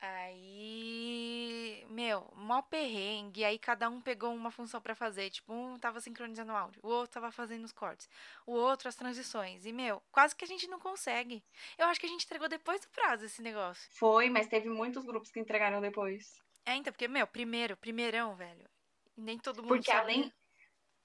Aí, 0.00 1.84
meu, 1.90 2.30
mó 2.36 2.62
perrengue. 2.62 3.44
Aí 3.44 3.58
cada 3.58 3.88
um 3.88 4.00
pegou 4.00 4.32
uma 4.34 4.50
função 4.50 4.80
pra 4.80 4.94
fazer. 4.94 5.30
Tipo, 5.30 5.52
um 5.52 5.78
tava 5.78 6.00
sincronizando 6.00 6.52
o 6.52 6.56
áudio, 6.56 6.80
o 6.84 6.88
outro 6.88 7.14
tava 7.14 7.32
fazendo 7.32 7.64
os 7.64 7.72
cortes, 7.72 8.08
o 8.46 8.52
outro 8.52 8.88
as 8.88 8.94
transições. 8.96 9.66
E, 9.66 9.72
meu, 9.72 10.02
quase 10.12 10.36
que 10.36 10.44
a 10.44 10.48
gente 10.48 10.68
não 10.68 10.78
consegue. 10.80 11.44
Eu 11.76 11.86
acho 11.88 11.98
que 12.00 12.06
a 12.06 12.08
gente 12.08 12.24
entregou 12.24 12.48
depois 12.48 12.80
do 12.80 12.88
prazo 12.90 13.24
esse 13.24 13.42
negócio. 13.42 13.90
Foi, 13.90 14.30
mas 14.30 14.46
teve 14.46 14.68
muitos 14.70 15.04
grupos 15.04 15.30
que 15.30 15.40
entregaram 15.40 15.80
depois. 15.80 16.40
É, 16.66 16.74
então, 16.76 16.92
porque, 16.92 17.08
meu, 17.08 17.26
primeiro, 17.26 17.76
primeirão, 17.76 18.36
velho. 18.36 18.68
Nem 19.16 19.38
todo 19.38 19.62
mundo 19.62 19.82
Porque 19.82 19.90
sabia. 19.90 20.24
além. 20.24 20.32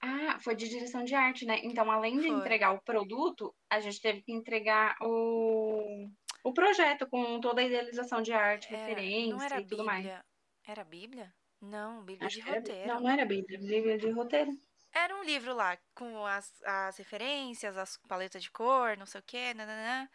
Ah, 0.00 0.38
foi 0.40 0.54
de 0.54 0.68
direção 0.68 1.02
de 1.04 1.14
arte, 1.14 1.46
né? 1.46 1.60
Então, 1.62 1.90
além 1.90 2.18
de 2.18 2.28
Foi. 2.28 2.36
entregar 2.38 2.72
o 2.72 2.82
produto, 2.82 3.54
a 3.70 3.80
gente 3.80 4.00
teve 4.00 4.22
que 4.22 4.32
entregar 4.32 4.96
o, 5.00 6.08
o 6.44 6.52
projeto 6.52 7.06
com 7.08 7.40
toda 7.40 7.60
a 7.62 7.64
idealização 7.64 8.20
de 8.20 8.32
arte, 8.32 8.68
Era- 8.68 8.76
referência 8.86 9.34
não 9.34 9.42
era 9.42 9.60
e 9.60 9.66
tudo 9.66 9.84
mais. 9.84 10.06
Era 10.66 10.84
Bíblia? 10.84 11.32
Não, 11.60 12.04
Bíblia 12.04 12.26
Acho 12.26 12.36
de 12.36 12.42
que 12.42 12.48
era- 12.50 12.58
roteiro. 12.60 12.88
Não, 12.88 13.00
não 13.00 13.10
era 13.10 13.24
Bíblia, 13.24 13.58
Bíblia 13.58 13.96
de 13.98 14.10
roteiro. 14.10 14.50
Era 14.92 15.16
um 15.16 15.24
livro 15.24 15.54
lá, 15.54 15.76
com 15.94 16.24
as, 16.26 16.62
as 16.62 16.96
referências, 16.98 17.76
as 17.76 17.96
paletas 18.06 18.42
de 18.42 18.50
cor, 18.50 18.96
não 18.96 19.06
sei 19.06 19.20
o 19.20 19.24
quê, 19.24 19.52
nananã. 19.54 20.08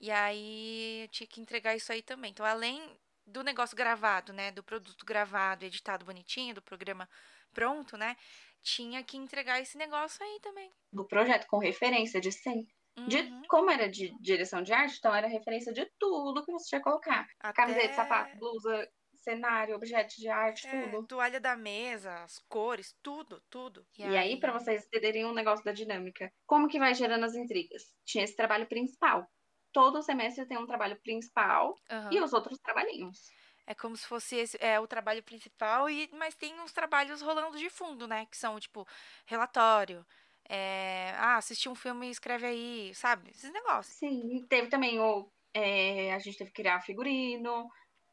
E 0.00 0.10
aí 0.10 1.02
eu 1.02 1.08
tinha 1.08 1.26
que 1.26 1.40
entregar 1.40 1.74
isso 1.74 1.92
aí 1.92 2.02
também. 2.02 2.30
Então, 2.30 2.46
além 2.46 2.80
do 3.26 3.42
negócio 3.42 3.76
gravado, 3.76 4.32
né? 4.32 4.50
Do 4.52 4.62
produto 4.62 5.04
gravado, 5.04 5.64
editado 5.64 6.04
bonitinho, 6.04 6.54
do 6.54 6.62
programa 6.62 7.08
pronto, 7.52 7.96
né? 7.96 8.16
Tinha 8.64 9.04
que 9.04 9.16
entregar 9.16 9.60
esse 9.60 9.76
negócio 9.78 10.24
aí 10.24 10.40
também. 10.40 10.72
Do 10.92 11.06
projeto 11.06 11.46
com 11.46 11.58
referência 11.58 12.20
de 12.20 12.32
100. 12.32 12.66
De, 13.08 13.18
Uhum. 13.18 13.42
como 13.48 13.70
era 13.70 13.88
de 13.88 14.16
direção 14.20 14.62
de 14.62 14.72
arte, 14.72 14.96
então 14.98 15.14
era 15.14 15.26
referência 15.26 15.72
de 15.72 15.84
tudo 15.98 16.44
que 16.44 16.50
você 16.52 16.68
tinha 16.70 16.78
que 16.80 16.84
colocar. 16.84 17.26
Camiseta, 17.54 17.84
Até- 17.86 17.92
sapato, 17.94 18.36
blusa, 18.38 18.88
cenário, 19.16 19.74
objeto 19.74 20.14
de 20.16 20.28
arte, 20.28 20.66
é, 20.68 20.88
tudo. 20.90 21.06
toalha 21.06 21.40
da 21.40 21.56
mesa, 21.56 22.22
as 22.22 22.38
cores, 22.48 22.94
tudo, 23.02 23.42
tudo. 23.50 23.84
E, 23.98 24.04
aí, 24.16 24.38
pra 24.38 24.52
vocês 24.52 24.86
entenderem 24.86 25.24
um 25.26 25.34
negócio 25.34 25.64
da 25.64 25.72
dinâmica, 25.72 26.32
como 26.46 26.68
que 26.68 26.78
vai 26.78 26.94
gerando 26.94 27.24
as 27.24 27.34
intrigas? 27.34 27.82
Tinha 28.04 28.22
esse 28.24 28.36
trabalho 28.36 28.66
principal. 28.68 29.26
Todo 29.72 30.00
semestre 30.02 30.46
tem 30.46 30.56
um 30.56 30.66
trabalho 30.66 30.96
principal 31.02 31.74
Aham. 31.90 32.10
e 32.12 32.20
os 32.20 32.32
outros 32.32 32.58
trabalhinhos. 32.60 33.18
É 33.66 33.74
como 33.74 33.96
se 33.96 34.06
fosse 34.06 34.36
esse, 34.36 34.58
é, 34.60 34.78
o 34.78 34.86
trabalho 34.86 35.22
principal, 35.22 35.88
e, 35.88 36.08
mas 36.12 36.34
tem 36.34 36.58
uns 36.60 36.72
trabalhos 36.72 37.22
rolando 37.22 37.56
de 37.58 37.70
fundo, 37.70 38.06
né? 38.06 38.26
Que 38.30 38.36
são, 38.36 38.58
tipo, 38.60 38.86
relatório. 39.26 40.04
é, 40.46 41.12
ah, 41.16 41.36
assistir 41.38 41.70
um 41.70 41.74
filme 41.74 42.06
e 42.06 42.10
escreve 42.10 42.46
aí, 42.46 42.94
sabe? 42.94 43.30
Esses 43.30 43.50
negócios. 43.50 43.96
Sim, 43.96 44.44
teve 44.48 44.68
também 44.68 45.00
o. 45.00 45.26
é, 45.54 46.12
a 46.12 46.18
gente 46.18 46.36
teve 46.36 46.50
que 46.50 46.62
criar 46.62 46.80
figurino, 46.82 47.68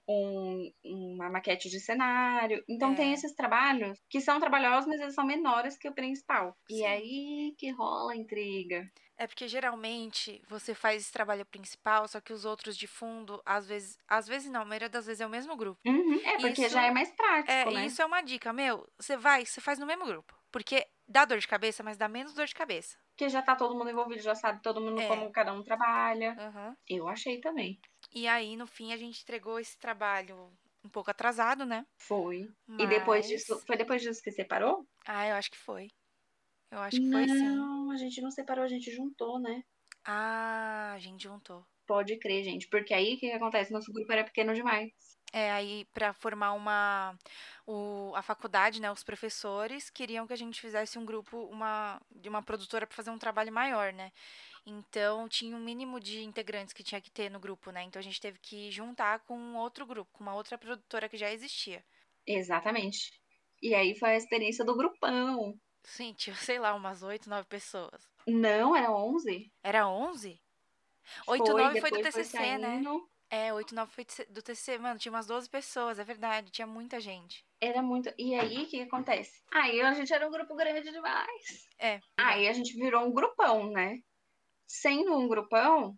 um- 0.08 0.72
uma 0.86 1.30
maquete 1.30 1.70
de 1.70 1.80
cenário. 1.80 2.64
Então 2.70 2.94
É. 2.94 2.96
tem 2.96 3.14
esses 3.14 3.34
trabalhos 3.36 4.00
que 4.10 4.22
são 4.22 4.40
trabalhosos, 4.40 4.88
mas 4.88 5.02
eles 5.02 5.14
são 5.16 5.26
menores 5.26 5.78
que 5.78 5.90
o 5.90 5.94
principal. 5.94 6.56
E 6.70 6.76
Sim. 6.78 6.86
aí 6.86 7.56
que 7.58 7.70
rola 7.72 8.14
a 8.14 8.16
intriga. 8.16 8.90
É 9.22 9.28
porque 9.28 9.48
geralmente 9.48 10.42
você 10.50 10.74
faz 10.74 11.04
esse 11.04 11.12
trabalho 11.12 11.46
principal, 11.46 12.08
só 12.08 12.20
que 12.20 12.34
os 12.34 12.44
outros 12.44 12.76
de 12.76 12.88
fundo, 12.88 13.40
às 13.46 13.68
vezes, 13.68 13.96
às 14.08 14.28
vezes 14.28 14.50
não, 14.50 14.62
a 14.62 14.66
maioria 14.66 14.90
das 14.90 15.06
vezes 15.06 15.22
é 15.22 15.26
o 15.28 15.30
mesmo 15.30 15.56
grupo. 15.56 15.80
Uhum, 15.86 16.20
é, 16.26 16.38
porque 16.40 16.62
Isso- 16.64 16.70
já 16.74 16.84
é 16.88 16.90
mais 16.92 17.12
prático, 17.12 17.52
É, 17.52 17.66
né? 17.72 17.86
isso 17.86 18.02
é 18.02 18.06
uma 18.06 18.22
dica, 18.24 18.52
meu, 18.52 18.88
você 18.98 19.16
vai, 19.16 19.46
você 19.46 19.62
faz 19.62 19.78
no 19.78 19.86
mesmo 19.86 20.06
grupo, 20.06 20.36
porque 20.52 20.88
dá 21.08 21.24
dor 21.24 21.38
de 21.38 21.48
cabeça, 21.48 21.84
mas 21.84 21.98
dá 21.98 22.08
menos 22.08 22.34
dor 22.34 22.48
de 22.48 22.56
cabeça. 22.56 22.98
Porque 23.12 23.30
já 23.30 23.44
tá 23.44 23.56
todo 23.56 23.76
mundo 23.78 23.92
envolvido, 23.92 24.24
já 24.24 24.34
sabe 24.34 24.60
todo 24.64 24.82
mundo 24.82 25.00
É. 25.00 25.08
como 25.08 25.32
cada 25.32 25.54
um 25.54 25.62
trabalha. 25.62 26.36
Aham. 26.40 26.76
Eu 26.90 27.08
achei 27.08 27.40
também. 27.40 27.80
E 28.12 28.28
aí, 28.28 28.56
no 28.58 28.66
fim, 28.66 28.92
a 28.92 28.98
gente 28.98 29.22
entregou 29.22 29.60
esse 29.60 29.78
trabalho 29.78 30.52
um 30.84 30.90
pouco 30.90 31.12
atrasado, 31.12 31.64
né? 31.64 31.86
Foi. 32.00 32.50
E 32.80 32.88
depois 32.88 33.26
Mas- 33.26 33.28
disso, 33.28 33.62
foi 33.68 33.78
depois 33.78 34.02
disso 34.02 34.20
que 34.24 34.32
separou? 34.32 34.84
Ah, 35.06 35.28
eu 35.28 35.36
acho 35.36 35.52
que 35.52 35.58
foi. 35.60 35.90
Eu 36.72 36.80
acho 36.80 37.00
que 37.00 37.12
foi 37.12 37.28
sim. 37.28 37.56
Não, 37.56 37.92
a 37.92 37.98
gente 37.98 38.22
não 38.22 38.32
separou, 38.32 38.64
a 38.64 38.68
gente 38.68 38.90
juntou, 38.92 39.40
né? 39.40 39.62
Ah, 40.06 40.94
a 40.94 41.00
gente 41.00 41.24
juntou. 41.24 41.66
Pode 41.86 42.18
crer, 42.18 42.44
gente. 42.44 42.70
Porque 42.70 42.94
aí 42.94 43.16
o 43.16 43.18
que, 43.18 43.32
acontece? 43.32 43.74
Nosso 43.74 43.92
grupo 43.92 44.12
era 44.12 44.24
pequeno 44.24 44.54
demais. 44.54 44.90
É, 45.34 45.52
aí 45.52 45.86
pra 45.94 46.14
formar 46.14 46.54
uma 46.54 47.18
o, 47.66 48.14
a 48.16 48.22
faculdade, 48.22 48.82
né, 48.82 48.92
os 48.92 49.04
professores 49.04 49.90
queriam 49.90 50.28
que 50.28 50.34
a 50.34 50.38
gente 50.38 50.60
fizesse 50.60 51.00
um 51.00 51.06
grupo, 51.06 51.38
uma 51.46 52.02
de 52.12 52.28
uma 52.28 52.42
produtora 52.42 52.86
para 52.86 52.96
fazer 52.96 53.12
um 53.12 53.18
trabalho 53.18 53.52
maior, 53.52 53.94
né? 53.94 54.12
Então 54.66 55.28
tinha 55.28 55.56
um 55.56 55.60
mínimo 55.60 56.00
de 56.00 56.22
integrantes 56.24 56.74
que 56.74 56.84
tinha 56.84 57.02
que 57.02 57.10
ter 57.10 57.30
no 57.30 57.40
grupo, 57.40 57.72
né? 57.72 57.84
Então 57.84 58.00
a 58.00 58.04
gente 58.04 58.20
teve 58.22 58.40
que 58.40 58.72
juntar 58.72 59.20
com 59.20 59.56
outro 59.56 59.86
grupo, 59.86 60.12
com 60.14 60.24
uma 60.24 60.36
outra 60.36 60.58
produtora 60.58 61.10
que 61.10 61.18
já 61.18 61.32
existia. 61.32 61.84
Exatamente. 62.28 63.12
E 63.62 63.74
aí 63.74 63.98
foi 63.98 64.12
a 64.12 64.18
experiência 64.18 64.66
do 64.66 64.76
grupão. 64.76 65.58
Sim, 65.84 66.14
tinha, 66.14 66.36
sei 66.36 66.60
lá, 66.60 66.74
umas 66.74 67.04
oito, 67.04 67.30
nove 67.30 67.48
pessoas. 67.48 68.10
Não, 68.28 68.76
era 68.76 68.92
11. 68.92 69.52
Era 69.64 69.88
11? 69.88 70.40
Foi, 71.26 71.40
8, 71.40 71.54
9 71.54 71.82
foi 71.82 71.90
do 71.90 71.98
depois 71.98 72.14
foi 72.14 72.24
TCC, 72.24 72.58
né? 72.58 72.84
É, 73.30 73.54
8, 73.54 73.74
9 73.74 73.92
foi 73.92 74.06
do 74.30 74.42
TCC. 74.42 74.78
Mano, 74.78 75.00
tinha 75.00 75.12
umas 75.12 75.28
12 75.28 75.50
pessoas, 75.50 76.00
é 76.00 76.04
verdade. 76.04 76.52
Tinha 76.52 76.68
muita 76.68 77.00
gente. 77.00 77.46
Era 77.60 77.82
muito. 77.82 78.14
E 78.18 78.36
aí, 78.36 78.64
o 78.64 78.68
que, 78.68 78.78
que 78.78 78.82
acontece? 78.82 79.42
Aí 79.54 79.82
a 79.82 79.94
gente 79.94 80.14
era 80.14 80.28
um 80.28 80.32
grupo 80.32 80.56
grande 80.56 80.92
demais. 80.92 81.68
É. 81.80 82.00
Aí 82.18 82.48
a 82.48 82.54
gente 82.54 82.74
virou 82.76 83.06
um 83.06 83.14
grupão, 83.14 83.72
né? 83.72 84.00
Sendo 84.68 85.18
um 85.18 85.28
grupão, 85.28 85.98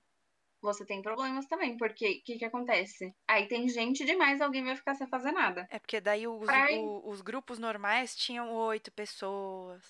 você 0.64 0.86
tem 0.86 1.02
problemas 1.02 1.46
também, 1.46 1.78
porque 1.78 2.20
o 2.20 2.24
que, 2.24 2.38
que 2.40 2.46
acontece? 2.46 3.14
Aí 3.28 3.48
tem 3.48 3.68
gente 3.68 4.06
demais, 4.06 4.42
alguém 4.42 4.64
vai 4.64 4.76
ficar 4.76 4.96
sem 4.96 5.06
fazer 5.08 5.32
nada. 5.32 5.68
É 5.70 5.78
porque 5.78 6.00
daí 6.00 6.26
os, 6.28 6.48
o- 6.50 7.10
os 7.10 7.22
grupos 7.22 7.60
normais 7.60 8.16
tinham 8.16 8.52
oito 8.52 8.92
pessoas, 8.92 9.84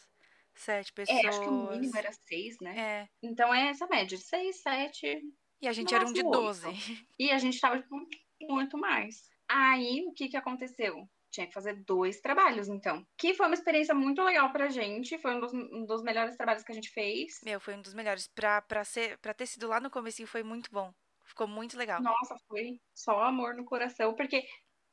sete 0.56 0.92
pessoas. 0.92 1.24
É, 1.24 1.28
acho 1.28 1.42
que 1.42 1.50
o 1.50 1.70
mínimo 1.72 1.96
era 1.96 2.12
seis, 2.12 2.58
né? 2.60 2.78
É. 2.78 3.08
Então 3.22 3.54
é 3.54 3.70
essa 3.70 3.88
média, 3.88 4.18
de 4.18 4.24
seis, 4.24 4.62
sete. 4.62 5.22
E 5.62 5.68
a 5.68 5.72
gente 5.72 5.94
era 5.96 6.06
um 6.06 6.12
de 6.12 6.24
12. 6.24 6.68
E 7.18 7.32
a 7.32 7.38
gente 7.38 7.60
tava 7.60 7.80
tipo, 7.80 7.96
muito 8.50 8.78
mais. 8.78 9.32
Aí, 9.48 10.04
o 10.08 10.14
que 10.14 10.28
que 10.28 10.38
aconteceu? 10.38 11.08
Tinha 11.34 11.48
que 11.48 11.54
fazer 11.54 11.84
dois 11.84 12.22
trabalhos, 12.22 12.70
então. 12.70 13.04
Que 13.18 13.34
foi 13.34 13.48
uma 13.48 13.56
experiência 13.56 13.96
muito 13.96 14.22
legal 14.22 14.52
pra 14.52 14.70
gente. 14.70 15.18
Foi 15.18 15.36
um 15.36 15.40
dos, 15.40 15.52
um 15.52 15.84
dos 15.84 16.04
melhores 16.04 16.38
trabalhos 16.38 16.64
que 16.64 16.72
a 16.72 16.76
gente 16.76 16.92
fez. 16.92 17.40
Meu, 17.44 17.60
foi 17.60 17.74
um 17.74 17.82
dos 17.82 17.96
melhores. 17.96 18.28
Pra, 18.28 18.62
pra, 18.62 18.84
ser, 18.84 19.18
pra 19.18 19.34
ter 19.34 19.48
sido 19.48 19.68
lá 19.68 19.80
no 19.80 19.90
comecinho 19.90 20.28
foi 20.28 20.44
muito 20.44 20.70
bom. 20.72 20.94
Ficou 21.26 21.48
muito 21.48 21.76
legal. 21.76 22.00
Nossa, 22.04 22.38
foi 22.48 22.80
só 22.94 23.24
amor 23.24 23.56
no 23.56 23.66
coração, 23.66 24.14
porque 24.14 24.46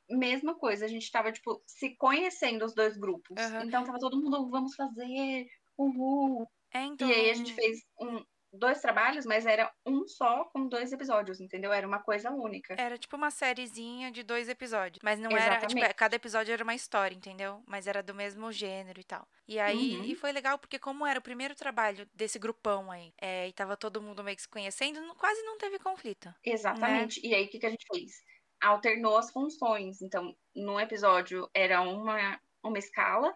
mesma 0.08 0.54
coisa, 0.54 0.86
a 0.86 0.88
gente 0.88 1.10
tava, 1.10 1.30
tipo, 1.30 1.62
se 1.66 1.94
conhecendo 1.96 2.64
os 2.64 2.74
dois 2.74 2.96
grupos. 2.96 3.36
Aham. 3.38 3.64
Então 3.64 3.84
tava 3.84 3.98
todo 3.98 4.16
mundo, 4.16 4.48
vamos 4.48 4.74
fazer, 4.74 5.46
uhul. 5.76 6.48
É, 6.72 6.84
então. 6.84 7.06
E 7.06 7.12
aí 7.12 7.30
a 7.30 7.34
gente 7.34 7.52
fez 7.52 7.80
um, 8.00 8.24
dois 8.52 8.80
trabalhos, 8.80 9.24
mas 9.24 9.46
era 9.46 9.72
um 9.86 10.06
só 10.06 10.44
com 10.46 10.68
dois 10.68 10.92
episódios, 10.92 11.40
entendeu? 11.40 11.72
Era 11.72 11.86
uma 11.86 12.00
coisa 12.02 12.30
única. 12.30 12.74
Era 12.78 12.98
tipo 12.98 13.16
uma 13.16 13.30
sériezinha 13.30 14.10
de 14.10 14.22
dois 14.22 14.48
episódios. 14.48 15.00
Mas 15.02 15.18
não 15.18 15.30
era. 15.30 15.56
Tipo, 15.56 15.66
Exatamente. 15.72 15.94
cada 15.94 16.16
episódio 16.16 16.52
era 16.52 16.62
uma 16.64 16.74
história, 16.74 17.14
entendeu? 17.14 17.62
Mas 17.66 17.86
era 17.86 18.02
do 18.02 18.14
mesmo 18.14 18.50
gênero 18.50 19.00
e 19.00 19.04
tal. 19.04 19.26
E 19.46 19.58
aí 19.58 19.96
Uhum. 19.96 20.04
e 20.04 20.14
foi 20.14 20.32
legal, 20.32 20.58
porque 20.58 20.78
como 20.78 21.06
era 21.06 21.18
o 21.18 21.22
primeiro 21.22 21.54
trabalho 21.54 22.08
desse 22.14 22.38
grupão 22.38 22.90
aí, 22.90 23.12
é, 23.20 23.48
e 23.48 23.52
tava 23.52 23.76
todo 23.76 24.02
mundo 24.02 24.22
meio 24.24 24.36
que 24.36 24.42
se 24.42 24.48
conhecendo, 24.48 25.00
quase 25.16 25.42
não 25.42 25.56
teve 25.58 25.78
conflito. 25.78 26.32
Exatamente. 26.44 27.20
E 27.26 27.34
aí, 27.34 27.44
o 27.44 27.48
que, 27.48 27.58
que 27.58 27.66
a 27.66 27.70
gente 27.70 27.86
fez? 27.92 28.12
Alternou 28.62 29.16
as 29.16 29.30
funções. 29.30 30.02
Então, 30.02 30.34
num 30.54 30.78
episódio 30.78 31.48
era 31.54 31.80
uma, 31.82 32.38
uma 32.62 32.78
escala, 32.78 33.34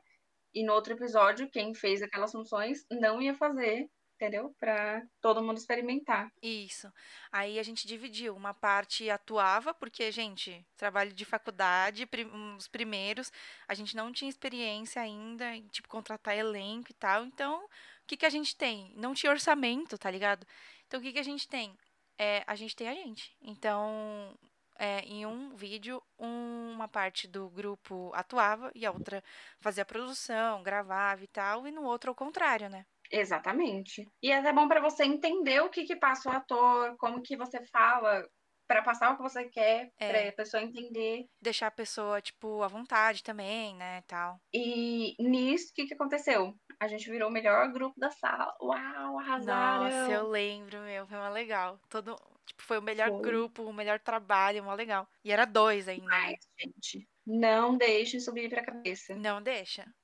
e 0.55 0.65
no 0.65 0.73
outro 0.73 0.93
episódio, 0.95 1.51
quem 1.51 1.75
fez 1.75 2.03
aquelas 2.03 2.31
funções 2.33 2.85
não 2.91 3.21
ia 3.21 3.35
fazer, 3.35 3.89
entendeu? 4.15 4.55
Pra 4.59 5.03
todo 5.21 5.43
mundo 5.43 5.59
experimentar. 5.59 6.31
Isso. 6.43 6.91
Aí 7.31 7.59
a 7.59 7.63
gente 7.63 7.87
dividiu. 7.87 8.35
Uma 8.37 8.55
parte 8.55 9.09
atuava, 9.11 9.75
porque, 9.75 10.11
gente, 10.13 10.67
trabalho 10.77 11.13
de 11.13 11.25
faculdade, 11.25 12.09
os 12.57 12.69
primeiros, 12.69 13.31
a 13.69 13.75
gente 13.75 13.97
não 13.97 14.13
tinha 14.13 14.29
experiência 14.29 15.01
ainda 15.03 15.55
em, 15.55 15.67
tipo, 15.69 15.89
contratar 15.89 16.37
elenco 16.37 16.91
e 16.91 16.95
tal. 16.95 17.25
Então, 17.25 17.65
o 17.65 17.69
que 18.07 18.17
que 18.17 18.27
a 18.27 18.31
gente 18.31 18.57
tem? 18.57 18.93
Não 18.97 19.15
tinha 19.15 19.31
orçamento, 19.33 19.99
tá 19.99 20.11
ligado? 20.11 20.47
Então, 20.87 21.01
o 21.01 21.03
que 21.03 21.13
que 21.13 21.19
a 21.19 21.23
gente 21.25 21.49
tem? 21.49 21.77
É, 22.19 22.45
a 22.47 22.55
gente 22.55 22.77
tem 22.77 22.89
a 22.89 22.95
gente. 22.95 23.37
Então, 23.43 24.39
é, 24.79 25.01
em 25.01 25.27
um 25.27 25.55
vídeo, 25.57 26.03
um- 26.19 26.73
uma 26.73 26.89
parte 26.89 27.27
do 27.29 27.49
grupo 27.51 28.11
atuava 28.15 28.71
e 28.75 28.85
a 28.87 28.91
outra 28.93 29.23
fazia 29.61 29.83
a 29.83 29.87
produção, 29.87 30.63
gravava 30.63 31.23
e 31.25 31.29
tal, 31.29 31.67
e 31.67 31.71
no 31.73 31.83
outro 31.83 32.11
ao 32.11 32.15
contrário, 32.15 32.69
né? 32.69 32.85
Exatamente. 33.11 34.11
E 34.23 34.31
é 34.31 34.39
até 34.39 34.53
bom 34.53 34.67
pra 34.69 34.81
você 34.81 35.05
entender 35.05 35.61
o 35.61 35.71
que 35.71 35.85
que 35.85 35.97
passa 35.97 36.29
o 36.31 36.33
ator, 36.33 36.97
como 36.99 37.23
que 37.23 37.37
você 37.37 37.63
fala, 37.67 38.27
pra 38.67 38.83
passar 38.83 39.13
o 39.13 39.17
que 39.17 39.23
você 39.23 39.49
quer, 39.49 39.91
É. 39.99 40.07
pra 40.07 40.33
pessoa 40.33 40.63
entender. 40.63 41.27
Deixar 41.41 41.67
a 41.69 41.71
pessoa, 41.71 42.23
tipo, 42.23 42.63
à 42.63 42.69
vontade 42.69 43.23
também, 43.23 43.75
né, 43.77 44.03
tal. 44.03 44.41
E 44.53 45.15
nisso, 45.21 45.69
o 45.71 45.75
que 45.75 45.87
que 45.87 45.95
aconteceu? 45.95 46.55
A 46.81 46.87
gente 46.89 47.11
virou 47.11 47.29
o 47.29 47.33
melhor 47.33 47.73
grupo 47.73 47.99
da 47.99 48.11
sala. 48.11 48.55
Uau, 48.63 49.19
arrasaram! 49.19 49.91
Nossa, 49.91 50.13
eu 50.13 50.29
lembro, 50.29 50.81
meu, 50.81 51.07
foi 51.07 51.17
uma 51.19 51.29
legal. 51.31 51.81
Todo, 51.89 52.17
tipo, 52.47 52.63
foi 52.63 52.79
o 52.79 52.83
melhor 52.83 53.11
Foi. 53.11 53.21
grupo, 53.21 53.63
o 53.65 53.73
melhor 53.73 54.01
trabalho, 54.01 54.63
uma 54.63 54.75
legal. 54.75 55.09
E 55.25 55.31
era 55.33 55.45
dois 55.45 55.89
ainda. 55.89 56.19
né? 56.21 56.27
Mas, 56.27 56.37
gente, 56.61 57.09
não 57.27 57.77
deixem 57.77 58.21
subir 58.21 58.49
pra 58.51 58.65
cabeça. 58.65 59.15
Não 59.15 59.41
deixa. 59.43 59.95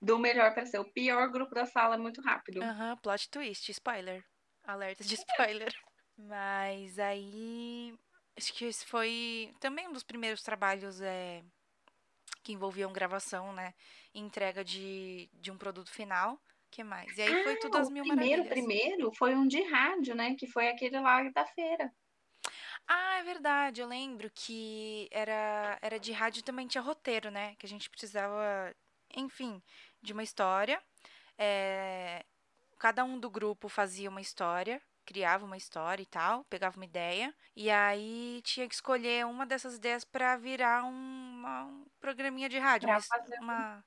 Do 0.00 0.18
melhor 0.18 0.54
pra 0.54 0.64
ser 0.66 0.78
o 0.78 0.84
pior 0.92 1.30
grupo 1.30 1.54
da 1.54 1.66
sala 1.66 1.94
é 1.96 1.98
muito 1.98 2.20
rápido. 2.22 2.60
Aham, 2.62 2.96
plot 2.98 3.28
twist, 3.30 3.70
spoiler. 3.72 4.24
Alerta 4.64 5.04
de 5.04 5.14
spoiler. 5.16 5.72
Mas 6.16 6.98
aí. 6.98 7.94
Acho 8.36 8.52
que 8.54 8.64
esse 8.66 8.86
foi 8.86 9.52
também 9.60 9.88
um 9.88 9.92
dos 9.92 10.04
primeiros 10.04 10.42
trabalhos 10.42 11.00
é, 11.00 11.42
que 12.42 12.52
envolviam 12.52 12.92
gravação, 12.92 13.52
né? 13.52 13.74
Entrega 14.14 14.64
de, 14.64 15.28
de 15.34 15.50
um 15.50 15.58
produto 15.58 15.90
final. 15.90 16.38
que 16.70 16.82
mais? 16.84 17.16
E 17.18 17.22
aí 17.22 17.36
foi 17.36 17.56
tudo 17.56 17.76
Ah, 17.76 17.80
as 17.82 17.88
o 17.88 17.90
mil 17.90 18.04
primeiro, 18.04 18.42
maravilhas. 18.42 18.48
primeiro 18.48 19.12
foi 19.12 19.34
um 19.34 19.46
de 19.46 19.62
rádio, 19.62 20.14
né? 20.14 20.34
Que 20.36 20.46
foi 20.46 20.68
aquele 20.68 20.98
lá 21.00 21.22
da 21.30 21.46
feira. 21.46 21.92
Ah, 22.86 23.18
é 23.18 23.22
verdade. 23.22 23.80
Eu 23.80 23.86
lembro 23.86 24.30
que 24.34 25.08
era, 25.10 25.78
era 25.82 25.98
de 25.98 26.12
rádio 26.12 26.40
e 26.40 26.42
também 26.42 26.66
tinha 26.66 26.82
roteiro, 26.82 27.30
né? 27.30 27.54
Que 27.56 27.66
a 27.66 27.68
gente 27.68 27.90
precisava, 27.90 28.74
enfim, 29.14 29.62
de 30.02 30.12
uma 30.12 30.22
história. 30.22 30.82
É, 31.38 32.24
cada 32.78 33.04
um 33.04 33.18
do 33.18 33.30
grupo 33.30 33.68
fazia 33.68 34.08
uma 34.10 34.20
história, 34.20 34.82
criava 35.04 35.44
uma 35.44 35.56
história 35.56 36.02
e 36.02 36.06
tal, 36.06 36.44
pegava 36.44 36.76
uma 36.76 36.84
ideia. 36.84 37.34
E 37.56 37.70
aí 37.70 38.40
tinha 38.44 38.68
que 38.68 38.74
escolher 38.74 39.26
uma 39.26 39.46
dessas 39.46 39.76
ideias 39.76 40.04
para 40.04 40.36
virar 40.36 40.84
uma, 40.84 41.64
um 41.64 41.86
programinha 42.00 42.48
de 42.48 42.58
rádio, 42.58 42.88
uma, 42.88 42.98
um 42.98 43.42
uma, 43.44 43.84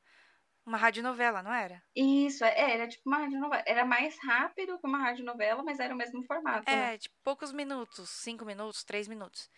uma 0.66 0.78
radionovela, 0.78 1.44
não 1.44 1.54
era? 1.54 1.84
Isso, 1.96 2.44
é, 2.46 2.74
era 2.74 2.88
tipo 2.88 3.04
uma 3.08 3.20
radionovela. 3.20 3.64
Era 3.66 3.86
mais 3.86 4.18
rápido 4.24 4.80
que 4.80 4.88
uma 4.88 5.00
radionovela, 5.00 5.64
mas 5.64 5.80
era 5.80 5.94
o 5.94 5.98
mesmo 5.98 6.24
formato, 6.26 6.76
né? 6.76 6.94
É, 6.94 6.98
tipo, 6.98 7.16
poucos 7.24 7.52
minutos, 7.52 8.10
cinco 8.10 8.46
minutos, 8.46 8.84
três 8.84 9.08
minutos. 9.08 9.50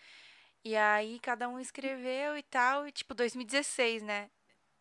E 0.64 0.76
aí 0.76 1.20
cada 1.20 1.50
um 1.50 1.60
escreveu 1.60 2.38
e 2.38 2.44
tal, 2.44 2.88
e 2.88 2.92
tipo, 2.92 3.14
2016, 3.14 4.02
né? 4.04 4.30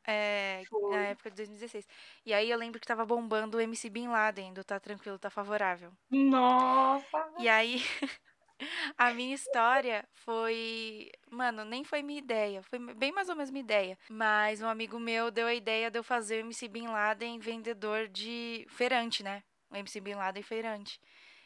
É, 0.07 0.67
na 0.89 0.99
Foi. 1.01 1.07
época 1.09 1.31
de 1.31 1.37
2016. 1.37 1.87
E 2.27 2.35
aí 2.35 2.51
eu 2.51 2.59
lembro 2.59 2.81
que 2.81 2.87
tava 2.87 3.07
bombando 3.07 3.57
o 3.59 3.61
MC 3.61 3.89
Bin 3.91 4.09
Laden, 4.09 4.53
do 4.53 4.65
Tá 4.65 4.81
Tranquilo, 4.81 5.19
Tá 5.19 5.31
Favorável. 5.31 5.93
Nossa! 6.11 7.33
E 7.39 7.49
aí 7.49 7.77
a 8.97 9.13
minha 9.13 9.35
história 9.35 10.07
foi. 10.13 11.11
Mano, 11.31 11.65
nem 11.65 11.85
foi 11.85 12.03
minha 12.03 12.19
ideia, 12.19 12.63
foi 12.63 12.79
bem 12.95 13.13
mais 13.13 13.29
ou 13.29 13.37
menos 13.37 13.51
minha 13.51 13.63
ideia. 13.63 13.99
Mas 14.09 14.61
um 14.63 14.69
amigo 14.69 14.99
meu 14.99 15.31
deu 15.31 15.47
a 15.47 15.55
ideia 15.55 15.91
de 15.91 15.99
eu 15.99 16.05
fazer 16.05 16.37
o 16.37 16.41
MC 16.47 16.69
Bin 16.69 16.89
Laden 16.89 17.39
vendedor 17.39 18.09
de 18.09 18.67
feirante, 18.69 19.23
né? 19.23 19.43
O 19.71 19.77
MC 19.77 20.01
Bin 20.01 20.15
Laden 20.15 20.43
feirante. 20.43 21.01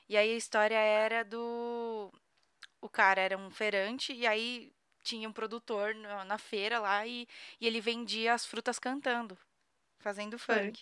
E 0.09 0.17
aí 0.17 0.33
a 0.33 0.37
história 0.37 0.77
era 0.79 1.25
do. 1.25 2.13
O 2.81 2.89
cara 2.89 3.21
era 3.21 3.37
um 3.39 3.51
feirante 3.51 4.13
e 4.13 4.27
aí 4.27 4.73
tinha 5.07 5.29
um 5.29 5.33
produtor 5.33 5.95
na 5.95 6.39
feira 6.39 6.79
lá 6.81 7.07
e, 7.07 7.27
e 7.61 7.67
ele 7.67 7.81
vendia 7.81 8.35
as 8.35 8.47
frutas 8.47 8.79
cantando, 8.79 9.39
fazendo 10.01 10.39
funk. 10.39 10.81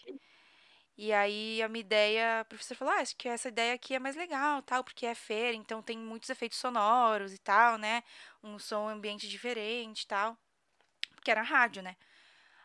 E 0.97 1.13
aí 1.13 1.61
a 1.63 1.69
minha 1.69 1.81
ideia, 1.81 2.41
a 2.41 2.45
professora 2.45 2.79
falou: 2.79 2.95
"Ah, 2.95 3.01
acho 3.01 3.17
que 3.17 3.29
essa 3.29 3.49
ideia 3.49 3.75
aqui 3.75 3.95
é 3.95 3.99
mais 3.99 4.17
legal, 4.17 4.63
tal, 4.63 4.85
porque 4.85 5.07
é 5.07 5.15
feira, 5.15 5.57
então 5.57 5.83
tem 5.83 5.99
muitos 5.99 6.31
efeitos 6.31 6.59
sonoros 6.59 7.33
e 7.35 7.39
tal, 7.39 7.79
né? 7.79 8.03
Um 8.43 8.59
som 8.59 8.89
ambiente 8.89 9.29
diferente 9.29 10.03
e 10.03 10.07
tal". 10.07 10.39
Porque 11.17 11.31
era 11.31 11.43
rádio, 11.43 11.83
né? 11.83 11.97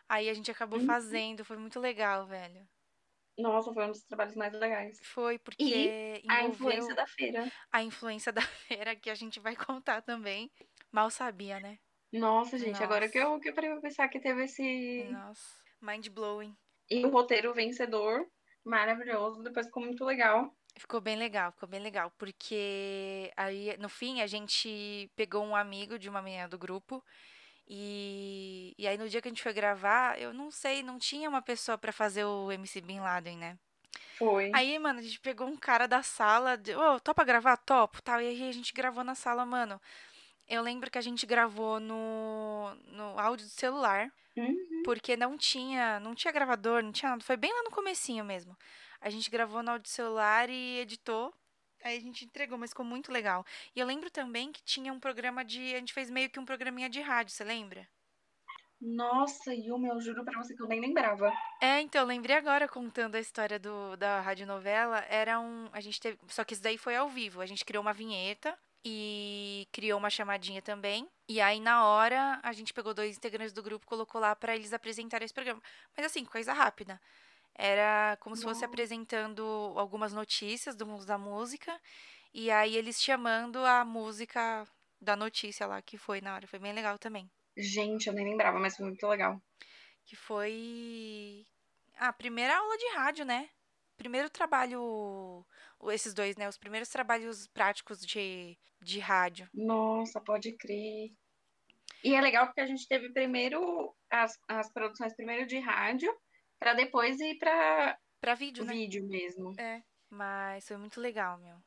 Aí 0.08 0.28
a 0.30 0.34
gente 0.34 0.50
acabou 0.52 0.78
Uhum. 0.78 0.80
fazendo, 0.80 1.44
foi 1.44 1.56
muito 1.58 1.80
legal, 1.80 2.26
velho. 2.26 2.68
Nossa, 3.38 3.72
foi 3.72 3.84
um 3.86 3.88
dos 3.90 4.02
trabalhos 4.04 4.34
mais 4.36 4.52
legais. 4.52 4.98
Foi 5.02 5.38
E 5.58 5.94
porque 5.94 6.22
a 6.28 6.44
influência 6.44 6.94
da 6.94 7.06
feira. 7.06 7.50
a 7.72 7.82
influência 7.82 8.32
da 8.32 8.42
feira 8.42 8.94
que 8.96 9.10
a 9.10 9.14
gente 9.14 9.40
vai 9.40 9.56
contar 9.56 10.02
também. 10.02 10.50
Mal 10.92 11.10
sabia, 11.10 11.60
né? 11.60 11.78
Nossa, 12.12 12.58
gente, 12.58 12.82
agora 12.82 13.08
que 13.08 13.18
Nossa. 13.20 13.34
eu, 13.34 13.40
que 13.40 13.48
eu 13.50 13.54
parei 13.54 13.70
pra 13.70 13.80
pensar 13.80 14.08
que 14.08 14.18
teve 14.18 14.44
esse. 14.44 15.04
Nossa, 15.10 15.62
mind 15.80 16.08
blowing. 16.08 16.56
E 16.90 17.06
o 17.06 17.10
roteiro 17.10 17.54
vencedor, 17.54 18.26
maravilhoso, 18.64 19.42
depois 19.42 19.66
ficou 19.66 19.84
muito 19.84 20.04
legal. 20.04 20.52
Ficou 20.76 21.00
bem 21.00 21.16
legal, 21.16 21.52
ficou 21.52 21.68
bem 21.68 21.80
legal, 21.80 22.12
porque 22.18 23.30
aí 23.36 23.76
no 23.78 23.88
fim 23.88 24.20
a 24.20 24.26
gente 24.26 25.10
pegou 25.14 25.44
um 25.44 25.54
amigo 25.54 25.98
de 25.98 26.08
uma 26.08 26.22
menina 26.22 26.48
do 26.48 26.58
grupo 26.58 27.04
e, 27.66 28.74
e 28.78 28.86
aí 28.86 28.96
no 28.96 29.08
dia 29.08 29.20
que 29.20 29.28
a 29.28 29.30
gente 29.30 29.42
foi 29.42 29.52
gravar, 29.52 30.18
eu 30.20 30.32
não 30.32 30.50
sei, 30.50 30.82
não 30.82 30.98
tinha 30.98 31.28
uma 31.28 31.42
pessoa 31.42 31.76
pra 31.76 31.92
fazer 31.92 32.24
o 32.24 32.50
MC 32.50 32.80
Bin 32.80 33.00
Laden, 33.00 33.36
né? 33.36 33.58
Foi. 34.18 34.50
Aí, 34.52 34.78
mano, 34.78 34.98
a 34.98 35.02
gente 35.02 35.20
pegou 35.20 35.46
um 35.46 35.56
cara 35.56 35.86
da 35.86 36.02
sala, 36.02 36.58
ô, 36.76 37.00
topa 37.00 37.24
gravar? 37.24 37.56
Topo, 37.56 38.02
tal, 38.02 38.20
e 38.20 38.26
aí 38.26 38.48
a 38.48 38.52
gente 38.52 38.72
gravou 38.72 39.04
na 39.04 39.14
sala, 39.14 39.46
mano. 39.46 39.80
Eu 40.50 40.62
lembro 40.62 40.90
que 40.90 40.98
a 40.98 41.00
gente 41.00 41.24
gravou 41.24 41.78
no, 41.78 42.74
no 42.86 43.16
áudio 43.20 43.46
do 43.46 43.52
celular, 43.52 44.12
Uhum. 44.36 44.82
porque 44.84 45.16
não 45.16 45.38
tinha, 45.38 46.00
não 46.00 46.12
tinha 46.12 46.32
gravador, 46.32 46.82
não 46.82 46.90
tinha 46.90 47.10
nada. 47.10 47.22
Foi 47.22 47.36
bem 47.36 47.52
lá 47.52 47.62
no 47.62 47.70
comecinho 47.70 48.24
mesmo. 48.24 48.56
A 49.00 49.08
gente 49.08 49.30
gravou 49.30 49.62
no 49.62 49.70
áudio 49.70 49.84
do 49.84 49.88
celular 49.88 50.50
e 50.50 50.78
editou. 50.80 51.32
Aí 51.84 51.96
a 51.96 52.00
gente 52.00 52.24
entregou, 52.24 52.58
mas 52.58 52.70
ficou 52.70 52.84
muito 52.84 53.12
legal. 53.12 53.44
E 53.76 53.80
eu 53.80 53.86
lembro 53.86 54.10
também 54.10 54.50
que 54.50 54.60
tinha 54.62 54.92
um 54.92 54.98
programa 54.98 55.44
de, 55.44 55.74
a 55.74 55.78
gente 55.78 55.92
fez 55.92 56.10
meio 56.10 56.28
que 56.28 56.40
um 56.40 56.44
programinha 56.44 56.90
de 56.90 57.00
rádio, 57.00 57.32
você 57.32 57.44
lembra? 57.44 57.88
Nossa, 58.80 59.54
Yuma, 59.54 59.88
eu 59.88 60.00
juro 60.00 60.24
pra 60.24 60.42
você 60.42 60.54
que 60.54 60.62
eu 60.62 60.66
nem 60.66 60.80
lembrava. 60.80 61.32
É, 61.60 61.80
então, 61.80 62.00
eu 62.00 62.06
lembrei 62.06 62.34
agora 62.34 62.66
contando 62.66 63.14
a 63.14 63.20
história 63.20 63.58
do, 63.58 63.96
da 63.96 64.20
radionovela. 64.20 65.04
Era 65.08 65.38
um. 65.38 65.68
A 65.72 65.80
gente 65.80 66.00
teve. 66.00 66.18
Só 66.28 66.42
que 66.44 66.54
isso 66.54 66.62
daí 66.62 66.76
foi 66.78 66.96
ao 66.96 67.08
vivo. 67.08 67.40
A 67.40 67.46
gente 67.46 67.64
criou 67.64 67.82
uma 67.82 67.92
vinheta 67.92 68.58
e 68.84 69.68
criou 69.72 69.98
uma 69.98 70.10
chamadinha 70.10 70.62
também. 70.62 71.08
E 71.28 71.40
aí, 71.40 71.60
na 71.60 71.84
hora, 71.86 72.40
a 72.42 72.52
gente 72.52 72.72
pegou 72.72 72.94
dois 72.94 73.16
integrantes 73.16 73.52
do 73.52 73.62
grupo 73.62 73.84
e 73.84 73.88
colocou 73.88 74.20
lá 74.20 74.34
pra 74.34 74.54
eles 74.54 74.72
apresentarem 74.72 75.24
esse 75.24 75.34
programa. 75.34 75.62
Mas 75.96 76.06
assim, 76.06 76.24
coisa 76.24 76.52
rápida. 76.52 77.00
Era 77.54 78.16
como 78.20 78.36
se 78.36 78.42
fosse 78.42 78.64
apresentando 78.64 79.42
algumas 79.76 80.12
notícias 80.12 80.76
do 80.76 80.86
mundo 80.86 81.04
da 81.04 81.18
música. 81.18 81.78
E 82.32 82.50
aí, 82.50 82.76
eles 82.76 83.02
chamando 83.02 83.64
a 83.64 83.84
música 83.84 84.66
da 85.00 85.16
notícia 85.16 85.66
lá 85.66 85.82
que 85.82 85.98
foi 85.98 86.20
na 86.20 86.34
hora. 86.34 86.46
Foi 86.46 86.58
bem 86.58 86.72
legal 86.72 86.98
também. 86.98 87.30
Gente, 87.56 88.06
eu 88.06 88.12
nem 88.14 88.24
lembrava, 88.24 88.58
mas 88.58 88.76
foi 88.76 88.86
muito 88.86 89.06
legal. 89.06 89.40
Que 90.04 90.16
foi 90.16 91.46
a 91.98 92.12
primeira 92.12 92.56
aula 92.56 92.76
de 92.78 92.88
rádio, 92.94 93.24
né? 93.24 93.50
Primeiro 94.00 94.30
trabalho, 94.30 95.44
esses 95.92 96.14
dois, 96.14 96.34
né? 96.34 96.48
Os 96.48 96.56
primeiros 96.56 96.88
trabalhos 96.88 97.46
práticos 97.48 98.00
de, 98.00 98.56
de 98.80 98.98
rádio. 98.98 99.46
Nossa, 99.52 100.18
pode 100.22 100.56
crer. 100.56 101.12
E 102.02 102.14
é 102.14 102.20
legal 102.22 102.46
porque 102.46 102.62
a 102.62 102.66
gente 102.66 102.88
teve 102.88 103.12
primeiro 103.12 103.94
as, 104.08 104.38
as 104.48 104.72
produções 104.72 105.14
primeiro 105.14 105.46
de 105.46 105.58
rádio, 105.58 106.10
pra 106.58 106.72
depois 106.72 107.20
ir 107.20 107.36
pra 107.36 107.98
Pra 108.22 108.34
vídeo, 108.34 108.64
né? 108.64 108.72
vídeo 108.72 109.06
mesmo. 109.06 109.54
É. 109.60 109.82
Mas 110.08 110.66
foi 110.66 110.78
muito 110.78 110.98
legal, 110.98 111.36
meu. 111.36 111.58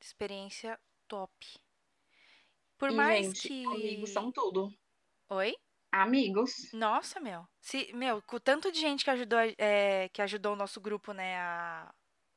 Experiência 0.00 0.80
top. 1.06 1.30
Por 2.78 2.90
E, 2.90 2.94
mais 2.94 3.26
gente, 3.26 3.48
que. 3.48 3.66
amigos 3.66 4.10
são 4.14 4.32
tudo. 4.32 4.70
Oi? 5.28 5.54
Amigos. 6.02 6.52
Nossa, 6.72 7.20
meu. 7.20 7.46
Se, 7.60 7.92
meu, 7.94 8.22
com 8.22 8.36
o 8.36 8.40
tanto 8.40 8.70
de 8.72 8.80
gente 8.80 9.04
que 9.04 9.10
ajudou, 9.10 9.38
é, 9.58 10.08
que 10.10 10.20
ajudou 10.22 10.52
o 10.52 10.56
nosso 10.56 10.80
grupo, 10.80 11.12
né, 11.12 11.36
a, 11.38 11.92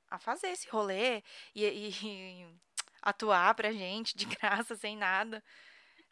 a 0.09 0.19
fazer 0.19 0.49
esse 0.49 0.69
rolê 0.69 1.21
e, 1.53 1.63
e- 1.65 1.89
e 1.89 2.47
atuar 3.01 3.53
pra 3.55 3.71
gente 3.71 4.15
de 4.15 4.25
graça, 4.65 4.75
sem 4.75 4.95
nada. 4.97 5.43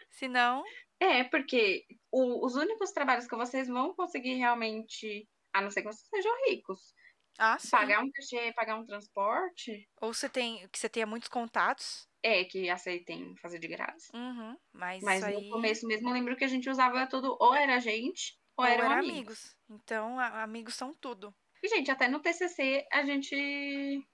Senão, 0.09 0.63
É, 0.99 1.23
porque 1.25 1.85
o- 2.11 2.45
os 2.45 2.55
únicos 2.55 2.91
trabalhos 2.91 3.27
que 3.27 3.35
vocês 3.35 3.67
vão 3.67 3.93
conseguir 3.95 4.35
realmente, 4.35 5.27
a 5.53 5.61
não 5.61 5.69
ser 5.71 5.81
que 5.83 5.87
vocês 5.87 6.07
sejam 6.09 6.31
ricos, 6.49 6.93
ah, 7.37 7.57
sim. 7.59 7.69
pagar 7.69 8.01
um 8.03 8.11
cachê, 8.11 8.51
pagar 8.53 8.75
um 8.77 8.85
transporte, 8.85 9.87
Ou 10.01 10.13
você 10.13 10.27
tem, 10.29 10.67
que 10.69 10.77
você 10.79 10.89
tenha 10.89 11.05
muitos 11.05 11.29
contatos. 11.29 12.07
é 12.23 12.43
que 12.45 12.69
aceitem 12.69 13.35
fazer 13.41 13.59
de 13.59 13.67
graça. 13.67 14.07
Uhum, 14.15 14.57
mas, 14.73 15.03
Mas 15.03 15.21
isso 15.23 15.31
no 15.31 15.37
aí. 15.39 15.49
começo 15.49 15.87
mesmo 15.87 16.09
eu 16.09 16.13
lembro 16.13 16.35
que 16.35 16.43
a 16.43 16.47
gente 16.47 16.69
usava 16.69 17.07
tudo, 17.07 17.37
ou 17.39 17.53
era 17.55 17.79
gente, 17.79 18.37
ou, 18.57 18.65
ou 18.65 18.71
eram 18.71 18.85
era 18.85 18.95
amigos. 18.99 19.15
amigos. 19.15 19.55
Então, 19.69 20.19
a- 20.19 20.43
amigos 20.43 20.75
são 20.75 20.93
tudo. 20.93 21.33
E, 21.63 21.67
gente, 21.69 21.89
até 21.89 22.07
no 22.07 22.19
TCC 22.19 22.85
a 22.91 23.03
gente. 23.03 23.35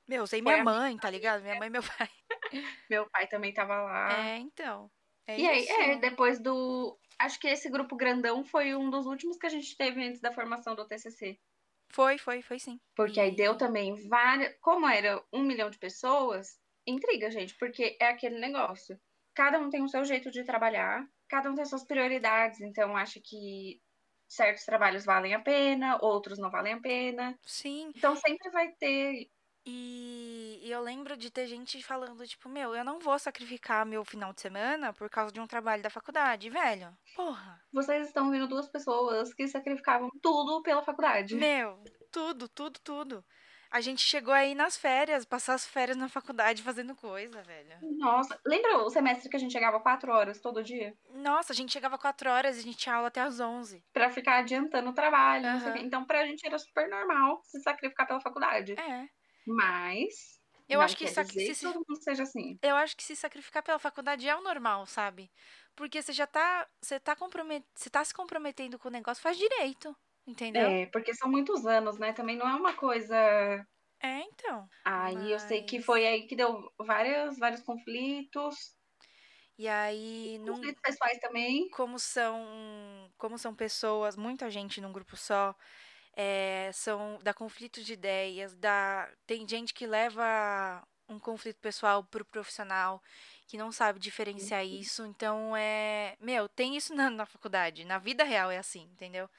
Meu, 0.08 0.24
usei 0.24 0.42
minha 0.42 0.64
mãe, 0.64 0.98
tá 0.98 1.10
ligado? 1.10 1.42
Minha 1.44 1.56
mãe 1.60 1.68
e 1.68 1.72
meu 1.72 1.84
pai. 1.84 2.10
Meu 2.90 3.10
pai 3.10 3.28
também 3.28 3.54
tava 3.54 3.76
lá. 3.82 4.28
É, 4.30 4.38
então. 4.38 4.90
É 5.28 5.40
e 5.40 5.48
aí, 5.48 5.64
isso. 5.64 5.72
é, 5.74 5.96
depois 5.98 6.40
do. 6.40 6.98
Acho 7.20 7.40
que 7.40 7.48
esse 7.48 7.70
grupo 7.70 7.96
grandão 7.96 8.44
foi 8.46 8.76
um 8.76 8.90
dos 8.90 9.06
últimos 9.06 9.38
que 9.38 9.46
a 9.46 9.50
gente 9.50 9.76
teve 9.76 10.04
antes 10.06 10.22
da 10.22 10.32
formação 10.32 10.76
do 10.76 10.88
TCC. 10.88 11.38
Foi, 11.96 12.18
foi, 12.18 12.42
foi 12.42 12.60
sim. 12.60 12.78
Porque 12.96 13.20
aí 13.20 13.36
deu 13.36 13.58
também 13.58 13.96
várias. 14.08 14.56
Como 14.62 14.88
era 14.88 15.24
um 15.34 15.44
milhão 15.44 15.70
de 15.70 15.80
pessoas, 15.80 16.60
intriga, 16.86 17.32
gente, 17.32 17.56
porque 17.58 17.98
é 18.00 18.08
aquele 18.08 18.40
negócio. 18.40 19.00
Cada 19.34 19.60
um 19.60 19.70
tem 19.70 19.84
o 19.84 19.88
seu 19.90 20.04
jeito 20.06 20.30
de 20.32 20.44
trabalhar, 20.44 21.08
cada 21.28 21.50
um 21.50 21.56
tem 21.56 21.66
suas 21.66 21.86
prioridades, 21.86 22.62
então 22.62 22.96
acha 22.96 23.20
que 23.24 23.82
certos 24.28 24.64
trabalhos 24.66 25.06
valem 25.06 25.34
a 25.34 25.40
pena, 25.42 25.98
outros 26.02 26.38
não 26.40 26.52
valem 26.52 26.74
a 26.74 26.82
pena. 26.82 27.40
Sim, 27.46 27.94
Então 27.96 28.16
sempre 28.16 28.50
vai 28.52 28.72
ter. 28.76 29.30
E, 29.66 30.60
e 30.62 30.72
eu 30.72 30.82
lembro 30.82 31.16
de 31.16 31.32
ter 31.32 31.48
gente 31.48 31.82
falando, 31.82 32.28
tipo, 32.28 32.50
meu, 32.50 32.76
eu 32.76 32.84
não 32.84 33.00
vou 33.00 33.18
sacrificar 33.18 33.86
meu 33.86 34.04
final 34.04 34.34
de 34.34 34.42
semana 34.42 34.94
por 34.94 35.10
causa 35.10 35.32
de 35.34 35.40
um 35.40 35.48
trabalho 35.48 35.82
da 35.82 35.90
faculdade, 35.90 36.50
velho. 36.50 36.98
Porra. 37.16 37.64
Vocês 37.74 38.08
estão 38.08 38.32
vendo 38.32 38.48
duas 38.48 38.70
pessoas 38.70 39.34
que 39.34 39.48
sacrificavam 39.48 40.10
tudo 40.22 40.62
pela 40.64 40.84
faculdade. 40.84 41.36
Meu, 41.36 41.84
tudo, 42.12 42.48
tudo, 42.48 42.80
tudo. 42.80 43.26
A 43.70 43.82
gente 43.82 44.02
chegou 44.02 44.34
aí 44.34 44.56
nas 44.56 44.78
férias, 44.78 45.26
passar 45.26 45.54
as 45.56 45.66
férias 45.68 45.98
na 45.98 46.08
faculdade 46.08 46.64
fazendo 46.64 46.96
coisa, 46.96 47.44
velho. 47.44 47.84
Nossa, 48.00 48.40
lembra 48.48 48.80
o 48.80 48.90
semestre 48.90 49.30
que 49.30 49.36
a 49.36 49.40
gente 49.40 49.52
chegava 49.52 49.80
quatro 49.80 50.12
horas 50.12 50.42
todo 50.42 50.64
dia? 50.64 50.98
Nossa, 51.14 51.54
a 51.54 51.56
gente 51.56 51.72
chegava 51.72 51.98
4 51.98 52.30
horas 52.30 52.58
e 52.58 52.60
a 52.60 52.64
gente 52.64 52.78
tinha 52.78 52.96
aula 52.96 53.08
até 53.08 53.22
às 53.22 53.40
11. 53.40 53.86
Pra 53.94 54.10
ficar 54.12 54.40
adiantando 54.40 54.90
o 54.90 54.94
trabalho, 54.94 55.52
não 55.52 55.60
sei 55.60 55.72
o 55.72 55.74
Aham. 55.74 55.76
quê. 55.76 55.80
Então, 55.80 56.06
pra 56.06 56.26
gente 56.26 56.46
era 56.46 56.58
super 56.58 56.90
normal 56.90 57.42
se 57.44 57.60
sacrificar 57.62 58.08
pela 58.08 58.20
faculdade. 58.22 58.76
É. 58.78 59.08
Mas. 59.46 60.42
Eu 60.70 60.80
acho 60.82 60.96
que 60.98 61.08
sac- 61.08 61.30
se- 61.32 61.54
que 61.54 61.60
todo 61.60 61.76
mundo 61.88 62.02
seja 62.02 62.24
assim. 62.24 62.58
Eu 62.62 62.76
acho 62.78 62.96
que 62.96 63.04
se 63.04 63.16
sacrificar 63.16 63.62
pela 63.62 63.78
faculdade 63.78 64.28
é 64.28 64.36
o 64.36 64.42
normal, 64.42 64.86
sabe? 64.86 65.30
Porque 65.76 66.02
você 66.02 66.14
já 66.14 66.26
tá. 66.26 66.68
Você 66.82 67.00
tá, 67.00 67.16
compromet... 67.16 67.64
você 67.76 67.90
tá 67.90 68.04
se 68.04 68.14
comprometendo 68.14 68.80
com 68.80 68.88
o 68.88 68.92
negócio, 68.92 69.22
faz 69.22 69.38
direito. 69.38 69.96
Entendeu? 70.26 70.68
É, 70.70 70.86
porque 70.86 71.14
são 71.14 71.30
muitos 71.30 71.66
anos, 71.66 71.98
né? 72.00 72.14
Também 72.14 72.38
não 72.38 72.48
é 72.48 72.56
uma 72.56 72.74
coisa. 72.74 73.16
É, 74.02 74.20
então. 74.22 74.68
Aí 74.86 75.32
eu 75.32 75.40
sei 75.40 75.64
que 75.64 75.78
Mas- 75.78 75.86
foi 75.86 76.08
aí 76.08 76.28
que 76.28 76.36
deu 76.36 76.72
várias, 76.80 77.38
vários 77.38 77.62
conflitos. 77.62 78.56
E 79.58 79.68
aí, 79.68 80.40
num, 80.40 80.54
Conflitos 80.56 80.82
pessoais 80.82 81.20
também. 81.20 81.70
como 81.70 82.00
são 82.00 83.12
como 83.18 83.38
são 83.38 83.54
pessoas, 83.54 84.16
muita 84.18 84.50
gente 84.50 84.82
num 84.82 84.92
grupo 84.92 85.16
só, 85.16 85.56
é, 86.16 86.70
são 86.74 87.20
dá 87.24 87.34
conflito 87.34 87.84
de 87.84 87.94
ideias, 87.94 88.56
dá 88.56 89.10
tem 89.26 89.48
gente 89.48 89.74
que 89.74 89.88
leva 89.88 90.86
um 91.10 91.20
conflito 91.20 91.60
pessoal 91.60 92.04
pro 92.04 92.26
profissional 92.26 93.02
que 93.48 93.58
não 93.58 93.72
sabe 93.72 94.00
diferenciar 94.00 94.66
isso, 94.66 95.06
então 95.06 95.56
é, 95.56 96.16
meu, 96.20 96.48
tem 96.50 96.76
isso 96.78 96.94
na, 96.96 97.10
na 97.10 97.26
faculdade, 97.26 97.86
na 97.86 97.98
vida 98.00 98.24
real 98.24 98.50
é 98.52 98.58
assim, 98.58 98.84
entendeu? 98.94 99.30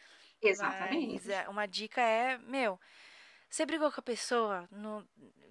Exatamente. 0.42 1.14
Mas 1.14 1.28
é, 1.28 1.48
uma 1.48 1.66
dica 1.66 2.00
é, 2.00 2.38
meu, 2.38 2.78
você 3.48 3.64
brigou 3.64 3.90
com 3.90 4.00
a 4.00 4.02
pessoa 4.02 4.68
no 4.70 5.06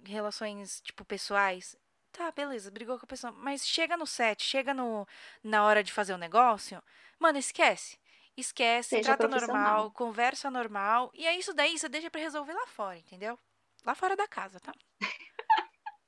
em 0.06 0.10
relações 0.10 0.80
tipo 0.82 1.04
pessoais, 1.04 1.74
tá, 2.12 2.30
beleza, 2.30 2.70
brigou 2.70 2.98
com 2.98 3.06
a 3.06 3.08
pessoa, 3.08 3.32
mas 3.32 3.66
chega 3.66 3.96
no 3.96 4.06
set, 4.06 4.44
chega 4.44 4.74
no 4.74 5.06
na 5.42 5.64
hora 5.64 5.82
de 5.82 5.92
fazer 5.92 6.12
o 6.14 6.18
negócio, 6.18 6.82
mano, 7.18 7.38
esquece. 7.38 7.98
Esquece, 8.36 8.96
Seja 8.96 9.16
trata 9.16 9.28
normal, 9.28 9.92
conversa 9.92 10.50
normal, 10.50 11.10
e 11.14 11.26
é 11.26 11.38
isso 11.38 11.54
daí, 11.54 11.78
você 11.78 11.88
deixa 11.88 12.10
pra 12.10 12.20
resolver 12.20 12.52
lá 12.52 12.66
fora, 12.66 12.98
entendeu? 12.98 13.38
Lá 13.84 13.94
fora 13.94 14.16
da 14.16 14.26
casa, 14.26 14.58
tá? 14.58 14.72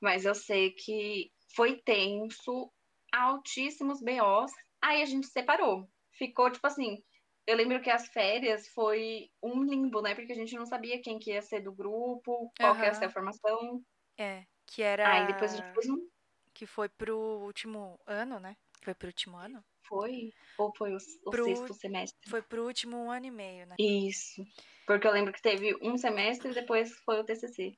Mas 0.00 0.24
eu 0.24 0.34
sei 0.34 0.70
que 0.70 1.30
foi 1.54 1.80
tenso, 1.82 2.72
altíssimos 3.12 4.00
BOs. 4.00 4.52
Aí 4.82 5.02
a 5.02 5.06
gente 5.06 5.26
separou. 5.26 5.88
Ficou 6.12 6.50
tipo 6.50 6.66
assim, 6.66 7.02
eu 7.46 7.56
lembro 7.56 7.80
que 7.80 7.90
as 7.90 8.08
férias 8.08 8.68
foi 8.68 9.30
um 9.42 9.62
limbo, 9.62 10.00
né? 10.02 10.14
Porque 10.14 10.32
a 10.32 10.36
gente 10.36 10.54
não 10.54 10.66
sabia 10.66 11.00
quem 11.00 11.18
que 11.18 11.30
ia 11.32 11.42
ser 11.42 11.60
do 11.60 11.72
grupo, 11.72 12.52
qual 12.58 12.74
que 12.74 12.82
ia 12.82 12.94
ser 12.94 13.06
a 13.06 13.10
formação. 13.10 13.82
É, 14.18 14.44
que 14.66 14.82
era. 14.82 15.10
Aí 15.10 15.26
depois 15.26 15.54
a 15.54 15.56
gente 15.56 15.72
fez 15.72 15.88
um. 15.88 16.08
Que 16.52 16.66
foi 16.66 16.88
pro 16.88 17.16
último 17.18 17.98
ano, 18.06 18.38
né? 18.38 18.56
Foi 18.82 18.94
pro 18.94 19.08
último 19.08 19.36
ano? 19.36 19.64
Foi? 19.88 20.32
Ou 20.58 20.72
foi 20.76 20.94
o, 20.94 20.98
o 21.26 21.30
pro... 21.30 21.44
sexto 21.44 21.74
semestre? 21.74 22.30
Foi 22.30 22.42
pro 22.42 22.64
último 22.64 23.10
ano 23.10 23.26
e 23.26 23.30
meio, 23.30 23.66
né? 23.66 23.76
Isso. 23.78 24.46
Porque 24.86 25.06
eu 25.06 25.12
lembro 25.12 25.32
que 25.32 25.40
teve 25.40 25.74
um 25.82 25.96
semestre 25.96 26.50
e 26.50 26.54
depois 26.54 26.92
foi 27.04 27.20
o 27.20 27.24
TCC. 27.24 27.76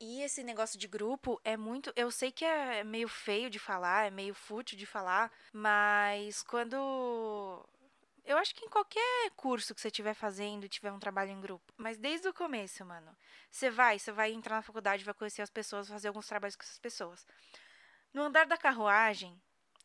E 0.00 0.22
esse 0.22 0.42
negócio 0.42 0.78
de 0.78 0.86
grupo 0.86 1.40
é 1.44 1.56
muito. 1.56 1.92
Eu 1.96 2.10
sei 2.10 2.30
que 2.30 2.44
é 2.44 2.84
meio 2.84 3.08
feio 3.08 3.48
de 3.50 3.58
falar, 3.58 4.06
é 4.06 4.10
meio 4.10 4.34
fútil 4.34 4.76
de 4.76 4.86
falar, 4.86 5.32
mas 5.52 6.42
quando 6.42 6.76
eu 8.24 8.38
acho 8.38 8.54
que 8.54 8.64
em 8.64 8.68
qualquer 8.68 9.30
curso 9.36 9.74
que 9.74 9.80
você 9.80 9.88
estiver 9.88 10.14
fazendo, 10.14 10.68
tiver 10.68 10.90
um 10.90 10.98
trabalho 10.98 11.30
em 11.30 11.40
grupo. 11.40 11.72
Mas 11.76 11.98
desde 11.98 12.26
o 12.26 12.32
começo, 12.32 12.84
mano. 12.84 13.14
Você 13.50 13.70
vai, 13.70 13.98
você 13.98 14.10
vai 14.10 14.32
entrar 14.32 14.56
na 14.56 14.62
faculdade, 14.62 15.04
vai 15.04 15.14
conhecer 15.14 15.42
as 15.42 15.50
pessoas, 15.50 15.88
fazer 15.88 16.08
alguns 16.08 16.26
trabalhos 16.26 16.56
com 16.56 16.62
essas 16.62 16.78
pessoas. 16.78 17.26
No 18.12 18.22
andar 18.22 18.46
da 18.46 18.56
carruagem, 18.56 19.40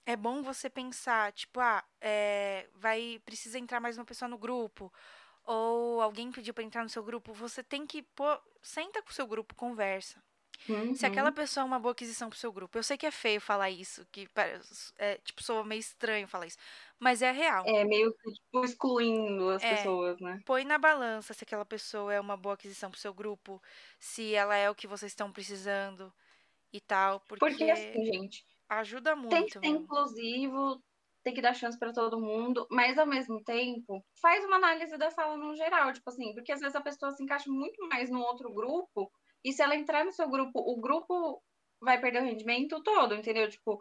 é 0.10 0.16
bom 0.16 0.41
você 0.41 0.72
pensar, 0.72 1.32
tipo, 1.34 1.60
ah, 1.60 1.84
é, 2.01 2.66
vai, 2.74 3.22
precisa 3.24 3.60
entrar 3.60 3.80
mais 3.80 3.95
uma 3.95 4.05
pessoa 4.05 4.28
no 4.28 4.39
grupo. 4.39 4.91
Ou 5.45 6.01
alguém 6.01 6.32
pediu 6.32 6.51
para 6.51 6.64
entrar 6.64 6.82
no 6.82 6.89
seu 6.89 7.03
grupo. 7.03 7.32
Você 7.34 7.62
tem 7.62 7.86
que 7.86 8.01
pôr. 8.01 8.41
Senta 8.60 9.03
com 9.03 9.12
o 9.12 9.14
seu 9.14 9.28
grupo, 9.28 9.53
conversa. 9.53 10.20
Uhum. 10.68 10.95
Se 10.95 11.05
aquela 11.05 11.32
pessoa 11.32 11.62
é 11.62 11.66
uma 11.66 11.78
boa 11.78 11.91
aquisição 11.91 12.28
pro 12.28 12.39
seu 12.39 12.51
grupo. 12.51 12.76
Eu 12.76 12.82
sei 12.84 12.97
que 12.97 13.05
é 13.05 13.12
feio 13.12 13.39
falar 13.39 13.70
isso, 13.70 14.03
que 14.12 14.28
é, 14.97 15.18
tipo, 15.24 15.43
soa 15.43 15.64
meio 15.64 15.80
estranho 15.80 16.28
falar 16.28 16.47
isso. 16.47 16.57
Mas 16.97 17.22
é 17.22 17.32
real. 17.32 17.64
É 17.68 17.86
meio 17.86 18.12
tipo, 18.12 18.66
excluindo 18.66 19.49
as 19.49 19.64
é, 19.64 19.76
pessoas, 19.76 20.20
né? 20.20 20.41
Põe 20.43 20.66
na 20.66 20.80
balança 20.80 21.36
se 21.36 21.43
aquela 21.43 21.66
pessoa 21.66 22.12
é 22.12 22.20
uma 22.20 22.36
boa 22.36 22.55
aquisição 22.55 22.89
pro 22.89 22.99
seu 22.99 23.14
grupo, 23.14 23.62
se 23.99 24.34
ela 24.34 24.55
é 24.55 24.70
o 24.70 24.76
que 24.76 24.88
vocês 24.88 25.12
estão 25.12 25.32
precisando 25.32 26.12
e 26.74 26.82
tal. 26.82 27.20
Porque, 27.22 27.45
porque 27.45 27.70
assim, 27.70 28.05
gente. 28.05 28.43
Ajuda 28.70 29.15
muito. 29.15 29.30
Tem 29.30 29.45
que 29.45 29.53
ser 29.53 29.67
inclusivo, 29.67 30.82
tem 31.24 31.34
que 31.34 31.41
dar 31.41 31.53
chance 31.53 31.78
para 31.78 31.91
todo 31.93 32.20
mundo, 32.20 32.67
mas 32.72 32.97
ao 32.97 33.05
mesmo 33.05 33.43
tempo, 33.43 34.05
faz 34.22 34.45
uma 34.45 34.57
análise 34.57 34.97
da 34.97 35.09
sala 35.11 35.38
no 35.38 35.55
geral, 35.55 35.91
tipo 35.91 36.09
assim, 36.09 36.34
porque 36.34 36.51
às 36.51 36.59
vezes 36.59 36.76
a 36.76 36.82
pessoa 36.82 37.11
se 37.11 37.24
encaixa 37.24 37.49
muito 37.51 37.88
mais 37.89 38.09
no 38.09 38.20
outro 38.20 38.53
grupo 38.53 39.11
e 39.43 39.51
se 39.51 39.61
ela 39.61 39.76
entrar 39.76 40.05
no 40.05 40.11
seu 40.13 40.30
grupo, 40.30 40.59
o 40.59 40.80
grupo 40.80 41.41
vai 41.82 41.99
perder 41.99 42.22
o 42.22 42.26
rendimento 42.26 42.82
todo, 42.84 43.15
entendeu? 43.15 43.49
Tipo, 43.49 43.80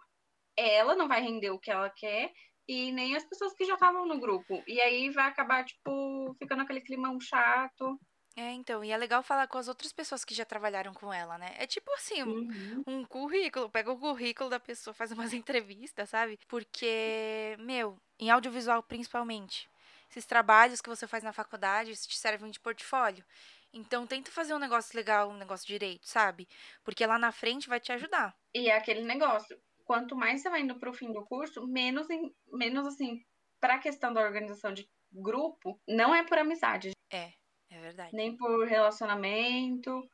ela 0.57 0.97
não 0.97 1.09
vai 1.09 1.23
render 1.23 1.51
o 1.51 1.59
que 1.61 1.71
ela 1.71 1.91
quer 1.91 2.33
e 2.69 2.93
nem 2.93 3.17
as 3.17 3.25
pessoas 3.25 3.55
que 3.55 3.65
já 3.65 3.75
estavam 3.75 4.07
no 4.07 4.21
grupo. 4.21 4.63
E 4.67 4.81
aí 4.81 5.11
vai 5.11 5.27
acabar, 5.29 5.65
tipo, 5.65 6.35
ficando 6.39 6.63
aquele 6.63 6.83
climão 6.83 7.19
chato. 7.21 7.99
É, 8.39 8.53
então, 8.53 8.85
e 8.85 8.93
é 8.93 8.97
legal 8.97 9.21
falar 9.21 9.49
com 9.49 9.59
as 9.59 9.67
outras 9.67 9.93
pessoas 9.93 10.25
que 10.25 10.33
já 10.33 10.45
trabalharam 10.45 10.95
com 10.95 11.13
ela, 11.13 11.37
né? 11.39 11.57
É 11.59 11.67
tipo 11.67 11.91
assim, 11.95 12.23
uhum. 12.23 12.85
um, 12.87 13.05
currículo, 13.05 13.69
pega 13.69 13.91
o 13.91 13.99
currículo 13.99 14.49
da 14.49 14.61
pessoa, 14.61 14.95
faz 14.95 15.11
umas 15.11 15.33
entrevistas, 15.35 16.11
sabe? 16.11 16.39
Porque, 16.47 17.57
meu, 17.59 17.99
em 18.17 18.31
audiovisual 18.31 18.81
principalmente, 18.81 19.69
esses 20.09 20.25
trabalhos 20.25 20.81
que 20.81 20.89
você 20.89 21.05
faz 21.05 21.25
na 21.25 21.33
faculdade 21.33 21.97
te 21.97 22.17
servem 22.17 22.49
de 22.49 22.61
portfólio. 22.61 23.25
Então 23.73 24.07
tenta 24.07 24.31
fazer 24.31 24.55
um 24.55 24.61
negócio 24.61 24.97
legal, 24.97 25.31
um 25.31 25.37
negócio 25.37 25.67
direito, 25.67 26.07
sabe? 26.07 26.47
Porque 26.85 27.05
lá 27.05 27.19
na 27.19 27.33
frente 27.33 27.69
vai 27.69 27.81
te 27.81 27.91
ajudar. 27.91 28.37
E 28.55 28.71
é 28.71 28.77
aquele 28.77 29.03
negócio, 29.03 29.61
quanto 29.85 30.15
mais 30.15 30.43
você 30.43 30.49
vai 30.49 30.61
indo 30.61 30.79
pro 30.79 30.95
fim 30.95 31.13
do 31.13 31.25
curso, 31.25 31.67
menos, 31.67 32.09
em, 32.09 32.33
menos 32.53 32.87
assim, 32.87 33.21
pra 33.59 33.81
questão 33.81 34.13
da 34.13 34.23
organização 34.23 34.73
de 34.73 34.89
grupo, 35.11 35.81
não 35.89 36.15
é 36.15 36.23
por 36.23 36.39
amizade. 36.39 36.93
É, 37.11 37.33
é 37.71 37.81
verdade. 37.81 38.15
Nem 38.15 38.37
por 38.37 38.67
relacionamento, 38.67 40.09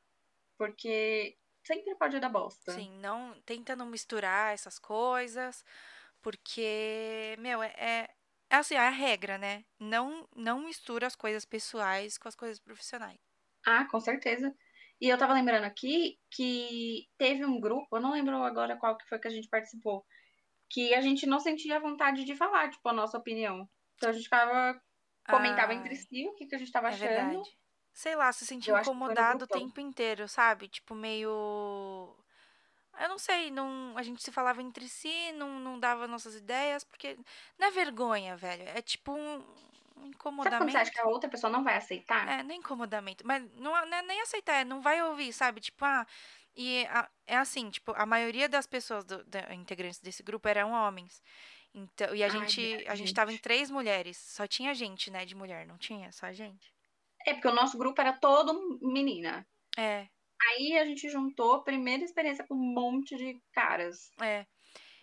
porque 0.59 1.37
sempre 1.65 1.95
pode 1.97 2.21
dar 2.21 2.29
bosta. 2.29 2.73
Sim, 2.73 2.99
não, 2.99 3.41
tenta 3.43 3.75
não 3.77 3.87
misturar 3.87 4.53
essas 4.55 4.79
coisas, 4.79 5.65
porque, 6.21 7.37
meu, 7.39 7.63
é, 7.63 7.75
é, 7.77 8.09
é 8.51 8.57
assim, 8.57 8.75
é 8.75 8.79
a 8.79 8.91
regra, 8.91 9.39
né? 9.39 9.65
Não, 9.79 10.29
não 10.35 10.65
mistura 10.65 11.07
as 11.07 11.17
coisas 11.17 11.45
pessoais 11.45 12.19
com 12.19 12.29
as 12.29 12.37
coisas 12.37 12.59
profissionais. 12.59 13.19
Ah, 13.67 13.87
com 13.91 14.01
certeza. 14.01 14.55
E 15.01 15.09
eu 15.09 15.19
tava 15.19 15.35
lembrando 15.35 15.65
aqui 15.65 16.19
que 16.31 17.09
teve 17.19 17.45
um 17.45 17.61
grupo, 17.61 17.97
eu 17.97 18.01
não 18.01 18.13
lembro 18.13 18.37
agora 18.43 18.77
qual 18.77 18.97
que 18.97 19.09
foi 19.09 19.19
que 19.19 19.29
a 19.29 19.31
gente 19.31 19.49
participou, 19.49 20.05
que 20.71 20.95
a 20.95 21.01
gente 21.01 21.27
não 21.27 21.41
sentia 21.41 21.81
vontade 21.81 22.25
de 22.25 22.37
falar, 22.37 22.71
tipo, 22.71 22.89
a 22.89 22.93
nossa 22.93 23.19
opinião. 23.19 23.69
Então 23.97 24.11
a 24.11 24.13
gente 24.13 24.25
ficava, 24.25 24.81
comentava 25.25 25.73
ah, 25.73 25.75
entre 25.75 25.97
si 25.97 26.27
o 26.29 26.35
que, 26.35 26.47
que 26.47 26.55
a 26.55 26.59
gente 26.59 26.73
tava 26.73 26.89
é 26.89 26.91
achando. 26.91 27.09
Verdade. 27.09 27.59
Sei 27.93 28.17
lá, 28.17 28.33
se 28.33 28.45
sentia 28.45 28.79
incomodado 28.81 29.45
o 29.45 29.49
tempo 29.49 29.81
inteiro, 29.81 30.27
sabe? 30.29 30.69
Tipo, 30.69 30.95
meio. 30.95 32.17
Eu 33.01 33.09
não 33.09 33.19
sei, 33.19 33.51
não, 33.51 33.95
a 33.97 34.03
gente 34.03 34.23
se 34.23 34.31
falava 34.31 34.63
entre 34.63 34.89
si, 34.89 35.33
não, 35.33 35.59
não 35.59 35.81
dava 35.81 36.07
nossas 36.07 36.37
ideias, 36.37 36.85
porque 36.85 37.17
não 37.59 37.69
é 37.69 37.71
vergonha, 37.71 38.37
velho. 38.37 38.63
É 38.69 38.81
tipo 38.81 39.13
um, 39.13 39.43
incomodamento. 40.03 40.59
Sabe 40.59 40.73
você 40.73 40.79
acha 40.79 40.91
que 40.91 41.01
a 41.01 41.07
outra 41.07 41.29
pessoa 41.29 41.51
não 41.51 41.65
vai 41.65 41.77
aceitar? 41.77 42.29
É, 42.29 42.43
nem 42.43 42.59
incomodamento. 42.59 43.27
Mas 43.27 43.45
não, 43.57 43.77
é, 43.77 43.87
não 43.87 43.99
é 43.99 44.03
nem 44.03 44.21
aceitar, 44.21 44.55
é 44.55 44.65
não 44.65 44.81
vai 44.81 45.03
ouvir, 45.03 45.33
sabe? 45.33 45.61
Tipo, 45.61 45.85
ah. 45.85 46.07
E 46.57 46.87
a, 46.87 47.09
é 47.27 47.37
assim, 47.37 47.69
tipo, 47.69 47.93
a 47.97 48.07
maioria 48.07 48.49
das 48.49 48.67
pessoas, 48.67 49.05
do, 49.05 49.25
da, 49.25 49.53
integrantes 49.55 49.99
desse 49.99 50.23
grupo 50.23 50.49
eram 50.49 50.71
homens. 50.71 51.21
Então, 51.75 52.15
e 52.15 52.23
a 52.23 52.27
Ai, 52.27 52.31
gente, 52.31 52.87
a 52.87 52.95
gente 52.95 53.13
tava 53.13 53.33
em 53.33 53.39
três 53.39 53.71
mulheres. 53.71 54.17
Só 54.17 54.47
tinha 54.47 54.73
gente, 54.75 55.11
né, 55.11 55.25
de 55.25 55.35
mulher, 55.35 55.67
não 55.67 55.77
tinha? 55.77 56.13
Só 56.13 56.27
a 56.27 56.33
gente. 56.33 56.73
É, 57.27 57.35
porque 57.35 57.49
o 57.49 57.55
nosso 57.55 57.77
grupo 57.77 58.01
era 58.01 58.13
todo 58.13 58.79
menina. 58.81 59.47
É. 59.77 60.07
Aí 60.41 60.79
a 60.79 60.85
gente 60.85 61.09
juntou 61.09 61.55
a 61.55 61.63
primeira 61.65 62.05
experiência 62.05 62.47
com 62.47 62.55
um 62.55 62.75
monte 62.75 63.17
de 63.17 63.41
caras. 63.53 64.11
É. 64.21 64.47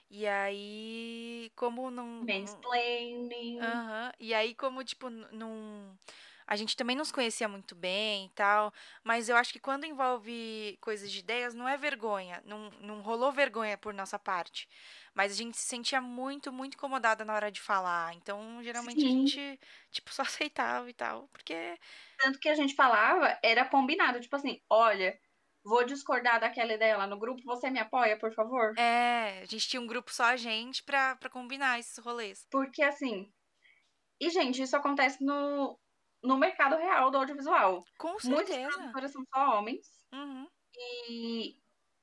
E 0.10 0.28
aí, 0.28 1.52
como 1.56 1.90
não. 1.90 2.24
Mansplaining. 2.26 3.60
Aham. 3.60 4.06
Uhum. 4.06 4.12
E 4.20 4.34
aí, 4.34 4.56
como, 4.56 4.84
tipo, 4.84 5.10
não. 5.10 5.98
A 6.52 6.58
gente 6.58 6.76
também 6.76 6.98
não 6.98 7.06
se 7.06 7.14
conhecia 7.14 7.48
muito 7.48 7.74
bem 7.74 8.26
e 8.26 8.30
tal. 8.32 8.74
Mas 9.06 9.30
eu 9.30 9.38
acho 9.38 9.54
que 9.54 9.60
quando 9.60 9.86
envolve 9.86 10.78
coisas 10.82 11.10
de 11.10 11.20
ideias, 11.20 11.54
não 11.54 11.66
é 11.66 11.78
vergonha. 11.78 12.44
Não, 12.44 12.70
não 12.82 13.02
rolou 13.02 13.32
vergonha 13.32 13.78
por 13.78 13.94
nossa 13.94 14.20
parte. 14.20 14.68
Mas 15.14 15.32
a 15.32 15.36
gente 15.36 15.56
se 15.56 15.64
sentia 15.64 16.02
muito, 16.02 16.52
muito 16.52 16.74
incomodada 16.74 17.24
na 17.24 17.34
hora 17.34 17.50
de 17.50 17.62
falar. 17.62 18.14
Então, 18.16 18.62
geralmente 18.62 19.00
Sim. 19.00 19.08
a 19.08 19.10
gente, 19.12 19.60
tipo, 19.92 20.14
só 20.14 20.24
aceitava 20.28 20.90
e 20.90 20.94
tal. 20.94 21.30
Porque. 21.30 21.80
Tanto 22.20 22.38
que 22.38 22.50
a 22.50 22.56
gente 22.56 22.76
falava, 22.76 23.40
era 23.42 23.64
combinado. 23.64 24.20
Tipo 24.20 24.36
assim, 24.36 24.60
olha 24.70 25.18
vou 25.64 25.86
discordar 25.86 26.42
daquela 26.42 26.74
ideia 26.74 26.98
lá 26.98 27.06
no 27.06 27.20
grupo, 27.20 27.42
você 27.46 27.70
me 27.70 27.80
apoia, 27.80 28.18
por 28.18 28.34
favor? 28.34 28.74
É, 28.78 29.42
a 29.44 29.46
gente 29.46 29.70
tinha 29.70 29.80
um 29.80 29.86
grupo 29.86 30.12
só 30.12 30.24
a 30.24 30.36
gente 30.36 30.84
pra, 30.84 31.16
pra 31.16 31.30
combinar 31.30 31.80
esses 31.80 31.98
rolês. 32.00 32.48
Porque 32.50 32.82
assim. 32.82 33.32
E, 34.20 34.30
gente, 34.30 34.62
isso 34.62 34.76
acontece 34.76 35.24
no, 35.24 35.80
no 36.24 36.38
mercado 36.38 36.78
real 36.78 37.10
do 37.10 37.18
audiovisual. 37.18 37.84
Com 37.98 38.20
certeza. 38.20 38.60
Muitos 38.60 38.76
produtores 38.76 39.12
são 39.12 39.24
só 39.34 39.58
homens. 39.58 39.86
Uhum. 40.14 40.48
E 40.76 41.56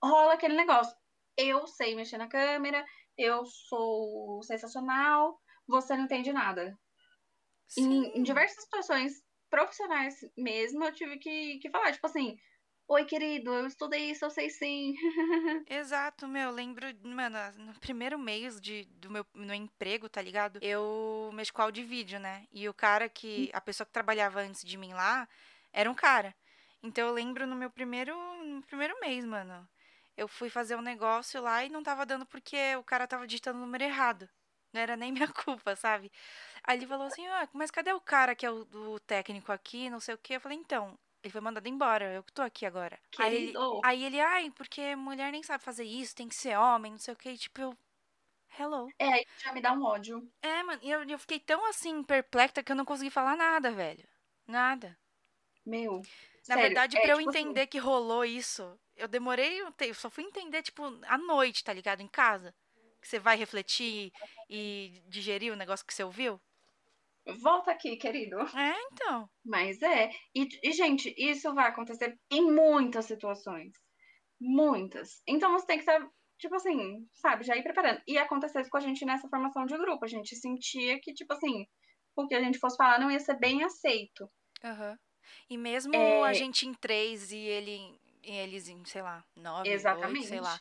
rola 0.02 0.34
aquele 0.34 0.54
negócio. 0.54 0.96
Eu 1.36 1.66
sei 1.66 1.94
mexer 1.94 2.18
na 2.18 2.28
câmera, 2.28 2.84
eu 3.16 3.44
sou 3.46 4.42
sensacional, 4.42 5.40
você 5.66 5.96
não 5.96 6.04
entende 6.04 6.32
nada. 6.32 6.76
Em, 7.76 8.18
em, 8.18 8.22
diversas 8.22 8.64
situações 8.64 9.22
profissionais 9.50 10.16
mesmo, 10.36 10.84
eu 10.84 10.92
tive 10.92 11.18
que, 11.18 11.58
que 11.58 11.70
falar, 11.70 11.92
tipo 11.92 12.06
assim, 12.06 12.36
Oi, 12.90 13.04
querido, 13.04 13.52
eu 13.52 13.66
estudei 13.66 14.10
isso, 14.10 14.24
eu 14.24 14.30
sei 14.30 14.48
sim. 14.48 14.94
Exato, 15.68 16.26
meu, 16.26 16.50
lembro, 16.50 16.86
mano, 17.04 17.38
no 17.58 17.74
primeiro 17.80 18.18
mês 18.18 18.58
de, 18.58 18.86
do 18.96 19.10
meu 19.10 19.26
no 19.34 19.52
emprego, 19.52 20.08
tá 20.08 20.22
ligado? 20.22 20.58
Eu 20.62 21.30
mexo 21.34 21.52
com 21.52 21.60
áudio 21.60 21.82
e 21.82 21.86
vídeo, 21.86 22.18
né? 22.18 22.46
E 22.50 22.66
o 22.66 22.72
cara 22.72 23.06
que, 23.06 23.50
a 23.52 23.60
pessoa 23.60 23.84
que 23.84 23.92
trabalhava 23.92 24.40
antes 24.40 24.64
de 24.64 24.78
mim 24.78 24.94
lá, 24.94 25.28
era 25.70 25.90
um 25.90 25.94
cara. 25.94 26.34
Então 26.82 27.08
eu 27.08 27.12
lembro 27.12 27.46
no 27.46 27.54
meu 27.54 27.68
primeiro, 27.70 28.16
no 28.42 28.62
primeiro 28.62 28.98
mês, 29.00 29.22
mano. 29.26 29.68
Eu 30.16 30.26
fui 30.26 30.48
fazer 30.48 30.74
um 30.74 30.82
negócio 30.82 31.42
lá 31.42 31.62
e 31.62 31.68
não 31.68 31.82
tava 31.82 32.06
dando 32.06 32.24
porque 32.24 32.74
o 32.76 32.82
cara 32.82 33.06
tava 33.06 33.26
digitando 33.26 33.58
o 33.58 33.62
número 33.62 33.84
errado. 33.84 34.26
Não 34.72 34.80
era 34.80 34.96
nem 34.96 35.12
minha 35.12 35.28
culpa, 35.28 35.76
sabe? 35.76 36.10
Aí 36.64 36.78
ele 36.78 36.86
falou 36.86 37.06
assim, 37.06 37.26
ah, 37.26 37.46
mas 37.52 37.70
cadê 37.70 37.92
o 37.92 38.00
cara 38.00 38.34
que 38.34 38.46
é 38.46 38.50
o, 38.50 38.66
o 38.94 39.00
técnico 39.00 39.52
aqui, 39.52 39.90
não 39.90 40.00
sei 40.00 40.14
o 40.14 40.18
quê? 40.18 40.36
Eu 40.36 40.40
falei, 40.40 40.56
então, 40.56 40.98
ele 41.22 41.32
foi 41.32 41.40
mandado 41.40 41.68
embora, 41.68 42.12
eu 42.12 42.22
que 42.22 42.32
tô 42.32 42.42
aqui 42.42 42.64
agora. 42.64 42.98
Aí 43.18 43.34
ele, 43.34 43.54
aí 43.84 44.04
ele, 44.04 44.20
ai, 44.20 44.50
porque 44.52 44.94
mulher 44.94 45.32
nem 45.32 45.42
sabe 45.42 45.64
fazer 45.64 45.84
isso, 45.84 46.14
tem 46.14 46.28
que 46.28 46.34
ser 46.34 46.56
homem, 46.56 46.92
não 46.92 46.98
sei 46.98 47.14
o 47.14 47.16
que. 47.16 47.36
Tipo, 47.36 47.60
eu. 47.60 47.78
Hello. 48.58 48.88
É, 48.98 49.08
aí 49.08 49.26
já 49.38 49.52
me 49.52 49.60
dá 49.60 49.72
um 49.72 49.84
ódio. 49.84 50.30
É, 50.42 50.62
mano, 50.62 50.80
e 50.82 50.90
eu, 50.90 51.04
eu 51.04 51.18
fiquei 51.18 51.38
tão 51.38 51.64
assim, 51.66 52.02
perplexa, 52.02 52.62
que 52.62 52.72
eu 52.72 52.76
não 52.76 52.84
consegui 52.84 53.10
falar 53.10 53.36
nada, 53.36 53.70
velho. 53.70 54.08
Nada. 54.46 54.98
Meu. 55.66 55.98
Na 56.48 56.54
sério, 56.54 56.62
verdade, 56.62 56.96
é, 56.96 57.00
pra 57.00 57.10
eu 57.10 57.18
tipo 57.18 57.30
assim 57.30 57.38
entender 57.40 57.60
assim... 57.60 57.68
que 57.68 57.78
rolou 57.78 58.24
isso, 58.24 58.78
eu 58.96 59.06
demorei, 59.06 59.60
eu 59.60 59.94
só 59.94 60.08
fui 60.08 60.24
entender, 60.24 60.62
tipo, 60.62 60.82
à 61.06 61.18
noite, 61.18 61.62
tá 61.62 61.72
ligado? 61.72 62.00
Em 62.00 62.08
casa. 62.08 62.54
Que 63.00 63.06
você 63.06 63.18
vai 63.18 63.36
refletir 63.36 64.12
e 64.48 65.02
digerir 65.06 65.52
o 65.52 65.56
negócio 65.56 65.86
que 65.86 65.94
você 65.94 66.02
ouviu. 66.02 66.40
Volta 67.40 67.70
aqui, 67.70 67.96
querido. 67.96 68.36
É, 68.56 68.74
então. 68.92 69.28
Mas 69.44 69.80
é. 69.82 70.10
E, 70.34 70.48
e, 70.62 70.72
gente, 70.72 71.14
isso 71.18 71.52
vai 71.54 71.68
acontecer 71.68 72.18
em 72.30 72.42
muitas 72.42 73.04
situações. 73.06 73.72
Muitas. 74.40 75.20
Então 75.26 75.52
você 75.52 75.66
tem 75.66 75.78
que 75.78 75.82
estar, 75.82 76.06
tipo 76.38 76.54
assim, 76.54 77.06
sabe, 77.12 77.44
já 77.44 77.56
ir 77.56 77.62
preparando. 77.62 78.00
E 78.06 78.16
aconteceu 78.16 78.62
com 78.70 78.76
a 78.78 78.80
gente 78.80 79.04
nessa 79.04 79.28
formação 79.28 79.66
de 79.66 79.76
grupo. 79.76 80.04
A 80.04 80.08
gente 80.08 80.36
sentia 80.36 80.98
que, 81.00 81.12
tipo 81.12 81.32
assim, 81.32 81.66
o 82.16 82.26
que 82.26 82.34
a 82.34 82.42
gente 82.42 82.58
fosse 82.58 82.76
falar 82.76 82.98
não 82.98 83.10
ia 83.10 83.20
ser 83.20 83.38
bem 83.38 83.62
aceito. 83.62 84.30
Uhum. 84.64 84.96
E 85.50 85.58
mesmo 85.58 85.94
é... 85.94 86.22
a 86.22 86.32
gente 86.32 86.66
em 86.66 86.74
três 86.74 87.30
e 87.30 87.38
ele, 87.38 88.00
e 88.22 88.32
eles 88.32 88.68
em, 88.68 88.84
sei 88.84 89.02
lá, 89.02 89.22
nove, 89.36 89.68
Exatamente. 89.68 90.18
Oito, 90.18 90.28
sei 90.28 90.40
lá. 90.40 90.58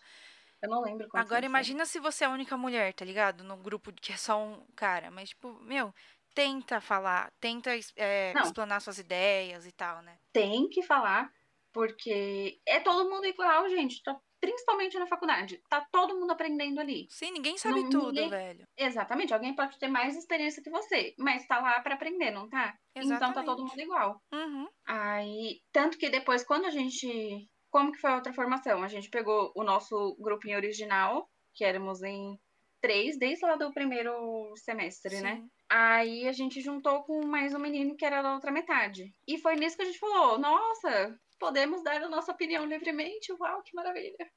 Eu 0.62 0.70
não 0.70 0.82
lembro 0.82 1.08
Agora 1.14 1.46
imagina 1.46 1.86
se 1.86 2.00
você 2.00 2.24
é 2.24 2.28
a 2.28 2.32
única 2.32 2.58
mulher, 2.58 2.92
tá 2.94 3.06
ligado? 3.06 3.44
No 3.44 3.58
grupo 3.58 3.94
que 3.94 4.12
é 4.12 4.18
só 4.18 4.44
um 4.44 4.66
cara. 4.76 5.12
Mas, 5.12 5.30
tipo, 5.30 5.54
meu, 5.62 5.94
tenta 6.38 6.80
falar, 6.80 7.32
tenta 7.40 7.72
é, 7.96 8.32
explanar 8.44 8.80
suas 8.80 9.00
ideias 9.00 9.66
e 9.66 9.72
tal, 9.72 10.04
né? 10.04 10.20
Tem 10.32 10.70
que 10.70 10.84
falar, 10.84 11.32
porque 11.74 12.60
é 12.64 12.80
todo 12.80 13.10
mundo 13.10 13.26
igual, 13.26 13.68
gente. 13.68 14.04
Tá, 14.04 14.16
principalmente 14.40 15.00
na 15.00 15.08
faculdade. 15.08 15.60
Tá 15.68 15.84
todo 15.92 16.16
mundo 16.16 16.30
aprendendo 16.30 16.80
ali. 16.80 17.08
Sim, 17.10 17.32
ninguém 17.32 17.58
sabe 17.58 17.82
não, 17.82 17.90
tudo, 17.90 18.12
ninguém... 18.12 18.30
velho. 18.30 18.68
Exatamente. 18.78 19.34
Alguém 19.34 19.56
pode 19.56 19.80
ter 19.80 19.88
mais 19.88 20.16
experiência 20.16 20.62
que 20.62 20.70
você, 20.70 21.16
mas 21.18 21.48
tá 21.48 21.60
lá 21.60 21.82
para 21.82 21.96
aprender, 21.96 22.30
não 22.30 22.48
tá? 22.48 22.78
Exatamente. 22.96 23.16
Então 23.16 23.34
tá 23.34 23.44
todo 23.44 23.66
mundo 23.66 23.82
igual. 23.82 24.22
Uhum. 24.32 24.68
Aí, 24.86 25.60
tanto 25.72 25.98
que 25.98 26.08
depois, 26.08 26.46
quando 26.46 26.66
a 26.66 26.70
gente. 26.70 27.50
Como 27.72 27.92
que 27.92 28.00
foi 28.00 28.12
a 28.12 28.16
outra 28.16 28.32
formação? 28.32 28.84
A 28.84 28.88
gente 28.88 29.10
pegou 29.10 29.52
o 29.56 29.64
nosso 29.64 30.16
grupinho 30.22 30.56
original, 30.56 31.28
que 31.54 31.66
éramos 31.66 32.02
em 32.04 32.40
três, 32.82 33.18
desde 33.18 33.46
lá 33.46 33.56
do 33.56 33.72
primeiro 33.74 34.54
semestre, 34.56 35.22
né? 35.22 35.36
Sim. 35.36 35.42
né? 35.42 35.48
Aí 35.70 36.28
a 36.28 36.32
gente 36.32 36.62
juntou 36.62 37.04
com 37.04 37.26
mais 37.26 37.54
um 37.54 37.60
menino 37.60 37.96
que 37.96 38.06
era 38.06 38.22
da 38.22 38.34
outra 38.34 38.52
metade. 38.52 39.14
E 39.28 39.38
foi 39.38 39.56
nisso 39.56 39.76
que 39.76 39.84
a 39.84 39.86
gente 39.86 40.00
falou: 40.00 40.38
nossa, 40.38 41.20
podemos 41.40 41.84
dar 41.84 42.02
a 42.02 42.10
nossa 42.10 42.32
opinião 42.32 42.66
livremente? 42.66 43.34
Uau, 43.34 43.62
que 43.64 43.76
maravilha! 43.76 44.32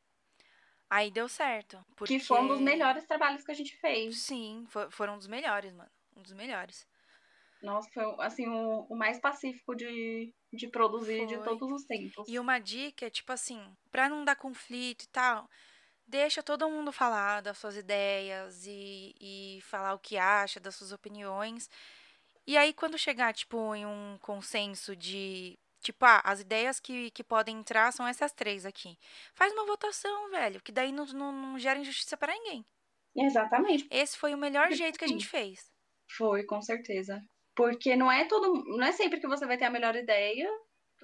Aí 0.88 1.10
deu 1.10 1.28
certo. 1.28 1.78
Porque... 1.96 2.18
Que 2.18 2.24
foi 2.24 2.40
um 2.40 2.48
dos 2.48 2.60
melhores 2.60 3.06
trabalhos 3.06 3.44
que 3.44 3.52
a 3.52 3.54
gente 3.54 3.76
fez. 3.76 4.22
Sim, 4.22 4.64
for, 4.68 4.90
foram 4.90 5.14
um 5.14 5.18
dos 5.18 5.28
melhores, 5.28 5.72
mano. 5.72 5.90
Um 6.16 6.22
dos 6.22 6.32
melhores. 6.32 6.84
Nossa, 7.62 7.88
foi 7.92 8.04
assim, 8.20 8.48
o, 8.48 8.86
o 8.88 8.96
mais 8.96 9.20
pacífico 9.20 9.76
de, 9.76 10.34
de 10.52 10.68
produzir 10.68 11.18
foi. 11.18 11.26
de 11.26 11.44
todos 11.44 11.70
os 11.70 11.84
tempos. 11.84 12.26
E 12.26 12.38
uma 12.38 12.58
dica 12.58 13.06
é, 13.06 13.10
tipo 13.10 13.32
assim, 13.32 13.62
pra 13.90 14.08
não 14.08 14.24
dar 14.24 14.34
conflito 14.34 15.04
e 15.04 15.08
tal, 15.08 15.48
deixa 16.10 16.42
todo 16.42 16.68
mundo 16.68 16.92
falar 16.92 17.40
das 17.40 17.56
suas 17.56 17.76
ideias 17.76 18.66
e, 18.66 19.14
e 19.20 19.60
falar 19.62 19.94
o 19.94 19.98
que 19.98 20.16
acha, 20.18 20.60
das 20.60 20.74
suas 20.74 20.92
opiniões. 20.92 21.70
E 22.46 22.56
aí, 22.56 22.72
quando 22.72 22.98
chegar, 22.98 23.32
tipo, 23.32 23.74
em 23.74 23.86
um 23.86 24.18
consenso 24.20 24.96
de. 24.96 25.58
Tipo, 25.80 26.04
ah, 26.04 26.20
as 26.24 26.40
ideias 26.40 26.78
que, 26.78 27.10
que 27.12 27.24
podem 27.24 27.58
entrar 27.58 27.90
são 27.92 28.06
essas 28.06 28.32
três 28.32 28.66
aqui. 28.66 28.98
Faz 29.32 29.52
uma 29.52 29.64
votação, 29.64 30.30
velho, 30.30 30.60
que 30.60 30.72
daí 30.72 30.92
não, 30.92 31.06
não, 31.06 31.32
não 31.32 31.58
gera 31.58 31.78
injustiça 31.78 32.16
para 32.16 32.34
ninguém. 32.34 32.66
Exatamente. 33.16 33.86
Esse 33.90 34.18
foi 34.18 34.34
o 34.34 34.38
melhor 34.38 34.70
jeito 34.72 34.98
que 34.98 35.04
a 35.04 35.08
gente 35.08 35.26
fez. 35.26 35.72
Foi, 36.16 36.44
com 36.44 36.60
certeza. 36.60 37.22
Porque 37.54 37.96
não 37.96 38.10
é 38.10 38.26
todo. 38.26 38.52
Não 38.76 38.84
é 38.84 38.92
sempre 38.92 39.20
que 39.20 39.28
você 39.28 39.46
vai 39.46 39.56
ter 39.56 39.64
a 39.64 39.70
melhor 39.70 39.94
ideia, 39.96 40.50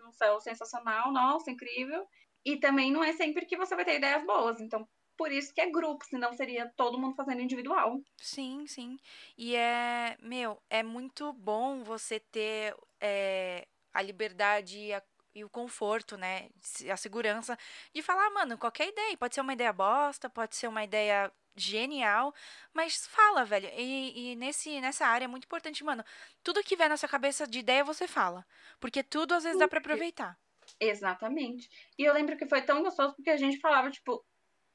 um 0.07 0.13
céu 0.13 0.41
sensacional, 0.41 1.13
nossa, 1.13 1.51
incrível. 1.51 2.07
E 2.45 2.59
também 2.59 2.93
não 2.93 3.03
é 3.03 3.13
sempre 3.13 3.47
que 3.47 3.57
você 3.57 3.75
vai 3.75 3.85
ter 3.85 3.97
ideias 3.97 4.25
boas. 4.25 4.61
Então, 4.61 4.87
por 5.17 5.33
isso 5.33 5.53
que 5.53 5.61
é 5.61 5.71
grupo, 5.71 6.05
senão 6.05 6.33
seria 6.35 6.73
todo 6.77 6.99
mundo 6.99 7.15
fazendo 7.15 7.41
individual. 7.41 8.01
Sim, 8.17 8.67
sim. 8.67 8.99
E 9.37 9.57
é, 9.57 10.17
meu, 10.21 10.61
é 10.69 10.83
muito 10.83 11.33
bom 11.33 11.83
você 11.83 12.21
ter 12.21 12.77
é, 13.01 13.67
a 13.93 14.03
liberdade 14.03 14.79
e, 14.79 14.93
a, 14.93 15.03
e, 15.35 15.45
o 15.45 15.51
conforto, 15.51 16.17
né? 16.17 16.49
A 16.91 16.97
segurança 16.97 17.59
de 17.95 18.03
falar, 18.03 18.31
mano, 18.31 18.59
qualquer 18.59 18.89
ideia. 18.89 19.17
Pode 19.17 19.35
ser 19.35 19.41
uma 19.41 19.53
ideia 19.53 19.73
bosta, 19.73 20.29
pode 20.29 20.57
ser 20.57 20.69
uma 20.69 20.85
ideia 20.85 21.33
genial, 21.57 22.35
mas 22.75 23.07
fala, 23.07 23.45
velho. 23.45 23.69
E, 23.75 24.33
e, 24.33 24.37
nesse, 24.37 24.81
nessa 24.81 25.07
área 25.07 25.25
é 25.25 25.29
muito 25.29 25.45
importante, 25.45 25.83
mano. 25.83 26.05
Tudo 26.43 26.63
que 26.63 26.77
vier 26.77 26.89
na 26.89 26.97
sua 26.97 27.09
cabeça 27.09 27.47
de 27.47 27.59
ideia, 27.59 27.83
você 27.83 28.07
fala. 28.07 28.47
Porque 28.79 29.03
tudo 29.03 29.35
às 29.35 29.45
vezes 29.45 29.59
dá 29.59 29.67
para 29.67 29.79
aproveitar. 29.79 30.39
Exatamente. 30.79 31.69
E 31.99 32.05
eu 32.05 32.13
lembro 32.13 32.37
que 32.37 32.47
foi 32.47 32.63
tão 32.63 32.83
gostoso 32.83 33.15
porque 33.15 33.31
a 33.31 33.37
gente 33.37 33.59
falava, 33.59 33.91
tipo, 33.91 34.25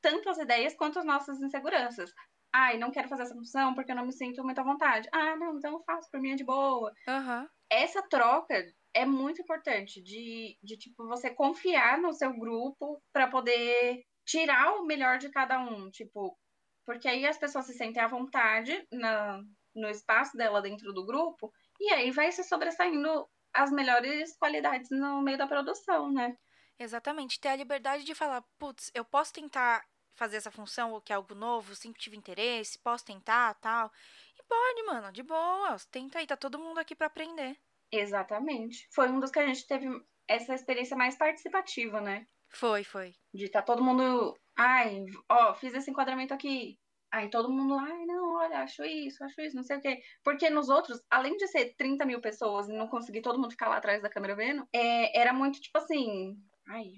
tanto 0.02 0.30
as 0.30 0.38
ideias 0.38 0.76
quanto 0.76 1.00
as 1.00 1.06
nossas 1.06 1.42
inseguranças. 1.42 2.12
Ai, 2.54 2.78
não 2.78 2.92
quero 2.92 3.08
fazer 3.08 3.24
essa 3.24 3.36
função 3.36 3.74
porque 3.74 3.92
eu 3.92 3.96
não 3.96 4.06
me 4.06 4.12
sinto 4.12 4.44
muito 4.44 4.60
à 4.60 4.64
vontade. 4.64 5.08
Ah, 5.12 5.38
não, 5.38 5.58
então 5.58 5.74
eu 5.74 5.84
faço, 5.84 6.10
por 6.12 6.20
mim 6.20 6.32
é 6.32 6.36
de 6.36 6.44
boa. 6.44 6.92
Uhum. 7.08 7.48
Essa 7.70 8.02
troca 8.10 8.54
é 8.94 9.06
muito 9.06 9.42
importante 9.42 10.02
de, 10.02 10.58
de 10.62 10.78
tipo, 10.78 11.08
você 11.08 11.30
confiar 11.30 11.98
no 11.98 12.14
seu 12.14 12.34
grupo 12.34 13.02
para 13.14 13.28
poder 13.28 14.04
tirar 14.26 14.76
o 14.76 14.86
melhor 14.86 15.18
de 15.18 15.30
cada 15.30 15.60
um. 15.60 15.90
Tipo, 15.90 16.38
porque 16.86 17.08
aí 17.08 17.26
as 17.26 17.38
pessoas 17.38 17.66
se 17.66 17.74
sentem 17.74 18.04
à 18.04 18.08
vontade 18.08 18.86
na, 18.92 19.42
no 19.74 19.90
espaço 19.90 20.36
dela 20.36 20.62
dentro 20.62 20.92
do 20.94 21.06
grupo 21.06 21.54
e 21.80 21.94
aí 21.94 22.12
vai 22.12 22.32
se 22.32 22.44
sobressaindo 22.44 23.28
as 23.54 23.72
melhores 23.72 24.36
qualidades 24.38 24.90
no 24.92 25.22
meio 25.22 25.38
da 25.38 25.48
produção, 25.48 26.12
né? 26.12 26.38
Exatamente, 26.80 27.40
ter 27.40 27.50
a 27.50 27.56
liberdade 27.56 28.04
de 28.04 28.16
falar, 28.16 28.44
putz, 28.58 28.90
eu 28.94 29.06
posso 29.06 29.32
tentar 29.32 29.86
fazer 30.22 30.38
essa 30.38 30.52
função 30.52 30.92
ou 30.92 31.02
que 31.02 31.12
é 31.12 31.16
algo 31.16 31.34
novo, 31.34 31.74
sempre 31.74 32.00
tive 32.00 32.16
interesse, 32.16 32.78
posso 32.78 33.04
tentar, 33.04 33.56
tal. 33.56 33.92
E 34.38 34.44
pode, 34.44 34.84
mano, 34.84 35.12
de 35.12 35.24
boa, 35.24 35.76
tenta 35.90 36.20
aí, 36.20 36.28
tá 36.28 36.38
todo 36.38 36.60
mundo 36.60 36.78
aqui 36.78 36.96
para 36.96 37.08
aprender. 37.08 37.58
Exatamente. 37.92 38.88
Foi 38.94 39.10
um 39.10 39.20
dos 39.20 39.32
que 39.32 39.40
a 39.40 39.48
gente 39.48 39.66
teve 39.66 39.88
essa 40.28 40.54
experiência 40.54 40.96
mais 40.96 41.18
participativa, 41.18 42.00
né? 42.00 42.28
Foi, 42.50 42.84
foi. 42.84 43.16
De 43.34 43.50
tá 43.50 43.64
todo 43.64 43.84
mundo, 43.84 44.38
ai, 44.56 45.06
ó, 45.28 45.56
fiz 45.56 45.74
esse 45.74 45.90
enquadramento 45.90 46.36
aqui. 46.36 46.78
Aí 47.12 47.28
todo 47.28 47.52
mundo, 47.52 47.74
ai, 47.74 48.06
não, 48.06 48.36
olha, 48.36 48.60
acho 48.60 48.84
isso, 48.84 49.24
acho 49.24 49.42
isso, 49.42 49.56
não 49.56 49.64
sei 49.64 49.78
o 49.78 49.82
quê. 49.82 50.02
Porque 50.24 50.52
nos 50.52 50.70
outros, 50.70 51.02
além 51.10 51.36
de 51.36 51.48
ser 51.48 51.74
30 51.76 52.06
mil 52.06 52.22
pessoas 52.22 52.70
e 52.70 52.74
não 52.74 52.88
conseguir 52.88 53.22
todo 53.22 53.40
mundo 53.40 53.52
ficar 53.52 53.70
lá 53.70 53.78
atrás 53.78 54.04
da 54.04 54.10
câmera 54.10 54.36
vendo, 54.36 54.68
é, 54.72 55.20
era 55.20 55.34
muito 55.34 55.60
tipo 55.60 55.80
assim, 55.80 56.38
ai, 56.68 56.94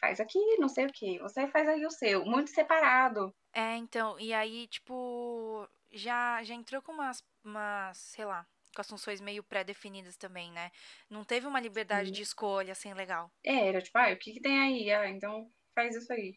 faz 0.00 0.20
aqui, 0.20 0.38
não 0.58 0.68
sei 0.68 0.86
o 0.86 0.92
que, 0.92 1.18
você 1.18 1.46
faz 1.48 1.68
aí 1.68 1.84
o 1.84 1.90
seu, 1.90 2.24
muito 2.24 2.50
separado. 2.50 3.34
É, 3.52 3.76
então, 3.76 4.18
e 4.18 4.32
aí, 4.32 4.66
tipo, 4.68 5.68
já, 5.92 6.42
já 6.42 6.54
entrou 6.54 6.82
com 6.82 6.92
umas, 6.92 7.22
umas, 7.44 7.98
sei 7.98 8.24
lá, 8.24 8.46
com 8.74 8.80
as 8.80 8.88
funções 8.88 9.20
meio 9.20 9.42
pré-definidas 9.42 10.16
também, 10.16 10.50
né? 10.52 10.70
Não 11.10 11.24
teve 11.24 11.46
uma 11.46 11.60
liberdade 11.60 12.08
Sim. 12.08 12.14
de 12.14 12.22
escolha, 12.22 12.72
assim, 12.72 12.94
legal. 12.94 13.30
É, 13.44 13.68
era 13.68 13.82
tipo, 13.82 13.98
ah, 13.98 14.12
o 14.12 14.18
que, 14.18 14.32
que 14.32 14.40
tem 14.40 14.58
aí? 14.58 14.90
Ah, 14.90 15.08
então 15.08 15.50
faz 15.74 15.94
isso 15.94 16.12
aí. 16.12 16.34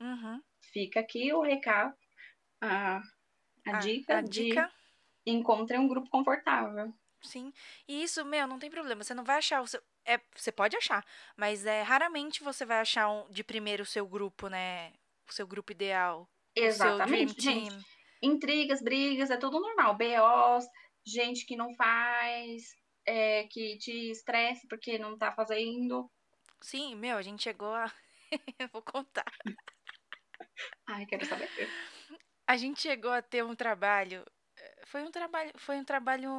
Uhum. 0.00 0.42
Fica 0.72 1.00
aqui 1.00 1.32
o 1.32 1.42
recado, 1.42 1.94
a, 2.60 2.98
a, 3.66 3.76
a 3.76 3.78
dica 3.78 4.18
a 4.18 4.20
de 4.22 4.44
dica... 4.44 4.70
encontre 5.26 5.78
um 5.78 5.88
grupo 5.88 6.08
confortável. 6.10 6.92
Sim. 7.22 7.52
E 7.86 8.02
isso, 8.02 8.24
meu, 8.24 8.46
não 8.46 8.58
tem 8.58 8.70
problema. 8.70 9.02
Você 9.02 9.14
não 9.14 9.24
vai 9.24 9.38
achar 9.38 9.60
o 9.60 9.66
seu. 9.66 9.82
É, 10.08 10.18
você 10.34 10.50
pode 10.50 10.74
achar, 10.74 11.04
mas 11.36 11.66
é 11.66 11.82
raramente 11.82 12.42
você 12.42 12.64
vai 12.64 12.80
achar 12.80 13.10
um, 13.10 13.28
de 13.30 13.44
primeiro 13.44 13.82
o 13.82 13.86
seu 13.86 14.06
grupo, 14.06 14.48
né? 14.48 14.94
O 15.28 15.32
seu 15.34 15.46
grupo 15.46 15.70
ideal. 15.70 16.26
Exatamente. 16.56 17.46
Intrigas, 18.22 18.80
brigas, 18.80 19.30
é 19.30 19.36
tudo 19.36 19.60
normal. 19.60 19.98
BOs, 19.98 20.64
gente 21.06 21.44
que 21.44 21.54
não 21.54 21.74
faz, 21.74 22.74
é, 23.04 23.44
que 23.48 23.76
te 23.76 24.10
estresse 24.10 24.66
porque 24.66 24.98
não 24.98 25.18
tá 25.18 25.30
fazendo. 25.32 26.10
Sim, 26.58 26.94
meu, 26.94 27.18
a 27.18 27.22
gente 27.22 27.42
chegou 27.42 27.74
a. 27.74 27.92
Eu 28.58 28.68
vou 28.72 28.80
contar. 28.80 29.30
Ai, 30.86 31.04
quero 31.04 31.26
saber. 31.26 31.50
A 32.46 32.56
gente 32.56 32.80
chegou 32.80 33.12
a 33.12 33.20
ter 33.20 33.44
um 33.44 33.54
trabalho. 33.54 34.24
Foi 34.86 35.02
um 35.02 35.10
trabalho. 35.10 35.52
Foi 35.58 35.76
um 35.76 35.84
trabalho 35.84 36.30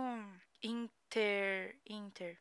inter. 0.64 1.80
Inter. 1.86 2.40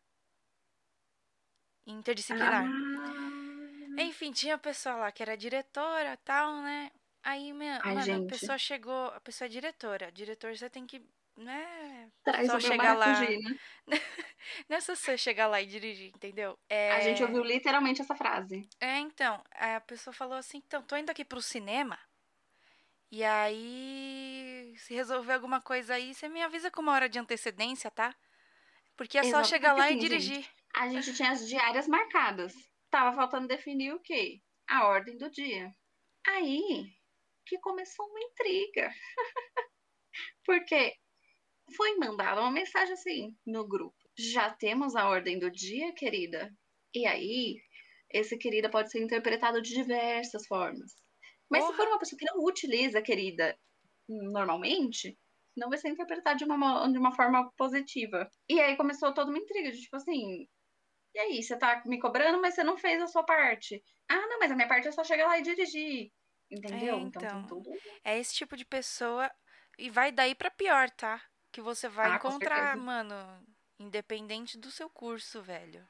Interdisciplinar. 1.92 2.66
Ah. 2.66 4.02
Enfim, 4.02 4.30
tinha 4.30 4.54
a 4.54 4.58
pessoa 4.58 4.96
lá 4.96 5.12
que 5.12 5.22
era 5.22 5.36
diretora 5.36 6.16
tal, 6.24 6.60
né? 6.62 6.90
Aí, 7.22 7.52
minha, 7.52 7.80
Ai, 7.82 7.94
mano, 7.94 8.26
a 8.26 8.28
pessoa 8.28 8.58
chegou. 8.58 9.06
A 9.08 9.20
pessoa 9.20 9.46
é 9.46 9.48
diretora. 9.48 10.12
Diretor, 10.12 10.56
você 10.56 10.70
tem 10.70 10.86
que. 10.86 11.02
Né? 11.36 12.10
Traz 12.24 12.46
só 12.48 12.58
chegar 12.58 12.96
lá. 12.96 13.14
Fugir, 13.14 13.38
né? 13.38 13.58
não 14.68 14.76
é 14.76 14.80
só 14.80 14.94
você 14.94 15.16
chegar 15.16 15.46
lá 15.46 15.62
e 15.62 15.66
dirigir, 15.66 16.08
entendeu? 16.08 16.58
É... 16.68 16.92
A 16.92 17.00
gente 17.00 17.22
ouviu 17.22 17.42
literalmente 17.42 18.00
essa 18.00 18.14
frase. 18.14 18.68
É, 18.80 18.98
então. 18.98 19.42
A 19.52 19.80
pessoa 19.80 20.12
falou 20.12 20.36
assim: 20.36 20.62
então, 20.66 20.82
tô 20.82 20.96
indo 20.96 21.10
aqui 21.10 21.24
pro 21.24 21.42
cinema. 21.42 21.98
E 23.10 23.24
aí, 23.24 24.74
se 24.76 24.94
resolver 24.94 25.32
alguma 25.32 25.60
coisa 25.60 25.94
aí, 25.94 26.14
você 26.14 26.28
me 26.28 26.42
avisa 26.42 26.70
com 26.70 26.82
uma 26.82 26.92
hora 26.92 27.08
de 27.08 27.18
antecedência, 27.18 27.90
tá? 27.90 28.14
Porque 28.96 29.16
é 29.16 29.24
só 29.24 29.42
chegar 29.44 29.72
lá 29.72 29.90
e 29.90 29.98
dirigir. 29.98 30.42
Gente, 30.42 30.57
a 30.78 30.88
gente 30.88 31.12
tinha 31.12 31.32
as 31.32 31.46
diárias 31.48 31.88
marcadas. 31.88 32.54
Tava 32.88 33.14
faltando 33.16 33.48
definir 33.48 33.92
o 33.92 34.00
quê? 34.00 34.40
A 34.68 34.86
ordem 34.86 35.18
do 35.18 35.28
dia. 35.28 35.74
Aí 36.26 36.86
que 37.44 37.58
começou 37.58 38.06
uma 38.06 38.20
intriga. 38.20 38.90
Porque 40.44 40.94
foi 41.76 41.96
mandada 41.96 42.40
uma 42.40 42.52
mensagem 42.52 42.94
assim 42.94 43.36
no 43.44 43.66
grupo. 43.66 43.96
Já 44.16 44.50
temos 44.54 44.94
a 44.94 45.08
ordem 45.08 45.38
do 45.38 45.50
dia, 45.50 45.92
querida? 45.94 46.48
E 46.94 47.06
aí, 47.06 47.60
esse 48.12 48.38
querida 48.38 48.70
pode 48.70 48.90
ser 48.90 49.02
interpretado 49.02 49.60
de 49.60 49.74
diversas 49.74 50.46
formas. 50.46 50.92
Mas 51.50 51.64
se 51.64 51.72
for 51.74 51.88
uma 51.88 51.98
pessoa 51.98 52.18
que 52.18 52.26
não 52.26 52.44
utiliza 52.44 53.02
querida 53.02 53.58
normalmente, 54.08 55.18
não 55.56 55.68
vai 55.68 55.78
ser 55.78 55.88
interpretado 55.88 56.38
de 56.38 56.44
uma, 56.44 56.86
de 56.88 56.98
uma 56.98 57.14
forma 57.14 57.50
positiva. 57.56 58.30
E 58.48 58.60
aí 58.60 58.76
começou 58.76 59.12
toda 59.12 59.30
uma 59.30 59.38
intriga, 59.38 59.72
de 59.72 59.80
tipo 59.80 59.96
assim, 59.96 60.46
e 61.18 61.20
aí, 61.20 61.42
você 61.42 61.58
tá 61.58 61.82
me 61.84 61.98
cobrando, 61.98 62.40
mas 62.40 62.54
você 62.54 62.62
não 62.62 62.78
fez 62.78 63.02
a 63.02 63.08
sua 63.08 63.24
parte. 63.24 63.82
Ah, 64.08 64.24
não, 64.28 64.38
mas 64.38 64.52
a 64.52 64.54
minha 64.54 64.68
parte 64.68 64.86
é 64.86 64.92
só 64.92 65.02
chegar 65.02 65.26
lá 65.26 65.36
e 65.36 65.42
dirigir. 65.42 66.12
Entendeu? 66.48 66.94
É, 66.94 67.00
então, 67.00 67.22
então 67.22 67.44
tudo... 67.44 67.72
é 68.04 68.16
esse 68.16 68.32
tipo 68.36 68.56
de 68.56 68.64
pessoa 68.64 69.28
e 69.76 69.90
vai 69.90 70.12
daí 70.12 70.32
para 70.32 70.48
pior, 70.48 70.88
tá? 70.90 71.20
Que 71.50 71.60
você 71.60 71.88
vai 71.88 72.12
ah, 72.12 72.14
encontrar, 72.14 72.76
mano, 72.76 73.16
independente 73.80 74.56
do 74.56 74.70
seu 74.70 74.88
curso, 74.88 75.42
velho. 75.42 75.84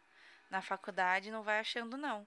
Na 0.50 0.62
faculdade 0.62 1.30
não 1.30 1.42
vai 1.42 1.58
achando 1.58 1.98
não. 1.98 2.26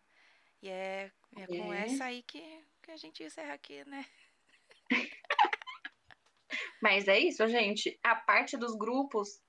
E 0.61 0.69
é, 0.69 1.11
é 1.37 1.47
com 1.47 1.73
é. 1.73 1.85
essa 1.85 2.05
aí 2.05 2.21
que, 2.21 2.63
que 2.83 2.91
a 2.91 2.97
gente 2.97 3.23
encerra 3.23 3.55
aqui, 3.55 3.83
né? 3.85 4.05
Mas 6.79 7.07
é 7.07 7.17
isso, 7.17 7.47
gente. 7.47 7.99
A 8.03 8.15
parte 8.15 8.55
dos 8.55 8.75
grupos 8.75 9.41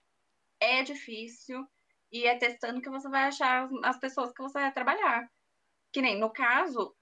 é 0.58 0.82
difícil 0.82 1.68
e 2.12 2.26
é 2.26 2.36
testando 2.36 2.82
que 2.82 2.90
você 2.90 3.08
vai 3.08 3.24
achar 3.24 3.68
as 3.82 3.98
pessoas 3.98 4.32
que 4.32 4.42
você 4.42 4.60
vai 4.60 4.72
trabalhar. 4.72 5.26
Que 5.90 6.02
nem 6.02 6.18
no 6.18 6.30
caso, 6.30 6.94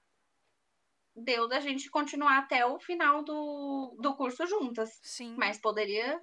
deu 1.14 1.48
da 1.48 1.60
gente 1.60 1.90
continuar 1.90 2.38
até 2.38 2.64
o 2.64 2.78
final 2.78 3.24
do, 3.24 3.96
do 4.00 4.16
curso 4.16 4.46
juntas. 4.46 4.98
Sim. 5.02 5.34
Mas 5.36 5.58
poderia. 5.58 6.20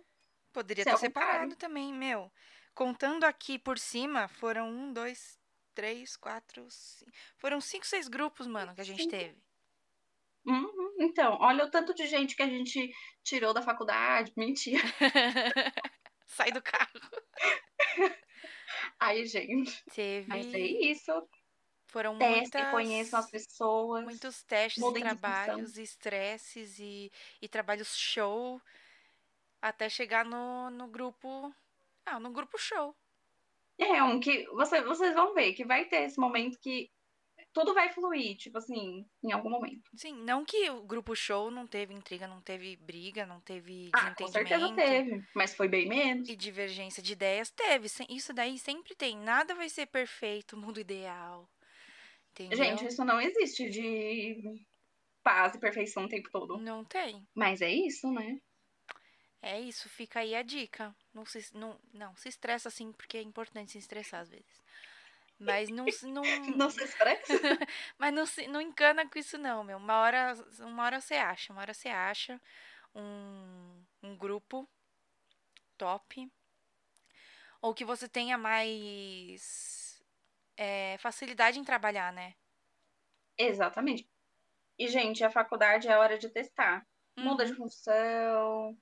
Poderia 0.53 0.85
ter 0.85 0.97
separado 0.97 1.55
também, 1.55 1.93
meu. 1.93 2.31
Contando 2.73 3.25
aqui 3.25 3.59
por 3.59 3.77
cima, 3.77 4.27
foram 4.27 4.69
um, 4.69 4.93
dois, 4.93 5.37
três, 5.75 6.15
quatro, 6.15 6.65
cinco. 6.69 7.11
Foram 7.37 7.59
cinco, 7.59 7.85
seis 7.85 8.07
grupos, 8.07 8.47
mano, 8.47 8.73
que 8.73 8.81
a 8.81 8.85
gente 8.85 9.03
Sim. 9.03 9.09
teve. 9.09 9.43
Uhum. 10.45 10.95
Então, 10.99 11.37
olha 11.41 11.65
o 11.65 11.69
tanto 11.69 11.93
de 11.93 12.07
gente 12.07 12.35
que 12.35 12.41
a 12.41 12.47
gente 12.47 12.91
tirou 13.23 13.53
da 13.53 13.61
faculdade. 13.61 14.31
Mentira. 14.37 14.81
Sai 16.25 16.51
do 16.51 16.61
carro. 16.61 16.99
Ai, 18.99 19.25
gente. 19.25 19.83
Teve. 19.93 20.27
Mas 20.27 20.53
é 20.53 20.59
isso. 20.59 21.11
Foram 21.87 22.17
Teste, 22.17 22.57
muitas, 22.57 22.71
conheçam 22.71 23.19
as 23.19 23.31
pessoas. 23.31 24.03
Muitos 24.03 24.43
testes 24.43 24.83
e 24.83 24.93
trabalhos, 24.99 25.77
estresses 25.77 26.79
e, 26.79 27.11
e 27.41 27.47
trabalhos 27.47 27.95
show. 27.95 28.61
Até 29.61 29.89
chegar 29.89 30.25
no, 30.25 30.69
no 30.69 30.87
grupo. 30.87 31.53
Ah, 32.05 32.19
no 32.19 32.31
grupo 32.31 32.57
show. 32.57 32.95
É, 33.77 34.03
um 34.03 34.19
que 34.19 34.45
você, 34.47 34.81
vocês 34.81 35.13
vão 35.13 35.33
ver 35.33 35.53
que 35.53 35.63
vai 35.63 35.85
ter 35.85 36.03
esse 36.03 36.19
momento 36.19 36.59
que 36.59 36.91
tudo 37.57 37.73
vai 37.73 37.91
fluir, 37.91 38.37
tipo 38.37 38.57
assim, 38.59 39.03
em 39.23 39.31
algum 39.31 39.49
momento. 39.49 39.89
Sim, 39.95 40.13
não 40.23 40.45
que 40.45 40.69
o 40.69 40.83
grupo 40.83 41.15
show 41.15 41.49
não 41.49 41.65
teve 41.65 41.93
intriga, 41.93 42.27
não 42.27 42.39
teve 42.39 42.75
briga, 42.75 43.25
não 43.25 43.41
teve 43.41 43.89
ah, 43.93 44.13
com 44.13 44.27
certeza 44.27 44.73
teve, 44.73 45.23
mas 45.33 45.55
foi 45.55 45.67
bem 45.67 45.87
menos. 45.87 46.29
E 46.29 46.35
divergência 46.35 47.01
de 47.01 47.13
ideias 47.13 47.49
teve. 47.49 47.87
Isso 48.09 48.31
daí 48.31 48.59
sempre 48.59 48.93
tem. 48.93 49.17
Nada 49.17 49.55
vai 49.55 49.69
ser 49.69 49.87
perfeito, 49.87 50.55
mundo 50.57 50.79
ideal. 50.79 51.49
Entendeu? 52.31 52.57
Gente, 52.57 52.85
isso 52.85 53.03
não 53.03 53.19
existe 53.19 53.67
de 53.67 54.63
paz 55.23 55.55
e 55.55 55.59
perfeição 55.59 56.05
o 56.05 56.09
tempo 56.09 56.29
todo. 56.31 56.57
Não 56.57 56.85
tem. 56.85 57.27
Mas 57.33 57.61
é 57.61 57.71
isso, 57.71 58.11
né? 58.11 58.39
É 59.41 59.59
isso, 59.59 59.89
fica 59.89 60.19
aí 60.19 60.35
a 60.35 60.43
dica. 60.43 60.95
Não 61.11 61.25
se, 61.25 61.43
não, 61.55 61.79
não, 61.91 62.15
se 62.15 62.29
estressa 62.29 62.69
assim, 62.69 62.91
porque 62.91 63.17
é 63.17 63.21
importante 63.21 63.71
se 63.71 63.79
estressar 63.79 64.21
às 64.21 64.29
vezes. 64.29 64.61
Mas 65.39 65.69
não. 65.69 65.85
Não, 66.03 66.23
não 66.57 66.69
se 66.69 66.83
estressa? 66.83 67.33
Mas 67.97 68.13
não, 68.13 68.25
se, 68.25 68.47
não 68.47 68.61
encana 68.61 69.07
com 69.07 69.19
isso, 69.19 69.37
não, 69.37 69.63
meu. 69.63 69.77
Uma 69.77 69.99
hora, 69.99 70.33
uma 70.61 70.83
hora 70.83 71.01
você 71.01 71.15
acha. 71.15 71.53
Uma 71.53 71.61
hora 71.61 71.73
você 71.73 71.89
acha 71.89 72.41
um, 72.93 73.83
um 74.01 74.17
grupo 74.17 74.67
top. 75.77 76.31
Ou 77.61 77.73
que 77.73 77.85
você 77.85 78.07
tenha 78.07 78.37
mais 78.37 80.03
é, 80.55 80.97
facilidade 80.99 81.59
em 81.59 81.63
trabalhar, 81.63 82.11
né? 82.11 82.35
Exatamente. 83.37 84.09
E, 84.77 84.87
gente, 84.87 85.23
a 85.23 85.29
faculdade 85.29 85.87
é 85.87 85.97
hora 85.97 86.17
de 86.17 86.29
testar. 86.29 86.85
Uhum. 87.17 87.25
Muda 87.25 87.45
de 87.45 87.51
uhum. 87.51 87.57
função, 87.57 88.77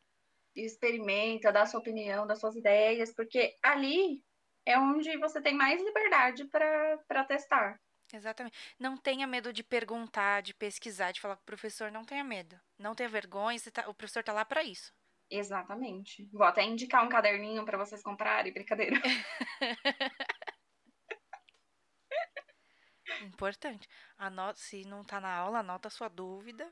experimenta, 0.55 1.51
dá 1.51 1.65
sua 1.65 1.79
opinião, 1.79 2.25
dá 2.25 2.35
suas 2.35 2.55
ideias, 2.55 3.13
porque 3.13 3.55
ali 3.61 4.23
é 4.66 4.78
onde 4.78 5.18
você 5.18 5.41
tem 5.41 5.53
mais 5.53 5.82
liberdade 5.82 6.45
para 6.45 7.26
testar. 7.26 7.80
Exatamente. 8.13 8.57
Não 8.80 8.97
tenha 8.97 9.26
medo 9.28 9.51
de 9.51 9.63
perguntar, 9.63 10.41
de 10.41 10.53
pesquisar, 10.53 11.11
de 11.11 11.20
falar 11.22 11.36
com 11.36 11.41
o 11.41 11.45
professor, 11.45 11.91
não 11.91 12.03
tenha 12.03 12.24
medo. 12.24 12.59
Não 12.78 12.95
tenha 12.95 13.09
vergonha, 13.09 13.59
tá, 13.72 13.89
o 13.89 13.93
professor 13.93 14.24
tá 14.24 14.32
lá 14.32 14.45
para 14.45 14.63
isso. 14.63 14.93
Exatamente. 15.30 16.28
Vou 16.32 16.45
até 16.45 16.63
indicar 16.63 17.03
um 17.03 17.09
caderninho 17.09 17.66
para 17.66 17.78
vocês 17.78 18.01
comprarem, 18.03 18.53
brincadeira. 18.53 18.95
Importante. 23.24 23.88
Anota, 24.18 24.59
se 24.59 24.86
não 24.86 25.03
tá 25.03 25.20
na 25.20 25.34
aula, 25.34 25.59
anota 25.59 25.88
a 25.88 25.91
sua 25.91 26.07
dúvida. 26.07 26.72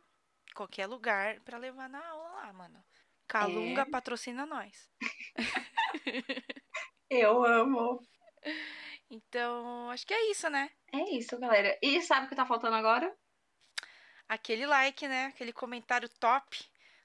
Qualquer 0.55 0.85
lugar 0.85 1.39
para 1.41 1.57
levar 1.57 1.89
na 1.89 2.05
aula 2.05 2.29
lá, 2.29 2.53
mano. 2.53 2.83
Calunga 3.27 3.81
é. 3.81 3.85
patrocina 3.89 4.45
nós. 4.45 4.89
Eu 7.09 7.43
amo. 7.45 8.01
Então, 9.09 9.89
acho 9.89 10.05
que 10.07 10.13
é 10.13 10.31
isso, 10.31 10.49
né? 10.49 10.69
É 10.91 11.15
isso, 11.15 11.37
galera. 11.39 11.77
E 11.81 12.01
sabe 12.01 12.25
o 12.25 12.29
que 12.29 12.35
tá 12.35 12.45
faltando 12.45 12.75
agora? 12.75 13.15
Aquele 14.27 14.65
like, 14.65 15.07
né? 15.07 15.25
Aquele 15.27 15.53
comentário 15.53 16.09
top. 16.19 16.59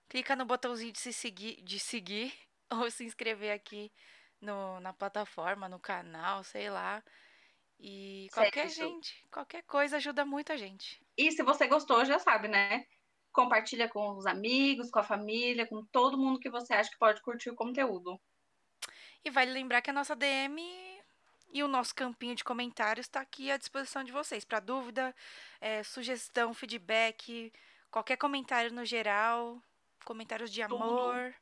Clica 0.08 0.34
no 0.34 0.46
botãozinho 0.46 0.92
de 0.92 0.98
se 0.98 1.12
seguir, 1.12 1.62
de 1.62 1.78
seguir 1.78 2.32
ou 2.70 2.90
se 2.90 3.04
inscrever 3.04 3.52
aqui 3.52 3.92
no, 4.40 4.80
na 4.80 4.92
plataforma, 4.92 5.68
no 5.68 5.78
canal, 5.78 6.42
sei 6.42 6.70
lá. 6.70 7.02
E 7.78 8.28
qualquer 8.32 8.68
certo. 8.70 8.90
gente, 8.90 9.24
qualquer 9.30 9.62
coisa 9.62 9.96
ajuda 9.98 10.24
muito 10.24 10.52
a 10.52 10.56
gente. 10.56 11.00
E 11.16 11.30
se 11.30 11.42
você 11.42 11.66
gostou, 11.68 12.04
já 12.04 12.18
sabe, 12.18 12.48
né? 12.48 12.84
Compartilha 13.32 13.88
com 13.88 14.16
os 14.16 14.26
amigos, 14.26 14.90
com 14.90 14.98
a 14.98 15.04
família, 15.04 15.66
com 15.66 15.84
todo 15.92 16.18
mundo 16.18 16.40
que 16.40 16.50
você 16.50 16.74
acha 16.74 16.90
que 16.90 16.98
pode 16.98 17.22
curtir 17.22 17.50
o 17.50 17.54
conteúdo. 17.54 18.20
E 19.24 19.30
vale 19.30 19.52
lembrar 19.52 19.82
que 19.82 19.90
a 19.90 19.92
nossa 19.92 20.14
DM 20.14 20.62
e 21.52 21.62
o 21.62 21.68
nosso 21.68 21.94
campinho 21.94 22.34
de 22.34 22.44
comentários 22.44 23.06
está 23.06 23.20
aqui 23.20 23.50
à 23.50 23.56
disposição 23.56 24.04
de 24.04 24.12
vocês. 24.12 24.44
Para 24.44 24.60
dúvida, 24.60 25.14
é, 25.60 25.82
sugestão, 25.82 26.52
feedback, 26.54 27.52
qualquer 27.90 28.16
comentário 28.16 28.72
no 28.72 28.84
geral, 28.84 29.60
comentários 30.04 30.52
de 30.52 30.62
amor. 30.62 31.34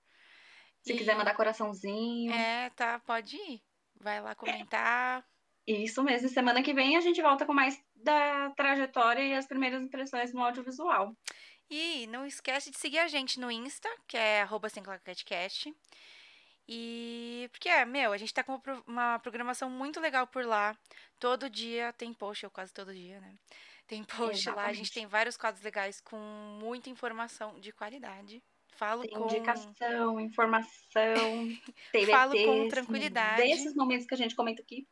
Se 0.83 0.93
e... 0.93 0.97
quiser 0.97 1.17
mandar 1.17 1.35
coraçãozinho. 1.35 2.33
É, 2.33 2.71
tá, 2.71 3.01
pode 3.01 3.37
ir. 3.37 3.63
Vai 4.01 4.21
lá 4.21 4.35
comentar. 4.35 5.25
Isso 5.67 6.03
mesmo. 6.03 6.29
Semana 6.29 6.63
que 6.63 6.73
vem 6.73 6.97
a 6.97 7.01
gente 7.01 7.21
volta 7.21 7.45
com 7.45 7.53
mais 7.53 7.83
da 7.97 8.51
trajetória 8.51 9.23
e 9.23 9.35
as 9.35 9.47
primeiras 9.47 9.83
impressões 9.83 10.33
no 10.33 10.45
audiovisual. 10.45 11.13
E 11.69 12.07
não 12.07 12.25
esquece 12.25 12.71
de 12.71 12.79
seguir 12.79 12.99
a 13.01 13.09
gente 13.09 13.41
no 13.41 13.51
Insta, 13.51 13.89
que 14.07 14.17
é 14.17 14.43
arroba 14.43 14.69
E 16.69 17.49
porque, 17.53 17.69
é, 17.69 17.85
meu, 17.85 18.13
a 18.13 18.17
gente 18.17 18.35
tá 18.35 18.43
com 18.43 18.61
uma 18.87 19.19
programação 19.21 19.71
muito 19.71 20.01
legal 20.01 20.27
por 20.27 20.45
lá. 20.45 20.77
Todo 21.19 21.49
dia 21.49 21.93
tem 21.93 22.13
post, 22.13 22.45
ou 22.45 22.51
quase 22.51 22.73
todo 22.73 22.93
dia, 22.93 23.21
né? 23.21 23.35
Tem 23.87 24.03
post 24.03 24.43
Exatamente. 24.43 24.57
lá, 24.57 24.65
a 24.67 24.73
gente 24.73 24.93
tem 24.93 25.07
vários 25.07 25.37
quadros 25.37 25.63
legais 25.63 26.01
com 26.01 26.19
muita 26.61 26.91
informação 26.91 27.61
de 27.61 27.73
qualidade. 27.73 28.43
Falo 28.77 29.03
tem 29.03 29.11
com 29.11 29.25
indicação, 29.25 30.21
informação, 30.21 30.67
TBT, 31.93 32.07
Falo 32.11 32.33
com 32.33 32.69
tranquilidade. 32.69 33.43
Desses 33.43 33.75
momentos 33.75 34.07
que 34.07 34.15
a 34.15 34.19
gente 34.19 34.35
comenta 34.35 34.61
aqui. 34.61 34.87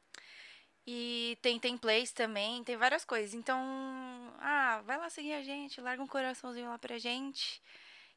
E 0.87 1.37
tem 1.43 1.59
templates 1.59 2.13
também, 2.13 2.63
tem 2.63 2.77
várias 2.77 3.05
coisas. 3.05 3.35
Então, 3.35 3.59
ah, 4.39 4.83
vai 4.85 4.97
lá 4.97 5.11
seguir 5.11 5.33
a 5.33 5.43
gente, 5.43 5.81
larga 5.81 6.03
um 6.03 6.07
coraçãozinho 6.07 6.69
lá 6.69 6.79
pra 6.79 6.99
gente, 6.99 7.61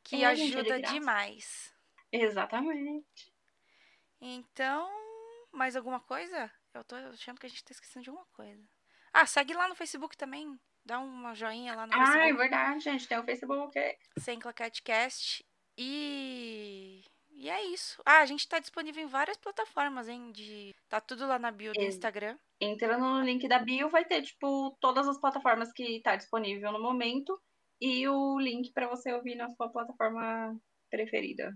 que 0.04 0.24
é, 0.24 0.28
ajuda 0.28 0.78
gente, 0.78 0.92
demais. 0.92 1.74
Exatamente. 2.12 3.37
Então, 4.20 4.90
mais 5.52 5.76
alguma 5.76 6.00
coisa? 6.00 6.52
Eu 6.74 6.84
tô 6.84 6.96
achando 6.96 7.40
que 7.40 7.46
a 7.46 7.50
gente 7.50 7.64
tá 7.64 7.72
esquecendo 7.72 8.04
de 8.04 8.10
alguma 8.10 8.28
coisa. 8.34 8.64
Ah, 9.14 9.26
segue 9.26 9.54
lá 9.54 9.68
no 9.68 9.76
Facebook 9.76 10.18
também. 10.18 10.60
Dá 10.86 11.00
uma 11.00 11.34
joinha 11.34 11.76
lá 11.76 11.88
no 11.88 11.94
ah, 11.94 11.98
Facebook. 11.98 12.24
Ah, 12.24 12.28
é 12.28 12.34
verdade, 12.34 12.80
gente. 12.80 13.08
Tem 13.08 13.20
o 13.20 13.24
Facebook. 13.24 13.98
Sem 14.20 14.40
Claquetcast. 14.40 15.46
E 15.78 17.04
e 17.38 17.50
é 17.50 17.64
isso. 17.66 18.02
Ah, 18.04 18.22
a 18.22 18.26
gente 18.26 18.48
tá 18.48 18.58
disponível 18.58 19.04
em 19.04 19.08
várias 19.08 19.38
plataformas, 19.38 20.10
hein? 20.10 20.32
De... 20.32 20.76
Tá 20.90 21.00
tudo 21.00 21.28
lá 21.28 21.38
na 21.38 21.52
bio 21.52 21.72
do 21.72 21.84
Instagram. 21.84 22.36
Entrando 22.60 23.06
no 23.06 23.22
link 23.22 23.48
da 23.48 23.60
bio, 23.60 23.90
vai 23.90 24.04
ter, 24.04 24.24
tipo, 24.24 24.76
todas 24.82 25.08
as 25.08 25.20
plataformas 25.22 25.72
que 25.72 26.02
tá 26.02 26.16
disponível 26.16 26.72
no 26.72 26.82
momento 26.82 27.40
e 27.80 28.08
o 28.08 28.40
link 28.40 28.72
para 28.74 28.88
você 28.88 29.14
ouvir 29.14 29.36
na 29.36 29.52
sua 29.52 29.70
plataforma 29.70 30.60
preferida. 30.90 31.56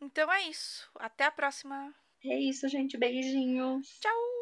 Então 0.00 0.32
é 0.32 0.42
isso. 0.48 0.88
Até 0.96 1.24
a 1.24 1.30
próxima. 1.30 1.94
É 2.24 2.38
isso, 2.38 2.68
gente. 2.68 2.98
Beijinhos. 2.98 3.86
Tchau! 4.00 4.39